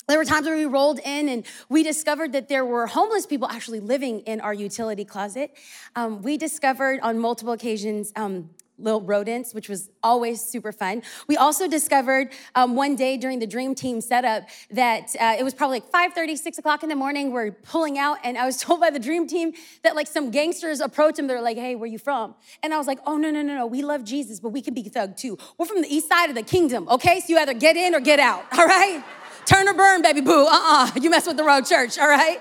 there 0.08 0.18
were 0.18 0.24
times 0.24 0.46
where 0.46 0.56
we 0.56 0.64
rolled 0.64 0.98
in 0.98 1.28
and 1.28 1.44
we 1.68 1.84
discovered 1.84 2.32
that 2.32 2.48
there 2.48 2.64
were 2.64 2.88
homeless 2.88 3.24
people 3.24 3.48
actually 3.48 3.78
living 3.78 4.20
in 4.20 4.40
our 4.40 4.52
utility 4.52 5.04
closet. 5.04 5.56
Um, 5.94 6.22
we 6.22 6.36
discovered 6.36 6.98
on 7.02 7.20
multiple 7.20 7.52
occasions 7.52 8.12
um, 8.16 8.50
little 8.82 9.00
rodents, 9.00 9.54
which 9.54 9.68
was 9.68 9.90
always 10.02 10.40
super 10.40 10.72
fun. 10.72 11.02
We 11.28 11.36
also 11.36 11.68
discovered 11.68 12.32
um, 12.54 12.74
one 12.74 12.96
day 12.96 13.16
during 13.16 13.38
the 13.38 13.46
Dream 13.46 13.74
Team 13.74 14.00
setup 14.00 14.48
that 14.70 15.14
uh, 15.20 15.36
it 15.38 15.44
was 15.44 15.54
probably 15.54 15.80
like 15.80 15.90
5 15.90 16.38
6 16.38 16.58
o'clock 16.58 16.82
in 16.82 16.88
the 16.88 16.96
morning. 16.96 17.32
We're 17.32 17.52
pulling 17.52 17.98
out, 17.98 18.18
and 18.24 18.36
I 18.36 18.44
was 18.44 18.56
told 18.62 18.80
by 18.80 18.90
the 18.90 18.98
Dream 18.98 19.26
Team 19.26 19.52
that 19.82 19.94
like 19.96 20.06
some 20.06 20.30
gangsters 20.30 20.80
approached 20.80 21.18
him. 21.18 21.26
They're 21.26 21.40
like, 21.40 21.56
hey, 21.56 21.74
where 21.74 21.88
you 21.88 21.98
from? 21.98 22.34
And 22.62 22.74
I 22.74 22.78
was 22.78 22.86
like, 22.86 22.98
oh, 23.06 23.16
no, 23.16 23.30
no, 23.30 23.42
no, 23.42 23.54
no. 23.54 23.66
We 23.66 23.82
love 23.82 24.04
Jesus, 24.04 24.40
but 24.40 24.50
we 24.50 24.60
can 24.60 24.74
be 24.74 24.82
thug 24.82 25.16
too. 25.16 25.38
We're 25.58 25.66
from 25.66 25.82
the 25.82 25.94
east 25.94 26.08
side 26.08 26.28
of 26.28 26.34
the 26.34 26.42
kingdom, 26.42 26.88
okay? 26.88 27.20
So 27.20 27.26
you 27.28 27.38
either 27.38 27.54
get 27.54 27.76
in 27.76 27.94
or 27.94 28.00
get 28.00 28.18
out, 28.18 28.44
all 28.56 28.66
right? 28.66 29.02
Turn 29.44 29.68
or 29.68 29.74
burn, 29.74 30.02
baby 30.02 30.20
boo. 30.20 30.46
Uh-uh. 30.46 30.92
You 31.00 31.10
mess 31.10 31.26
with 31.26 31.36
the 31.36 31.44
wrong 31.44 31.64
church, 31.64 31.98
all 31.98 32.08
right? 32.08 32.40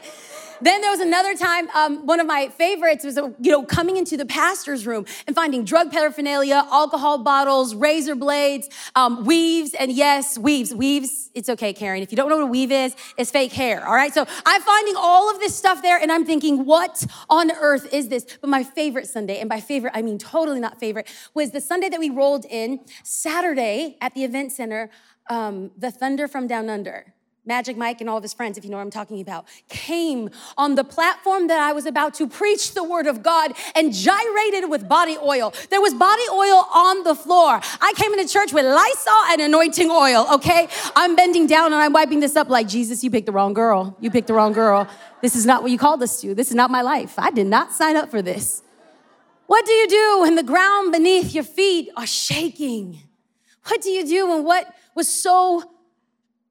Then 0.61 0.81
there 0.81 0.91
was 0.91 0.99
another 0.99 1.35
time, 1.35 1.69
um, 1.71 2.05
one 2.05 2.19
of 2.19 2.27
my 2.27 2.49
favorites 2.49 3.03
was, 3.03 3.17
you 3.17 3.51
know, 3.51 3.63
coming 3.63 3.97
into 3.97 4.15
the 4.15 4.25
pastor's 4.25 4.85
room 4.85 5.05
and 5.25 5.35
finding 5.35 5.65
drug 5.65 5.91
paraphernalia, 5.91 6.67
alcohol 6.71 7.17
bottles, 7.17 7.73
razor 7.73 8.15
blades, 8.15 8.69
um, 8.95 9.25
weaves, 9.25 9.73
and 9.73 9.91
yes, 9.91 10.37
weaves. 10.37 10.73
Weaves, 10.73 11.31
it's 11.33 11.49
okay, 11.49 11.73
Karen. 11.73 12.03
If 12.03 12.11
you 12.11 12.15
don't 12.15 12.29
know 12.29 12.37
what 12.37 12.43
a 12.43 12.47
weave 12.47 12.71
is, 12.71 12.95
it's 13.17 13.31
fake 13.31 13.53
hair, 13.53 13.85
all 13.85 13.95
right? 13.95 14.13
So 14.13 14.25
I'm 14.45 14.61
finding 14.61 14.95
all 14.97 15.31
of 15.31 15.39
this 15.39 15.55
stuff 15.55 15.81
there 15.81 15.97
and 15.99 16.11
I'm 16.11 16.25
thinking, 16.25 16.65
what 16.65 17.05
on 17.29 17.51
earth 17.51 17.91
is 17.93 18.09
this? 18.09 18.25
But 18.39 18.49
my 18.49 18.63
favorite 18.63 19.07
Sunday, 19.07 19.39
and 19.39 19.49
by 19.49 19.59
favorite, 19.59 19.93
I 19.95 20.01
mean 20.01 20.17
totally 20.17 20.59
not 20.59 20.79
favorite, 20.79 21.07
was 21.33 21.51
the 21.51 21.61
Sunday 21.61 21.89
that 21.89 21.99
we 21.99 22.09
rolled 22.09 22.45
in, 22.45 22.81
Saturday 23.03 23.97
at 24.01 24.13
the 24.13 24.23
event 24.23 24.51
center, 24.51 24.89
um, 25.29 25.71
the 25.77 25.91
Thunder 25.91 26.27
from 26.27 26.47
Down 26.47 26.69
Under. 26.69 27.13
Magic 27.43 27.75
Mike 27.75 28.01
and 28.01 28.09
all 28.09 28.17
of 28.17 28.23
his 28.23 28.35
friends, 28.35 28.55
if 28.59 28.63
you 28.63 28.69
know 28.69 28.77
what 28.77 28.83
I'm 28.83 28.91
talking 28.91 29.19
about, 29.19 29.47
came 29.67 30.29
on 30.59 30.75
the 30.75 30.83
platform 30.83 31.47
that 31.47 31.59
I 31.59 31.73
was 31.73 31.87
about 31.87 32.13
to 32.15 32.27
preach 32.27 32.75
the 32.75 32.83
word 32.83 33.07
of 33.07 33.23
God 33.23 33.53
and 33.75 33.91
gyrated 33.91 34.69
with 34.69 34.87
body 34.87 35.17
oil. 35.17 35.51
There 35.71 35.81
was 35.81 35.95
body 35.95 36.21
oil 36.31 36.67
on 36.71 37.03
the 37.03 37.15
floor. 37.15 37.59
I 37.81 37.93
came 37.95 38.13
into 38.13 38.31
church 38.31 38.53
with 38.53 38.63
Lysol 38.63 39.23
and 39.31 39.41
anointing 39.41 39.89
oil, 39.89 40.27
okay? 40.33 40.67
I'm 40.95 41.15
bending 41.15 41.47
down 41.47 41.73
and 41.73 41.81
I'm 41.81 41.93
wiping 41.93 42.19
this 42.19 42.35
up 42.35 42.47
like, 42.47 42.67
Jesus, 42.67 43.03
you 43.03 43.09
picked 43.09 43.25
the 43.25 43.31
wrong 43.31 43.53
girl. 43.53 43.97
You 43.99 44.11
picked 44.11 44.27
the 44.27 44.35
wrong 44.35 44.53
girl. 44.53 44.87
This 45.23 45.35
is 45.35 45.47
not 45.47 45.63
what 45.63 45.71
you 45.71 45.79
called 45.79 46.03
us 46.03 46.21
to. 46.21 46.35
This 46.35 46.49
is 46.49 46.55
not 46.55 46.69
my 46.69 46.83
life. 46.83 47.15
I 47.17 47.31
did 47.31 47.47
not 47.47 47.73
sign 47.73 47.95
up 47.95 48.11
for 48.11 48.21
this. 48.21 48.61
What 49.47 49.65
do 49.65 49.71
you 49.71 49.87
do 49.87 50.19
when 50.21 50.35
the 50.35 50.43
ground 50.43 50.91
beneath 50.91 51.33
your 51.33 51.43
feet 51.43 51.89
are 51.97 52.05
shaking? 52.05 52.99
What 53.65 53.81
do 53.81 53.89
you 53.89 54.05
do 54.05 54.29
when 54.29 54.43
what 54.43 54.71
was 54.93 55.07
so 55.07 55.63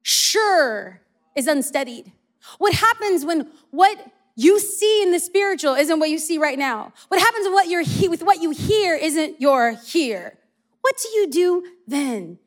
sure 0.01 1.01
is 1.35 1.47
unsteadied? 1.47 2.11
What 2.57 2.73
happens 2.73 3.25
when 3.25 3.49
what 3.69 3.97
you 4.35 4.59
see 4.59 5.03
in 5.03 5.11
the 5.11 5.19
spiritual 5.19 5.75
isn't 5.75 5.99
what 5.99 6.09
you 6.09 6.17
see 6.17 6.37
right 6.37 6.57
now? 6.57 6.93
What 7.09 7.19
happens 7.19 7.45
when 7.45 7.53
what 7.53 7.67
you're 7.67 7.83
he- 7.83 8.07
with 8.07 8.23
what 8.23 8.41
you 8.41 8.51
hear 8.51 8.95
isn't 8.95 9.39
your 9.39 9.71
hear? 9.71 10.37
What 10.81 10.95
do 11.01 11.09
you 11.09 11.29
do 11.29 11.63
then? 11.87 12.39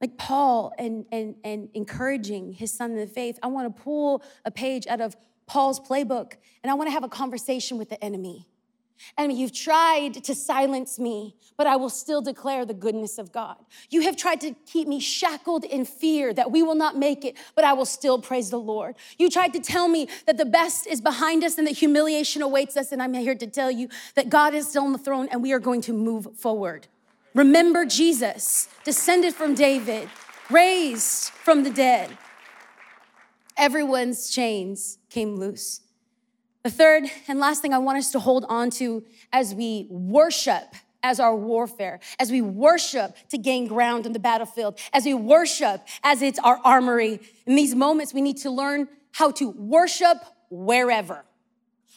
Like 0.00 0.18
Paul 0.18 0.72
and, 0.78 1.06
and, 1.12 1.36
and 1.44 1.68
encouraging 1.74 2.52
his 2.52 2.72
son 2.72 2.92
in 2.92 2.96
the 2.98 3.06
faith, 3.06 3.38
I 3.42 3.46
want 3.46 3.74
to 3.74 3.82
pull 3.82 4.22
a 4.44 4.50
page 4.50 4.86
out 4.86 5.00
of 5.00 5.16
Paul's 5.46 5.78
playbook 5.78 6.34
and 6.62 6.70
I 6.70 6.74
want 6.74 6.88
to 6.88 6.92
have 6.92 7.04
a 7.04 7.08
conversation 7.08 7.78
with 7.78 7.88
the 7.88 8.02
enemy. 8.04 8.48
And 9.16 9.32
you've 9.32 9.52
tried 9.52 10.24
to 10.24 10.34
silence 10.34 10.98
me, 10.98 11.36
but 11.56 11.66
I 11.66 11.76
will 11.76 11.90
still 11.90 12.22
declare 12.22 12.64
the 12.64 12.74
goodness 12.74 13.18
of 13.18 13.32
God. 13.32 13.56
You 13.90 14.02
have 14.02 14.16
tried 14.16 14.40
to 14.40 14.54
keep 14.66 14.88
me 14.88 15.00
shackled 15.00 15.64
in 15.64 15.84
fear 15.84 16.32
that 16.32 16.50
we 16.50 16.62
will 16.62 16.74
not 16.74 16.96
make 16.96 17.24
it, 17.24 17.36
but 17.54 17.64
I 17.64 17.74
will 17.74 17.86
still 17.86 18.18
praise 18.18 18.50
the 18.50 18.58
Lord. 18.58 18.94
You 19.18 19.28
tried 19.28 19.52
to 19.52 19.60
tell 19.60 19.88
me 19.88 20.08
that 20.26 20.38
the 20.38 20.46
best 20.46 20.86
is 20.86 21.00
behind 21.00 21.44
us 21.44 21.58
and 21.58 21.66
that 21.66 21.78
humiliation 21.78 22.42
awaits 22.42 22.76
us, 22.76 22.90
and 22.90 23.02
I'm 23.02 23.14
here 23.14 23.34
to 23.34 23.46
tell 23.46 23.70
you 23.70 23.88
that 24.14 24.30
God 24.30 24.54
is 24.54 24.68
still 24.68 24.84
on 24.84 24.92
the 24.92 24.98
throne 24.98 25.28
and 25.30 25.42
we 25.42 25.52
are 25.52 25.60
going 25.60 25.82
to 25.82 25.92
move 25.92 26.28
forward. 26.36 26.86
Remember 27.34 27.84
Jesus, 27.84 28.68
descended 28.84 29.34
from 29.34 29.54
David, 29.54 30.08
raised 30.50 31.30
from 31.30 31.62
the 31.62 31.70
dead. 31.70 32.16
Everyone's 33.56 34.30
chains 34.30 34.98
came 35.10 35.36
loose. 35.36 35.81
The 36.62 36.70
third 36.70 37.04
and 37.26 37.40
last 37.40 37.60
thing 37.60 37.74
I 37.74 37.78
want 37.78 37.98
us 37.98 38.12
to 38.12 38.20
hold 38.20 38.44
on 38.48 38.70
to 38.72 39.02
as 39.32 39.52
we 39.52 39.88
worship 39.90 40.74
as 41.02 41.18
our 41.18 41.34
warfare, 41.34 41.98
as 42.20 42.30
we 42.30 42.40
worship 42.40 43.16
to 43.30 43.38
gain 43.38 43.66
ground 43.66 44.06
in 44.06 44.12
the 44.12 44.20
battlefield, 44.20 44.78
as 44.92 45.04
we 45.04 45.12
worship 45.12 45.82
as 46.04 46.22
it's 46.22 46.38
our 46.38 46.60
armory. 46.64 47.18
In 47.46 47.56
these 47.56 47.74
moments, 47.74 48.14
we 48.14 48.20
need 48.20 48.36
to 48.38 48.50
learn 48.50 48.86
how 49.10 49.32
to 49.32 49.50
worship 49.50 50.18
wherever. 50.50 51.24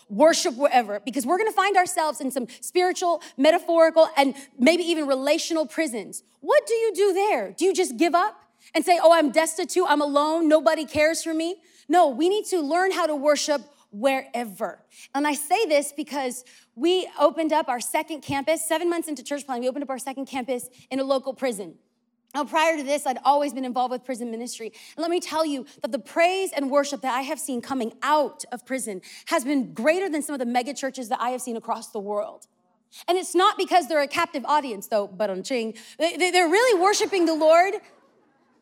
Worship 0.10 0.56
wherever, 0.56 1.00
because 1.00 1.28
we're 1.28 1.38
gonna 1.38 1.52
find 1.52 1.78
ourselves 1.78 2.20
in 2.20 2.32
some 2.32 2.48
spiritual, 2.60 3.22
metaphorical, 3.38 4.10
and 4.18 4.34
maybe 4.58 4.82
even 4.84 5.06
relational 5.06 5.68
prisons. 5.68 6.24
What 6.42 6.66
do 6.66 6.74
you 6.74 6.92
do 6.96 7.14
there? 7.14 7.52
Do 7.52 7.66
you 7.66 7.74
just 7.74 7.98
give 7.98 8.16
up 8.16 8.40
and 8.74 8.84
say, 8.84 9.00
Oh, 9.02 9.14
I'm 9.14 9.30
destitute, 9.32 9.86
I'm 9.88 10.02
alone, 10.02 10.48
nobody 10.48 10.86
cares 10.86 11.24
for 11.24 11.36
me? 11.36 11.58
No, 11.88 12.10
we 12.10 12.30
need 12.30 12.46
to 12.46 12.62
learn 12.62 12.92
how 12.92 13.06
to 13.06 13.16
worship 13.16 13.62
wherever. 14.00 14.84
And 15.14 15.26
I 15.26 15.34
say 15.34 15.66
this 15.66 15.94
because 15.96 16.44
we 16.76 17.10
opened 17.20 17.54
up 17.54 17.70
our 17.70 17.80
second 17.80 18.22
campus, 18.22 18.68
seven 18.68 18.90
months 18.90 19.08
into 19.08 19.24
church 19.24 19.46
planting, 19.46 19.64
we 19.64 19.70
opened 19.70 19.84
up 19.84 19.90
our 19.90 20.00
second 20.00 20.26
campus 20.26 20.70
in 20.92 21.00
a 21.00 21.04
local 21.04 21.34
prison. 21.34 21.76
Now, 22.34 22.44
prior 22.44 22.76
to 22.76 22.84
this, 22.84 23.08
I'd 23.08 23.20
always 23.24 23.54
been 23.54 23.64
involved 23.64 23.92
with 23.92 24.04
prison 24.04 24.30
ministry. 24.30 24.74
And 24.98 25.02
let 25.02 25.10
me 25.10 25.22
tell 25.22 25.46
you 25.46 25.66
that 25.82 25.94
the 25.94 26.00
praise 26.00 26.52
and 26.52 26.70
worship 26.70 27.00
that 27.02 27.14
I 27.14 27.22
have 27.22 27.40
seen 27.40 27.62
coming 27.62 27.94
out 28.04 28.44
of 28.52 28.66
prison 28.66 29.02
has 29.28 29.46
been 29.46 29.74
greater 29.74 30.10
than 30.10 30.22
some 30.22 30.34
of 30.34 30.40
the 30.40 30.46
mega 30.46 30.74
churches 30.74 31.08
that 31.08 31.22
I 31.22 31.30
have 31.30 31.42
seen 31.42 31.56
across 31.56 31.92
the 31.92 32.00
world. 32.00 32.48
And 33.08 33.18
it's 33.18 33.36
not 33.36 33.58
because 33.58 33.88
they're 33.88 34.02
a 34.02 34.08
captive 34.08 34.44
audience, 34.46 34.88
though, 34.88 35.08
but 35.08 35.30
on 35.30 35.44
Ching. 35.44 35.76
They're 35.98 36.50
really 36.50 36.82
worshiping 36.82 37.26
the 37.26 37.34
Lord 37.34 37.76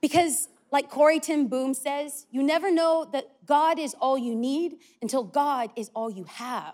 because, 0.01 0.49
like 0.73 0.89
Corrie 0.89 1.19
ten 1.19 1.47
Boom 1.47 1.75
says, 1.75 2.25
you 2.31 2.41
never 2.41 2.71
know 2.71 3.07
that 3.13 3.45
God 3.45 3.77
is 3.77 3.93
all 3.93 4.17
you 4.17 4.33
need 4.33 4.79
until 5.03 5.23
God 5.23 5.69
is 5.75 5.91
all 5.93 6.09
you 6.09 6.23
have. 6.23 6.73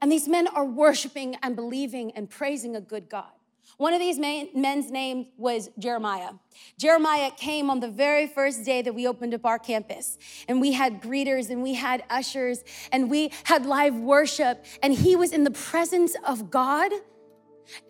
And 0.00 0.10
these 0.10 0.26
men 0.26 0.48
are 0.48 0.64
worshiping 0.64 1.36
and 1.42 1.54
believing 1.54 2.10
and 2.12 2.28
praising 2.30 2.74
a 2.74 2.80
good 2.80 3.10
God. 3.10 3.30
One 3.76 3.92
of 3.92 4.00
these 4.00 4.18
men's 4.18 4.90
name 4.90 5.26
was 5.36 5.68
Jeremiah. 5.78 6.30
Jeremiah 6.78 7.30
came 7.36 7.68
on 7.68 7.80
the 7.80 7.90
very 7.90 8.26
first 8.26 8.64
day 8.64 8.80
that 8.80 8.94
we 8.94 9.06
opened 9.06 9.34
up 9.34 9.44
our 9.44 9.58
campus, 9.58 10.16
and 10.48 10.58
we 10.58 10.72
had 10.72 11.02
greeters 11.02 11.50
and 11.50 11.62
we 11.62 11.74
had 11.74 12.02
ushers 12.08 12.64
and 12.92 13.10
we 13.10 13.30
had 13.44 13.66
live 13.66 13.94
worship, 13.94 14.64
and 14.82 14.94
he 14.94 15.16
was 15.16 15.32
in 15.32 15.44
the 15.44 15.50
presence 15.50 16.16
of 16.26 16.50
God, 16.50 16.92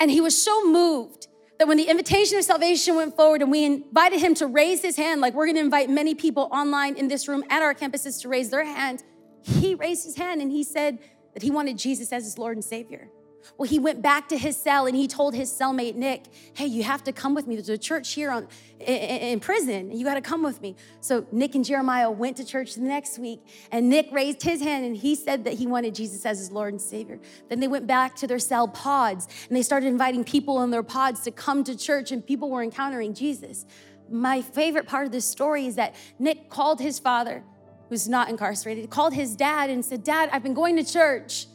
and 0.00 0.10
he 0.10 0.20
was 0.20 0.40
so 0.40 0.66
moved 0.66 1.25
that 1.58 1.68
when 1.68 1.76
the 1.76 1.84
invitation 1.84 2.38
of 2.38 2.44
salvation 2.44 2.96
went 2.96 3.16
forward 3.16 3.42
and 3.42 3.50
we 3.50 3.64
invited 3.64 4.20
him 4.20 4.34
to 4.34 4.46
raise 4.46 4.82
his 4.82 4.96
hand, 4.96 5.20
like 5.20 5.34
we're 5.34 5.46
gonna 5.46 5.60
invite 5.60 5.88
many 5.88 6.14
people 6.14 6.48
online 6.52 6.96
in 6.96 7.08
this 7.08 7.28
room 7.28 7.44
at 7.50 7.62
our 7.62 7.74
campuses 7.74 8.20
to 8.22 8.28
raise 8.28 8.50
their 8.50 8.64
hand, 8.64 9.02
he 9.42 9.74
raised 9.74 10.04
his 10.04 10.16
hand 10.16 10.42
and 10.42 10.50
he 10.50 10.62
said 10.62 10.98
that 11.34 11.42
he 11.42 11.50
wanted 11.50 11.78
Jesus 11.78 12.12
as 12.12 12.24
his 12.24 12.38
Lord 12.38 12.56
and 12.56 12.64
Savior. 12.64 13.08
Well, 13.56 13.68
he 13.68 13.78
went 13.78 14.02
back 14.02 14.28
to 14.28 14.38
his 14.38 14.56
cell 14.56 14.86
and 14.86 14.96
he 14.96 15.08
told 15.08 15.34
his 15.34 15.50
cellmate 15.50 15.94
Nick, 15.94 16.24
"Hey, 16.54 16.66
you 16.66 16.82
have 16.82 17.02
to 17.04 17.12
come 17.12 17.34
with 17.34 17.46
me. 17.46 17.54
There's 17.54 17.68
a 17.68 17.78
church 17.78 18.12
here 18.12 18.30
on, 18.30 18.48
in, 18.80 18.86
in 18.86 19.40
prison. 19.40 19.96
You 19.96 20.04
got 20.04 20.14
to 20.14 20.20
come 20.20 20.42
with 20.42 20.60
me." 20.60 20.76
So 21.00 21.26
Nick 21.32 21.54
and 21.54 21.64
Jeremiah 21.64 22.10
went 22.10 22.36
to 22.38 22.44
church 22.44 22.74
the 22.74 22.82
next 22.82 23.18
week, 23.18 23.40
and 23.70 23.88
Nick 23.88 24.08
raised 24.12 24.42
his 24.42 24.60
hand 24.60 24.84
and 24.84 24.96
he 24.96 25.14
said 25.14 25.44
that 25.44 25.54
he 25.54 25.66
wanted 25.66 25.94
Jesus 25.94 26.26
as 26.26 26.38
his 26.38 26.50
Lord 26.50 26.72
and 26.72 26.80
Savior. 26.80 27.18
Then 27.48 27.60
they 27.60 27.68
went 27.68 27.86
back 27.86 28.16
to 28.16 28.26
their 28.26 28.38
cell 28.38 28.68
pods 28.68 29.28
and 29.48 29.56
they 29.56 29.62
started 29.62 29.86
inviting 29.86 30.24
people 30.24 30.62
in 30.62 30.70
their 30.70 30.82
pods 30.82 31.20
to 31.22 31.30
come 31.30 31.64
to 31.64 31.76
church, 31.76 32.12
and 32.12 32.26
people 32.26 32.50
were 32.50 32.62
encountering 32.62 33.14
Jesus. 33.14 33.66
My 34.08 34.42
favorite 34.42 34.86
part 34.86 35.06
of 35.06 35.12
this 35.12 35.24
story 35.24 35.66
is 35.66 35.74
that 35.76 35.94
Nick 36.18 36.50
called 36.50 36.80
his 36.80 36.98
father, 36.98 37.42
who's 37.88 38.08
not 38.08 38.28
incarcerated, 38.28 38.90
called 38.90 39.14
his 39.14 39.34
dad 39.34 39.70
and 39.70 39.84
said, 39.84 40.04
"Dad, 40.04 40.30
I've 40.32 40.42
been 40.42 40.54
going 40.54 40.76
to 40.76 40.84
church." 40.84 41.46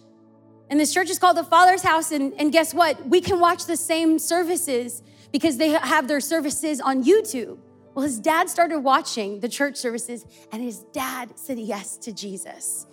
And 0.72 0.80
this 0.80 0.94
church 0.94 1.10
is 1.10 1.20
called 1.20 1.36
the 1.36 1.44
Father's 1.44 1.84
House. 1.84 2.12
And, 2.12 2.34
and 2.40 2.52
guess 2.52 2.74
what? 2.74 3.06
We 3.06 3.20
can 3.20 3.42
watch 3.42 3.66
the 3.66 3.76
same 3.76 4.18
services 4.18 5.04
because 5.34 5.58
they 5.58 5.70
have 5.70 6.08
their 6.08 6.22
services 6.22 6.80
on 6.80 7.04
YouTube. 7.04 7.60
Well, 7.94 8.04
his 8.04 8.20
dad 8.20 8.50
started 8.50 8.80
watching 8.80 9.42
the 9.42 9.50
church 9.50 9.76
services, 9.76 10.26
and 10.54 10.64
his 10.64 10.80
dad 10.94 11.38
said 11.38 11.60
yes 11.60 11.98
to 11.98 12.14
Jesus. 12.14 12.88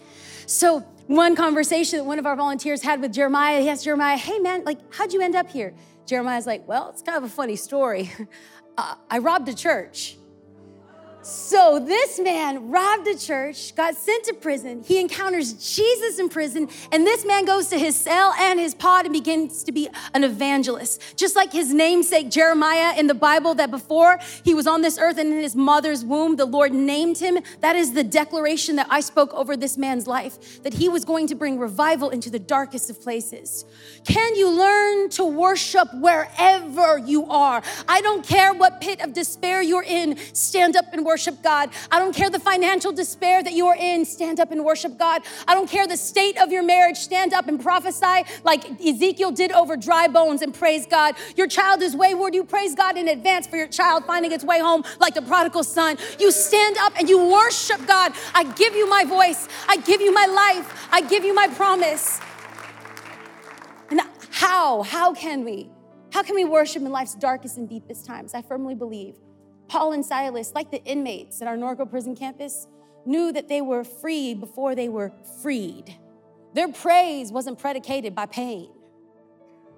So, 0.46 0.80
one 1.06 1.36
conversation 1.36 1.98
that 1.98 2.04
one 2.04 2.18
of 2.18 2.26
our 2.26 2.34
volunteers 2.34 2.82
had 2.82 3.00
with 3.00 3.12
Jeremiah, 3.12 3.60
he 3.60 3.68
asked 3.68 3.84
Jeremiah, 3.84 4.16
Hey 4.16 4.40
man, 4.40 4.64
like, 4.64 4.78
how'd 4.92 5.12
you 5.12 5.20
end 5.20 5.36
up 5.36 5.48
here? 5.48 5.72
Jeremiah's 6.04 6.46
like, 6.48 6.66
Well, 6.66 6.90
it's 6.90 7.02
kind 7.02 7.16
of 7.16 7.22
a 7.22 7.28
funny 7.28 7.56
story. 7.56 8.10
Uh, 8.80 8.94
I 9.10 9.18
robbed 9.18 9.48
a 9.48 9.54
church. 9.54 10.17
So 11.28 11.78
this 11.78 12.18
man 12.18 12.70
robbed 12.70 13.06
a 13.06 13.14
church, 13.14 13.74
got 13.74 13.94
sent 13.96 14.24
to 14.24 14.32
prison. 14.32 14.82
He 14.82 14.98
encounters 14.98 15.74
Jesus 15.74 16.18
in 16.18 16.30
prison, 16.30 16.70
and 16.90 17.06
this 17.06 17.26
man 17.26 17.44
goes 17.44 17.68
to 17.68 17.78
his 17.78 17.94
cell 17.96 18.32
and 18.38 18.58
his 18.58 18.74
pod 18.74 19.04
and 19.04 19.12
begins 19.12 19.62
to 19.64 19.72
be 19.72 19.90
an 20.14 20.24
evangelist. 20.24 21.18
Just 21.18 21.36
like 21.36 21.52
his 21.52 21.74
namesake 21.74 22.30
Jeremiah 22.30 22.98
in 22.98 23.08
the 23.08 23.14
Bible, 23.14 23.54
that 23.56 23.70
before 23.70 24.18
he 24.42 24.54
was 24.54 24.66
on 24.66 24.80
this 24.80 24.96
earth 24.98 25.18
and 25.18 25.30
in 25.30 25.42
his 25.42 25.54
mother's 25.54 26.02
womb, 26.02 26.36
the 26.36 26.46
Lord 26.46 26.72
named 26.72 27.18
him. 27.18 27.38
That 27.60 27.76
is 27.76 27.92
the 27.92 28.04
declaration 28.04 28.76
that 28.76 28.86
I 28.88 29.00
spoke 29.00 29.34
over 29.34 29.54
this 29.54 29.76
man's 29.76 30.06
life, 30.06 30.62
that 30.62 30.72
he 30.72 30.88
was 30.88 31.04
going 31.04 31.26
to 31.26 31.34
bring 31.34 31.58
revival 31.58 32.08
into 32.08 32.30
the 32.30 32.38
darkest 32.38 32.88
of 32.88 33.02
places. 33.02 33.66
Can 34.06 34.34
you 34.34 34.48
learn 34.48 35.10
to 35.10 35.26
worship 35.26 35.88
wherever 35.92 36.96
you 36.96 37.26
are? 37.26 37.62
I 37.86 38.00
don't 38.00 38.26
care 38.26 38.54
what 38.54 38.80
pit 38.80 39.02
of 39.02 39.12
despair 39.12 39.60
you're 39.60 39.84
in, 39.84 40.16
stand 40.32 40.74
up 40.74 40.86
and 40.94 41.04
worship 41.04 41.17
worship 41.18 41.42
God. 41.42 41.70
I 41.90 41.98
don't 41.98 42.14
care 42.14 42.30
the 42.30 42.38
financial 42.38 42.92
despair 42.92 43.42
that 43.42 43.52
you 43.52 43.66
are 43.66 43.74
in, 43.74 44.04
stand 44.04 44.38
up 44.38 44.52
and 44.52 44.64
worship 44.64 44.96
God. 44.96 45.22
I 45.48 45.54
don't 45.54 45.68
care 45.68 45.84
the 45.84 45.96
state 45.96 46.38
of 46.38 46.52
your 46.52 46.62
marriage, 46.62 46.96
stand 46.96 47.34
up 47.34 47.48
and 47.48 47.60
prophesy 47.60 48.22
like 48.44 48.80
Ezekiel 48.80 49.32
did 49.32 49.50
over 49.50 49.76
dry 49.76 50.06
bones 50.06 50.42
and 50.42 50.54
praise 50.54 50.86
God. 50.86 51.16
Your 51.34 51.48
child 51.48 51.82
is 51.82 51.96
wayward, 51.96 52.36
you 52.36 52.44
praise 52.44 52.76
God 52.76 52.96
in 52.96 53.08
advance 53.08 53.48
for 53.48 53.56
your 53.56 53.66
child 53.66 54.04
finding 54.04 54.30
its 54.30 54.44
way 54.44 54.60
home 54.60 54.84
like 55.00 55.14
the 55.14 55.22
prodigal 55.22 55.64
son. 55.64 55.98
You 56.20 56.30
stand 56.30 56.76
up 56.78 56.92
and 56.96 57.08
you 57.08 57.18
worship 57.18 57.84
God. 57.88 58.12
I 58.32 58.44
give 58.44 58.76
you 58.76 58.88
my 58.88 59.02
voice, 59.02 59.48
I 59.68 59.78
give 59.78 60.00
you 60.00 60.14
my 60.14 60.26
life, 60.26 60.88
I 60.92 61.00
give 61.00 61.24
you 61.24 61.34
my 61.34 61.48
promise. 61.48 62.20
And 63.90 64.02
how? 64.30 64.82
How 64.84 65.12
can 65.14 65.44
we? 65.44 65.68
How 66.12 66.22
can 66.22 66.36
we 66.36 66.44
worship 66.44 66.82
in 66.82 66.92
life's 66.92 67.16
darkest 67.16 67.56
and 67.58 67.68
deepest 67.68 68.06
times? 68.06 68.34
I 68.34 68.42
firmly 68.42 68.76
believe 68.76 69.16
Paul 69.68 69.92
and 69.92 70.04
Silas, 70.04 70.52
like 70.54 70.70
the 70.70 70.82
inmates 70.84 71.40
at 71.42 71.48
our 71.48 71.56
Norco 71.56 71.88
prison 71.88 72.16
campus, 72.16 72.66
knew 73.04 73.32
that 73.32 73.48
they 73.48 73.60
were 73.60 73.84
free 73.84 74.34
before 74.34 74.74
they 74.74 74.88
were 74.88 75.12
freed. 75.42 75.94
Their 76.54 76.68
praise 76.68 77.30
wasn't 77.30 77.58
predicated 77.58 78.14
by 78.14 78.26
pain. 78.26 78.70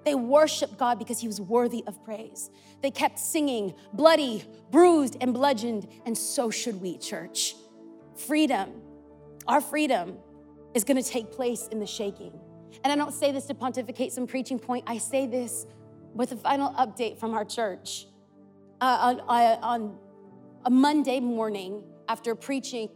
They 0.03 0.15
worshiped 0.15 0.77
God 0.77 0.97
because 0.97 1.19
he 1.19 1.27
was 1.27 1.39
worthy 1.39 1.83
of 1.85 2.03
praise. 2.03 2.49
They 2.81 2.89
kept 2.89 3.19
singing, 3.19 3.75
bloody, 3.93 4.43
bruised, 4.71 5.17
and 5.21 5.33
bludgeoned, 5.33 5.87
and 6.05 6.17
so 6.17 6.49
should 6.49 6.81
we, 6.81 6.97
church. 6.97 7.55
Freedom, 8.15 8.69
our 9.47 9.61
freedom, 9.61 10.17
is 10.73 10.83
gonna 10.83 11.03
take 11.03 11.31
place 11.31 11.67
in 11.67 11.79
the 11.79 11.85
shaking. 11.85 12.33
And 12.83 12.91
I 12.91 12.95
don't 12.95 13.13
say 13.13 13.31
this 13.31 13.45
to 13.45 13.53
pontificate 13.53 14.11
some 14.11 14.25
preaching 14.25 14.57
point, 14.57 14.85
I 14.87 14.97
say 14.97 15.27
this 15.27 15.67
with 16.13 16.31
a 16.31 16.37
final 16.37 16.73
update 16.73 17.19
from 17.19 17.33
our 17.33 17.45
church 17.45 18.07
uh, 18.81 18.97
on, 19.01 19.19
uh, 19.21 19.57
on, 19.61 19.97
a 20.65 20.69
Monday 20.69 21.19
morning 21.19 21.83
after 22.07 22.35
preaching 22.35 22.89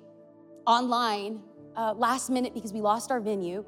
online 0.67 1.41
uh, 1.75 1.93
last 1.93 2.29
minute 2.29 2.53
because 2.53 2.71
we 2.71 2.79
lost 2.81 3.09
our 3.09 3.19
venue 3.19 3.65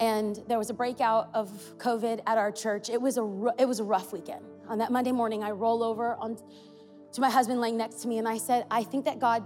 and 0.00 0.42
there 0.48 0.56
was 0.56 0.70
a 0.70 0.74
breakout 0.74 1.28
of 1.34 1.50
COVID 1.78 2.20
at 2.26 2.38
our 2.38 2.50
church. 2.50 2.88
It 2.88 3.00
was 3.00 3.18
a, 3.18 3.52
it 3.58 3.66
was 3.66 3.80
a 3.80 3.84
rough 3.84 4.12
weekend. 4.12 4.44
On 4.68 4.78
that 4.78 4.90
Monday 4.90 5.12
morning, 5.12 5.42
I 5.42 5.50
roll 5.50 5.82
over 5.82 6.14
on, 6.14 6.38
to 7.12 7.20
my 7.20 7.28
husband 7.28 7.60
laying 7.60 7.76
next 7.76 7.96
to 8.02 8.08
me 8.08 8.18
and 8.18 8.26
I 8.26 8.38
said, 8.38 8.64
I 8.70 8.82
think 8.82 9.04
that 9.04 9.18
God 9.18 9.44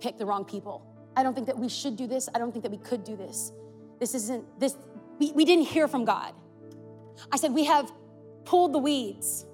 picked 0.00 0.18
the 0.18 0.26
wrong 0.26 0.44
people. 0.44 0.86
I 1.16 1.22
don't 1.22 1.34
think 1.34 1.46
that 1.46 1.58
we 1.58 1.68
should 1.68 1.96
do 1.96 2.06
this. 2.06 2.28
I 2.34 2.38
don't 2.38 2.52
think 2.52 2.64
that 2.64 2.72
we 2.72 2.78
could 2.78 3.02
do 3.02 3.16
this. 3.16 3.52
This 3.98 4.14
isn't, 4.14 4.60
this, 4.60 4.76
we, 5.18 5.32
we 5.32 5.44
didn't 5.44 5.66
hear 5.66 5.88
from 5.88 6.04
God. 6.04 6.34
I 7.32 7.38
said, 7.38 7.52
we 7.52 7.64
have 7.64 7.90
pulled 8.44 8.74
the 8.74 8.78
weeds. 8.78 9.46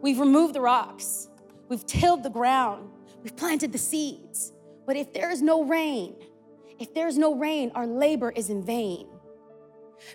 We've 0.00 0.18
removed 0.18 0.54
the 0.54 0.60
rocks. 0.60 1.28
We've 1.68 1.84
tilled 1.84 2.22
the 2.22 2.30
ground. 2.30 2.90
We've 3.22 3.36
planted 3.36 3.72
the 3.72 3.78
seeds. 3.78 4.52
But 4.86 4.96
if 4.96 5.12
there 5.12 5.30
is 5.30 5.42
no 5.42 5.64
rain, 5.64 6.14
if 6.78 6.94
there's 6.94 7.18
no 7.18 7.34
rain, 7.34 7.72
our 7.74 7.86
labor 7.86 8.30
is 8.30 8.48
in 8.48 8.64
vain. 8.64 9.08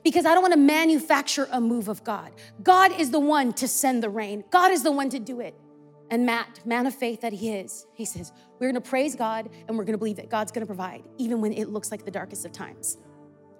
Because 0.03 0.25
I 0.25 0.33
don't 0.33 0.41
want 0.41 0.53
to 0.53 0.59
manufacture 0.59 1.47
a 1.51 1.59
move 1.59 1.89
of 1.89 2.03
God. 2.03 2.31
God 2.63 2.97
is 2.99 3.11
the 3.11 3.19
one 3.19 3.53
to 3.53 3.67
send 3.67 4.01
the 4.01 4.09
rain, 4.09 4.43
God 4.49 4.71
is 4.71 4.83
the 4.83 4.91
one 4.91 5.09
to 5.09 5.19
do 5.19 5.41
it. 5.41 5.55
And 6.09 6.25
Matt, 6.25 6.65
man 6.65 6.85
of 6.85 6.93
faith 6.93 7.21
that 7.21 7.33
he 7.33 7.53
is, 7.53 7.87
he 7.93 8.05
says, 8.05 8.31
We're 8.59 8.71
going 8.71 8.81
to 8.81 8.89
praise 8.89 9.15
God 9.15 9.49
and 9.67 9.77
we're 9.77 9.83
going 9.83 9.93
to 9.93 9.97
believe 9.97 10.17
that 10.17 10.29
God's 10.29 10.51
going 10.51 10.61
to 10.61 10.67
provide, 10.67 11.03
even 11.17 11.41
when 11.41 11.53
it 11.53 11.69
looks 11.69 11.91
like 11.91 12.05
the 12.05 12.11
darkest 12.11 12.45
of 12.45 12.51
times. 12.51 12.97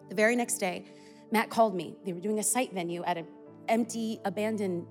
The 0.09 0.15
very 0.15 0.35
next 0.35 0.57
day, 0.59 0.85
Matt 1.31 1.49
called 1.49 1.75
me. 1.75 1.95
They 2.05 2.13
were 2.13 2.19
doing 2.19 2.39
a 2.39 2.43
site 2.43 2.71
venue 2.73 3.03
at 3.05 3.17
an 3.17 3.27
empty, 3.67 4.19
abandoned 4.23 4.85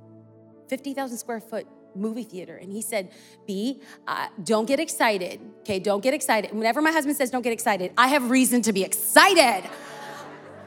50,000 0.73 1.19
square 1.19 1.39
foot 1.39 1.67
movie 1.95 2.23
theater. 2.23 2.57
And 2.57 2.73
he 2.73 2.81
said, 2.81 3.13
B, 3.47 3.83
uh, 4.07 4.29
don't 4.43 4.65
get 4.65 4.81
excited. 4.81 5.39
Okay, 5.61 5.79
don't 5.79 6.03
get 6.03 6.15
excited. 6.15 6.51
Whenever 6.51 6.81
my 6.81 6.91
husband 6.91 7.15
says 7.15 7.31
don't 7.31 7.43
get 7.43 7.53
excited, 7.53 7.93
I 7.99 8.07
have 8.07 8.31
reason 8.31 8.63
to 8.63 8.73
be 8.73 8.83
excited. 8.83 9.69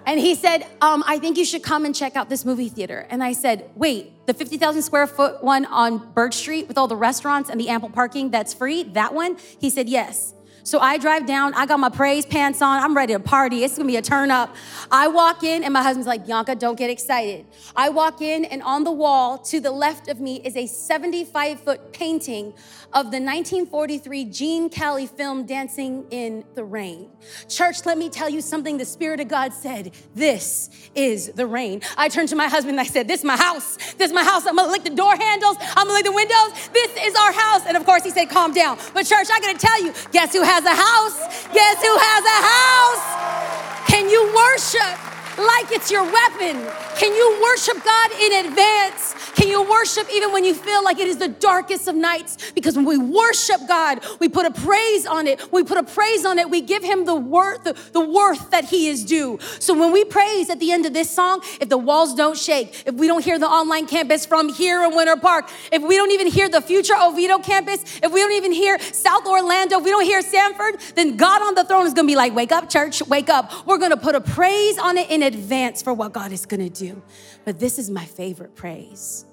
And 0.05 0.19
he 0.19 0.35
said, 0.35 0.67
um, 0.79 1.03
I 1.07 1.17
think 1.17 1.39
you 1.39 1.43
should 1.43 1.63
come 1.63 1.85
and 1.85 1.95
check 1.95 2.15
out 2.15 2.29
this 2.29 2.45
movie 2.45 2.69
theater. 2.69 3.07
And 3.09 3.23
I 3.23 3.33
said, 3.33 3.67
wait, 3.73 4.27
the 4.27 4.35
50,000 4.35 4.83
square 4.83 5.07
foot 5.07 5.43
one 5.43 5.65
on 5.65 6.11
Birch 6.13 6.35
Street 6.35 6.67
with 6.67 6.77
all 6.77 6.87
the 6.87 6.95
restaurants 6.95 7.49
and 7.49 7.59
the 7.59 7.69
ample 7.69 7.89
parking 7.89 8.29
that's 8.29 8.53
free, 8.53 8.83
that 8.83 9.11
one? 9.15 9.37
He 9.59 9.71
said, 9.71 9.89
yes. 9.89 10.34
So 10.66 10.80
I 10.80 10.97
drive 10.97 11.28
down, 11.28 11.53
I 11.53 11.68
got 11.68 11.80
my 11.80 11.89
praise 11.89 12.26
pants 12.26 12.59
on, 12.59 12.82
I'm 12.82 12.97
ready 12.97 13.13
to 13.13 13.20
party. 13.20 13.63
It's 13.63 13.78
gonna 13.78 13.86
be 13.86 13.97
a 13.97 14.01
turn 14.01 14.32
up. 14.32 14.55
I 14.91 15.07
walk 15.07 15.43
in, 15.43 15.63
and 15.63 15.72
my 15.72 15.84
husband's 15.84 16.07
like, 16.07 16.26
Bianca, 16.26 16.55
don't 16.55 16.76
get 16.76 16.89
excited. 16.89 17.45
I 17.76 17.89
walk 17.89 18.20
in, 18.20 18.45
and 18.45 18.63
on 18.63 18.84
the 18.84 18.91
wall 18.91 19.38
to 19.38 19.59
the 19.59 19.70
left 19.70 20.07
of 20.07 20.20
me 20.20 20.41
is 20.43 20.55
a 20.55 20.66
75 20.66 21.59
foot 21.59 21.93
painting 21.93 22.55
of 22.95 23.11
the 23.11 23.20
1943 23.20 24.26
Gene 24.26 24.70
Kelly 24.70 25.05
film 25.05 25.45
Dancing 25.45 26.05
in 26.09 26.43
the 26.55 26.63
Rain. 26.63 27.09
Church, 27.47 27.86
let 27.86 27.97
me 27.97 28.09
tell 28.09 28.30
you 28.30 28.41
something. 28.41 28.78
The 28.78 28.86
Spirit 28.86 29.20
of 29.20 29.28
God 29.28 29.53
said, 29.53 29.91
This 30.16 30.70
is 30.95 31.28
the 31.28 31.45
rain. 31.45 31.82
I 31.97 32.07
turned 32.07 32.30
to 32.30 32.36
my 32.36 32.47
husband 32.47 32.80
and 32.80 32.82
I 32.82 32.89
said, 32.89 33.07
This 33.07 33.20
is 33.20 33.26
my 33.26 33.38
house. 33.38 33.76
This 33.95 34.07
is 34.07 34.13
my 34.13 34.24
house. 34.24 34.47
I'm 34.47 34.55
gonna 34.55 34.72
lick 34.72 34.84
the 34.84 34.89
door 34.89 35.16
handles. 35.16 35.57
I'm 35.59 35.88
gonna 35.88 35.93
lick 35.93 36.05
the 36.05 36.11
windows. 36.13 36.70
This 36.74 36.91
is 37.03 37.16
our 37.16 37.34
house. 37.34 37.66
And 37.68 37.76
of 37.76 37.86
course, 37.86 38.03
he 38.03 38.11
said, 38.11 38.30
Calm 38.30 38.53
down. 38.53 38.80
But, 38.93 39.05
church, 39.05 39.28
I 39.32 39.39
gotta 39.41 39.59
tell 39.59 39.84
you, 39.84 39.93
guess 40.11 40.34
who 40.34 40.41
has 40.41 40.54
a 40.63 40.75
house? 40.75 41.19
Guess 41.51 41.81
who 41.83 41.95
has 41.97 42.23
a 42.23 42.39
house? 42.47 43.89
Can 43.89 44.09
you 44.09 44.23
worship? 44.33 45.14
Like 45.38 45.71
it's 45.71 45.91
your 45.91 46.03
weapon? 46.03 46.65
Can 46.97 47.13
you 47.13 47.39
worship 47.41 47.83
God 47.83 48.11
in 48.19 48.45
advance? 48.45 49.15
Can 49.36 49.49
you 49.49 49.69
worship 49.69 50.07
even 50.13 50.31
when 50.31 50.45
you 50.45 50.53
feel 50.53 50.83
like 50.83 50.99
it 50.99 51.07
is 51.07 51.17
the 51.17 51.27
darkest 51.27 51.88
of 51.88 51.95
nights? 51.95 52.51
Because 52.51 52.75
when 52.75 52.86
we 52.86 52.97
worship 52.97 53.61
God, 53.67 54.03
we 54.19 54.29
put 54.29 54.45
a 54.45 54.51
praise 54.51 55.05
on 55.05 55.27
it. 55.27 55.51
We 55.51 55.63
put 55.63 55.77
a 55.77 55.83
praise 55.83 56.25
on 56.25 56.39
it. 56.39 56.49
We 56.49 56.61
give 56.61 56.83
him 56.83 57.05
the 57.05 57.15
worth, 57.15 57.63
the, 57.63 57.77
the 57.91 57.99
worth 57.99 58.51
that 58.51 58.65
he 58.65 58.88
is 58.88 59.03
due. 59.03 59.38
So 59.59 59.73
when 59.73 59.91
we 59.91 60.05
praise 60.05 60.49
at 60.49 60.59
the 60.59 60.71
end 60.71 60.86
of 60.86 60.93
this 60.93 61.09
song, 61.09 61.41
if 61.59 61.67
the 61.67 61.77
walls 61.77 62.15
don't 62.15 62.38
shake, 62.38 62.83
if 62.86 62.95
we 62.95 63.07
don't 63.07 63.23
hear 63.23 63.38
the 63.38 63.47
online 63.47 63.88
campus 63.88 64.25
from 64.25 64.49
here 64.49 64.83
in 64.83 64.95
Winter 64.95 65.17
Park, 65.17 65.49
if 65.71 65.81
we 65.81 65.97
don't 65.97 66.11
even 66.11 66.27
hear 66.27 66.47
the 66.47 66.61
future 66.61 66.95
Oviedo 66.95 67.39
campus, 67.39 67.83
if 68.01 68.11
we 68.11 68.21
don't 68.21 68.33
even 68.33 68.53
hear 68.53 68.79
South 68.79 69.25
Orlando, 69.25 69.79
if 69.79 69.83
we 69.83 69.91
don't 69.91 70.05
hear 70.05 70.21
Sanford, 70.21 70.79
then 70.95 71.17
God 71.17 71.41
on 71.41 71.55
the 71.55 71.65
throne 71.65 71.86
is 71.86 71.93
gonna 71.93 72.07
be 72.07 72.15
like, 72.15 72.33
wake 72.33 72.53
up, 72.53 72.69
church, 72.69 73.05
wake 73.07 73.29
up. 73.29 73.51
We're 73.65 73.79
gonna 73.79 73.97
put 73.97 74.15
a 74.15 74.21
praise 74.21 74.77
on 74.77 74.97
it 74.97 75.09
in 75.09 75.24
advance 75.26 75.82
for 75.82 75.93
what 75.93 76.13
God 76.13 76.32
is 76.32 76.45
gonna 76.45 76.69
do. 76.69 77.01
But 77.43 77.59
this 77.59 77.78
is 77.80 77.89
my 77.89 78.05
favorite 78.05 78.55
praise. 78.55 79.26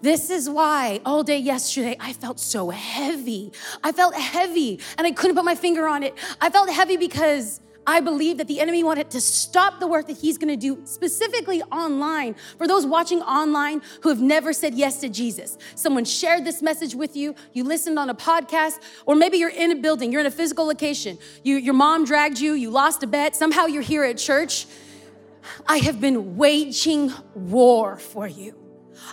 This 0.00 0.30
is 0.30 0.48
why 0.48 1.00
all 1.04 1.22
day 1.22 1.38
yesterday 1.38 1.96
I 1.98 2.12
felt 2.12 2.38
so 2.38 2.70
heavy. 2.70 3.52
I 3.82 3.92
felt 3.92 4.14
heavy 4.14 4.80
and 4.96 5.06
I 5.06 5.12
couldn't 5.12 5.36
put 5.36 5.44
my 5.44 5.54
finger 5.54 5.88
on 5.88 6.02
it. 6.02 6.14
I 6.40 6.50
felt 6.50 6.70
heavy 6.70 6.96
because 6.96 7.60
I 7.88 8.00
believe 8.00 8.36
that 8.36 8.48
the 8.48 8.60
enemy 8.60 8.84
wanted 8.84 9.10
to 9.12 9.20
stop 9.20 9.80
the 9.80 9.86
work 9.86 10.08
that 10.08 10.18
he's 10.18 10.36
gonna 10.36 10.58
do 10.58 10.82
specifically 10.84 11.62
online. 11.62 12.36
For 12.58 12.68
those 12.68 12.84
watching 12.84 13.22
online 13.22 13.80
who 14.02 14.10
have 14.10 14.20
never 14.20 14.52
said 14.52 14.74
yes 14.74 15.00
to 15.00 15.08
Jesus, 15.08 15.56
someone 15.74 16.04
shared 16.04 16.44
this 16.44 16.60
message 16.60 16.94
with 16.94 17.16
you, 17.16 17.34
you 17.54 17.64
listened 17.64 17.98
on 17.98 18.10
a 18.10 18.14
podcast, 18.14 18.80
or 19.06 19.14
maybe 19.14 19.38
you're 19.38 19.48
in 19.48 19.70
a 19.70 19.76
building, 19.76 20.12
you're 20.12 20.20
in 20.20 20.26
a 20.26 20.30
physical 20.30 20.66
location, 20.66 21.16
you, 21.42 21.56
your 21.56 21.72
mom 21.72 22.04
dragged 22.04 22.38
you, 22.38 22.52
you 22.52 22.68
lost 22.68 23.02
a 23.02 23.06
bet, 23.06 23.34
somehow 23.34 23.64
you're 23.64 23.80
here 23.80 24.04
at 24.04 24.18
church 24.18 24.66
I 25.66 25.78
have 25.78 26.00
been 26.00 26.36
waging 26.36 27.12
war 27.34 27.96
for 27.96 28.26
you. 28.26 28.54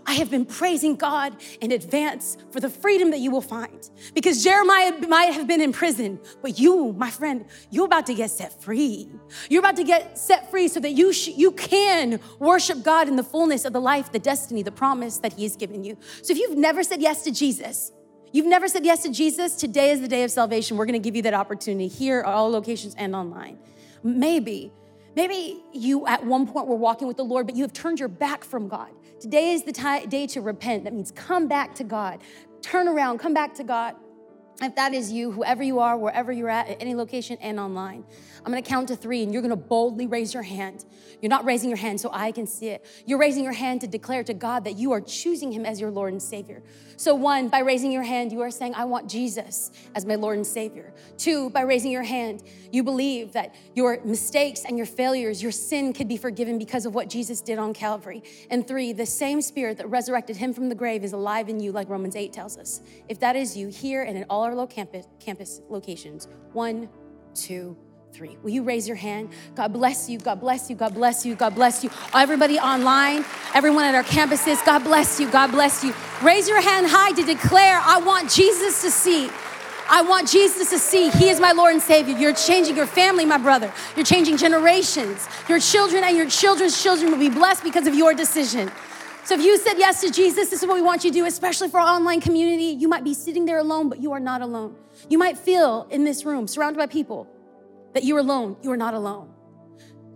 I 0.06 0.14
have 0.14 0.32
been 0.32 0.46
praising 0.46 0.96
God 0.96 1.36
in 1.62 1.72
advance 1.72 2.38
for 2.52 2.60
the 2.60 2.70
freedom 2.70 3.12
that 3.12 3.20
you 3.20 3.32
will 3.32 3.42
find. 3.42 3.90
Because 4.14 4.44
Jeremiah 4.44 4.94
might 5.08 5.34
have 5.34 5.48
been 5.48 5.62
in 5.62 5.72
prison, 5.72 6.20
but 6.42 6.60
you, 6.60 6.94
my 6.94 7.10
friend, 7.10 7.46
you're 7.70 7.86
about 7.86 8.08
to 8.08 8.16
get 8.16 8.32
set 8.32 8.62
free. 8.62 9.10
You're 9.50 9.60
about 9.60 9.76
to 9.78 9.84
get 9.84 10.18
set 10.18 10.50
free 10.50 10.68
so 10.68 10.80
that 10.80 10.92
you, 10.92 11.14
sh- 11.14 11.30
you 11.30 11.52
can 11.52 12.20
worship 12.40 12.84
God 12.84 13.08
in 13.08 13.16
the 13.16 13.24
fullness 13.24 13.66
of 13.66 13.74
the 13.74 13.82
life, 13.82 14.12
the 14.12 14.20
destiny, 14.20 14.64
the 14.64 14.72
promise 14.72 15.20
that 15.20 15.34
He 15.34 15.44
has 15.44 15.56
given 15.56 15.84
you. 15.84 15.98
So 16.22 16.34
if 16.34 16.40
you've 16.40 16.58
never 16.58 16.84
said 16.84 17.02
yes 17.02 17.24
to 17.24 17.32
Jesus, 17.32 17.92
You've 18.32 18.48
never 18.48 18.68
said 18.68 18.84
yes 18.84 19.02
to 19.04 19.10
Jesus? 19.10 19.56
Today 19.56 19.92
is 19.92 20.02
the 20.02 20.10
day 20.10 20.26
of 20.26 20.30
salvation. 20.30 20.76
We're 20.76 20.88
gonna 20.88 21.00
give 21.00 21.16
you 21.16 21.22
that 21.22 21.34
opportunity 21.34 21.88
here 21.88 22.20
at 22.20 22.26
all 22.26 22.50
locations 22.50 22.94
and 22.96 23.16
online. 23.16 23.58
Maybe 24.04 24.74
Maybe 25.16 25.64
you 25.72 26.06
at 26.08 26.26
one 26.26 26.46
point 26.46 26.68
were 26.68 26.76
walking 26.76 27.08
with 27.08 27.18
the 27.18 27.24
Lord, 27.24 27.46
but 27.46 27.56
you 27.56 27.64
have 27.64 27.74
turned 27.74 28.00
your 28.00 28.10
back 28.10 28.44
from 28.44 28.68
God. 28.68 28.90
Today 29.20 29.52
is 29.52 29.64
the 29.64 29.72
t- 29.72 30.06
day 30.08 30.28
to 30.28 30.42
repent. 30.42 30.84
That 30.84 30.94
means 30.94 31.12
come 31.12 31.48
back 31.48 31.74
to 31.76 31.84
God. 31.84 32.20
Turn 32.62 32.88
around, 32.88 33.20
come 33.20 33.34
back 33.34 33.54
to 33.56 33.64
God. 33.64 33.96
If 34.62 34.76
that 34.76 34.94
is 34.94 35.12
you, 35.12 35.32
whoever 35.32 35.64
you 35.64 35.80
are, 35.80 35.98
wherever 35.98 36.32
you're 36.32 36.50
at, 36.50 36.70
at 36.70 36.78
any 36.82 36.96
location 36.96 37.38
and 37.42 37.60
online, 37.60 38.06
I'm 38.40 38.52
gonna 38.52 38.62
count 38.62 38.88
to 38.88 38.96
three 38.96 39.24
and 39.24 39.34
you're 39.34 39.42
gonna 39.42 39.56
boldly 39.56 40.08
raise 40.08 40.34
your 40.34 40.44
hand. 40.44 40.86
You're 41.22 41.30
not 41.30 41.46
raising 41.46 41.70
your 41.70 41.78
hand 41.78 42.00
so 42.00 42.10
I 42.14 42.32
can 42.32 42.46
see 42.48 42.68
it. 42.68 42.86
You're 43.06 43.18
raising 43.18 43.44
your 43.44 43.54
hand 43.54 43.82
to 43.82 43.88
declare 43.88 44.24
to 44.24 44.34
God 44.34 44.64
that 44.66 44.78
you 44.78 44.92
are 44.92 45.02
choosing 45.02 45.52
Him 45.52 45.66
as 45.66 45.82
your 45.82 45.92
Lord 45.92 46.14
and 46.14 46.22
Savior. 46.22 46.62
So, 46.98 47.16
one, 47.16 47.50
by 47.50 47.60
raising 47.60 47.92
your 47.92 48.04
hand, 48.04 48.32
you 48.32 48.42
are 48.42 48.52
saying, 48.52 48.76
I 48.76 48.86
want 48.86 49.10
Jesus 49.10 49.72
as 49.96 50.06
my 50.06 50.16
Lord 50.16 50.38
and 50.38 50.48
Savior. 50.48 50.94
Two, 51.18 51.50
by 51.50 51.62
raising 51.62 51.92
your 51.92 52.04
hand, 52.04 52.44
you 52.72 52.84
believe 52.84 53.34
that 53.34 53.56
your 53.74 54.00
mistakes 54.06 54.64
and 54.66 54.78
your 54.78 54.86
failures, 54.86 55.42
your 55.42 55.52
sin 55.52 55.92
could 55.94 56.08
be 56.08 56.16
forgiven 56.16 56.58
because 56.58 56.86
of 56.86 56.96
what 56.96 57.10
Jesus 57.10 57.42
did 57.42 57.58
on 57.58 57.74
Calvary. 57.74 58.24
And 58.50 58.66
three, 58.66 58.94
the 58.94 59.06
same 59.06 59.42
Spirit 59.42 59.78
that 59.78 59.90
resurrected 59.90 60.38
Him 60.38 60.54
from 60.54 60.70
the 60.70 60.76
grave 60.76 61.04
is 61.04 61.14
alive 61.14 61.50
in 61.50 61.60
you, 61.60 61.72
like 61.72 61.90
Romans 61.90 62.16
8 62.16 62.32
tells 62.32 62.58
us. 62.58 62.82
If 63.10 63.20
that 63.20 63.36
is 63.36 63.58
you 63.58 63.68
here 63.68 64.04
and 64.04 64.18
in 64.18 64.26
our 64.46 64.56
low 64.56 64.68
campus, 64.68 65.08
campus 65.20 65.62
locations, 65.70 66.28
one, 66.54 66.90
two, 67.34 67.78
three. 68.14 68.38
Will 68.42 68.52
you 68.52 68.64
raise 68.64 68.88
your 68.88 68.96
hand? 68.96 69.30
God 69.56 69.74
bless 69.74 70.10
you. 70.10 70.18
God 70.18 70.40
bless 70.40 70.70
you. 70.70 70.76
God 70.76 70.94
bless 70.94 71.26
you. 71.26 71.36
God 71.36 71.54
bless 71.54 71.84
you. 71.84 71.90
Everybody 72.14 72.58
online, 72.58 73.26
everyone 73.54 73.84
at 73.84 73.94
our 73.94 74.04
campuses, 74.04 74.66
God 74.66 74.84
bless 74.84 75.20
you. 75.20 75.30
God 75.30 75.52
bless 75.52 75.84
you. 75.84 75.94
Raise 76.24 76.48
your 76.48 76.62
hand 76.62 76.88
high 76.88 77.12
to 77.12 77.24
declare, 77.24 77.80
I 77.84 78.00
want 78.00 78.32
Jesus 78.32 78.82
to 78.84 78.90
see. 78.90 79.30
I 79.88 80.02
want 80.02 80.30
Jesus 80.30 80.70
to 80.72 80.80
see 80.80 81.10
He 81.10 81.30
is 81.30 81.40
my 81.40 81.52
Lord 81.52 81.74
and 81.74 81.82
Savior. 81.82 82.18
You're 82.18 82.34
changing 82.34 82.76
your 82.76 82.88
family, 82.88 83.26
my 83.26 83.38
brother. 83.38 83.72
You're 83.96 84.06
changing 84.06 84.38
generations. 84.38 85.28
Your 85.48 85.60
children 85.60 86.04
and 86.04 86.16
your 86.18 86.30
children's 86.30 86.82
children 86.82 87.12
will 87.12 87.20
be 87.20 87.30
blessed 87.30 87.64
because 87.64 87.86
of 87.86 87.94
your 87.94 88.14
decision. 88.14 88.72
So 89.26 89.34
if 89.34 89.42
you 89.42 89.58
said 89.58 89.80
yes 89.80 90.02
to 90.02 90.12
Jesus, 90.12 90.52
this 90.52 90.62
is 90.62 90.68
what 90.68 90.76
we 90.76 90.84
want 90.84 91.04
you 91.04 91.10
to 91.10 91.18
do, 91.18 91.26
especially 91.26 91.68
for 91.70 91.80
our 91.80 91.96
online 91.96 92.22
community. 92.22 92.66
You 92.66 92.88
might 92.88 93.04
be 93.04 93.16
sitting 93.16 93.46
there 93.46 93.58
alone, 93.58 93.90
but 93.90 94.00
you 94.00 94.12
are 94.12 94.20
not 94.20 94.42
alone. 94.42 94.76
You 95.10 95.18
might 95.18 95.36
feel 95.36 95.88
in 95.90 96.04
this 96.04 96.26
room, 96.26 96.48
surrounded 96.48 96.78
by 96.78 96.86
people, 96.86 97.28
that 97.96 98.04
you're 98.04 98.20
alone. 98.20 98.56
You 98.62 98.72
are 98.72 98.78
not 98.78 98.94
alone. 98.94 99.34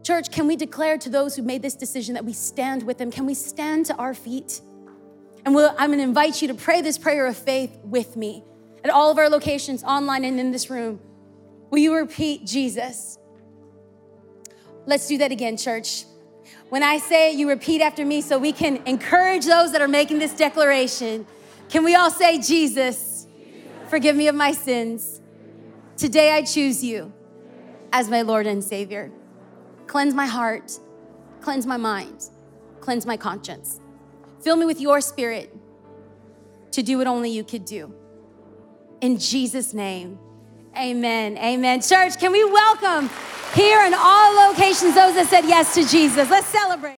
Church, 0.04 0.30
can 0.30 0.46
we 0.46 0.56
declare 0.56 1.00
to 1.00 1.10
those 1.10 1.36
who 1.36 1.42
made 1.42 1.64
this 1.64 1.74
decision 1.74 2.14
that 2.14 2.24
we 2.24 2.34
stand 2.34 2.84
with 2.84 3.00
them? 3.00 3.10
Can 3.10 3.26
we 3.26 3.34
stand 3.34 3.88
to 3.88 3.96
our 3.96 4.14
feet? 4.14 4.62
And 5.44 5.56
we'll, 5.56 5.74
I'm 5.80 5.90
gonna 5.90 6.04
invite 6.04 6.44
you 6.44 6.48
to 6.50 6.54
pray 6.54 6.84
this 6.84 7.00
prayer 7.00 7.26
of 7.26 7.36
faith 7.36 7.80
with 7.84 8.16
me 8.16 8.44
at 8.84 8.92
all 8.92 9.10
of 9.10 9.18
our 9.18 9.28
locations, 9.28 9.84
online 9.84 10.24
and 10.24 10.40
in 10.40 10.52
this 10.52 10.70
room. 10.70 11.00
Will 11.72 11.80
you 11.80 11.96
repeat 11.96 12.46
Jesus? 12.46 13.18
Let's 14.86 15.08
do 15.08 15.18
that 15.18 15.32
again, 15.32 15.58
church. 15.58 16.06
When 16.70 16.84
I 16.84 16.98
say 16.98 17.32
it, 17.32 17.38
you 17.38 17.50
repeat 17.50 17.82
after 17.82 18.06
me 18.06 18.22
so 18.22 18.38
we 18.38 18.52
can 18.52 18.78
encourage 18.86 19.46
those 19.46 19.72
that 19.72 19.82
are 19.82 19.88
making 19.88 20.20
this 20.20 20.34
declaration. 20.34 21.26
Can 21.70 21.84
we 21.84 21.96
all 21.96 22.12
say, 22.12 22.40
Jesus, 22.40 23.28
forgive 23.90 24.16
me 24.16 24.28
of 24.28 24.36
my 24.36 24.52
sins. 24.52 25.22
Today 25.98 26.32
I 26.32 26.44
choose 26.44 26.84
you 26.84 27.12
as 27.92 28.10
my 28.10 28.22
Lord 28.22 28.48
and 28.48 28.64
Savior. 28.64 29.12
Cleanse 29.88 30.14
my 30.14 30.28
heart, 30.28 30.80
cleanse 31.42 31.66
my 31.66 31.78
mind, 31.78 32.30
cleanse 32.80 33.06
my 33.06 33.18
conscience. 33.18 33.82
Fill 34.42 34.56
me 34.56 34.66
with 34.66 34.80
your 34.80 35.02
spirit 35.02 35.56
to 36.72 36.84
do 36.84 36.98
what 37.00 37.08
only 37.08 37.32
you 37.32 37.44
could 37.44 37.66
do. 37.66 37.94
In 39.02 39.18
Jesus' 39.18 39.74
name, 39.74 40.20
amen. 40.78 41.38
Amen. 41.38 41.82
Church, 41.82 42.18
can 42.18 42.32
we 42.32 42.44
welcome 42.44 43.10
here 43.54 43.86
in 43.86 43.94
all 43.94 44.50
locations 44.50 44.96
those 44.96 45.16
that 45.16 45.28
said 45.30 45.46
yes 45.46 45.74
to 45.76 45.86
Jesus? 45.88 46.30
Let's 46.30 46.48
celebrate. 46.48 46.96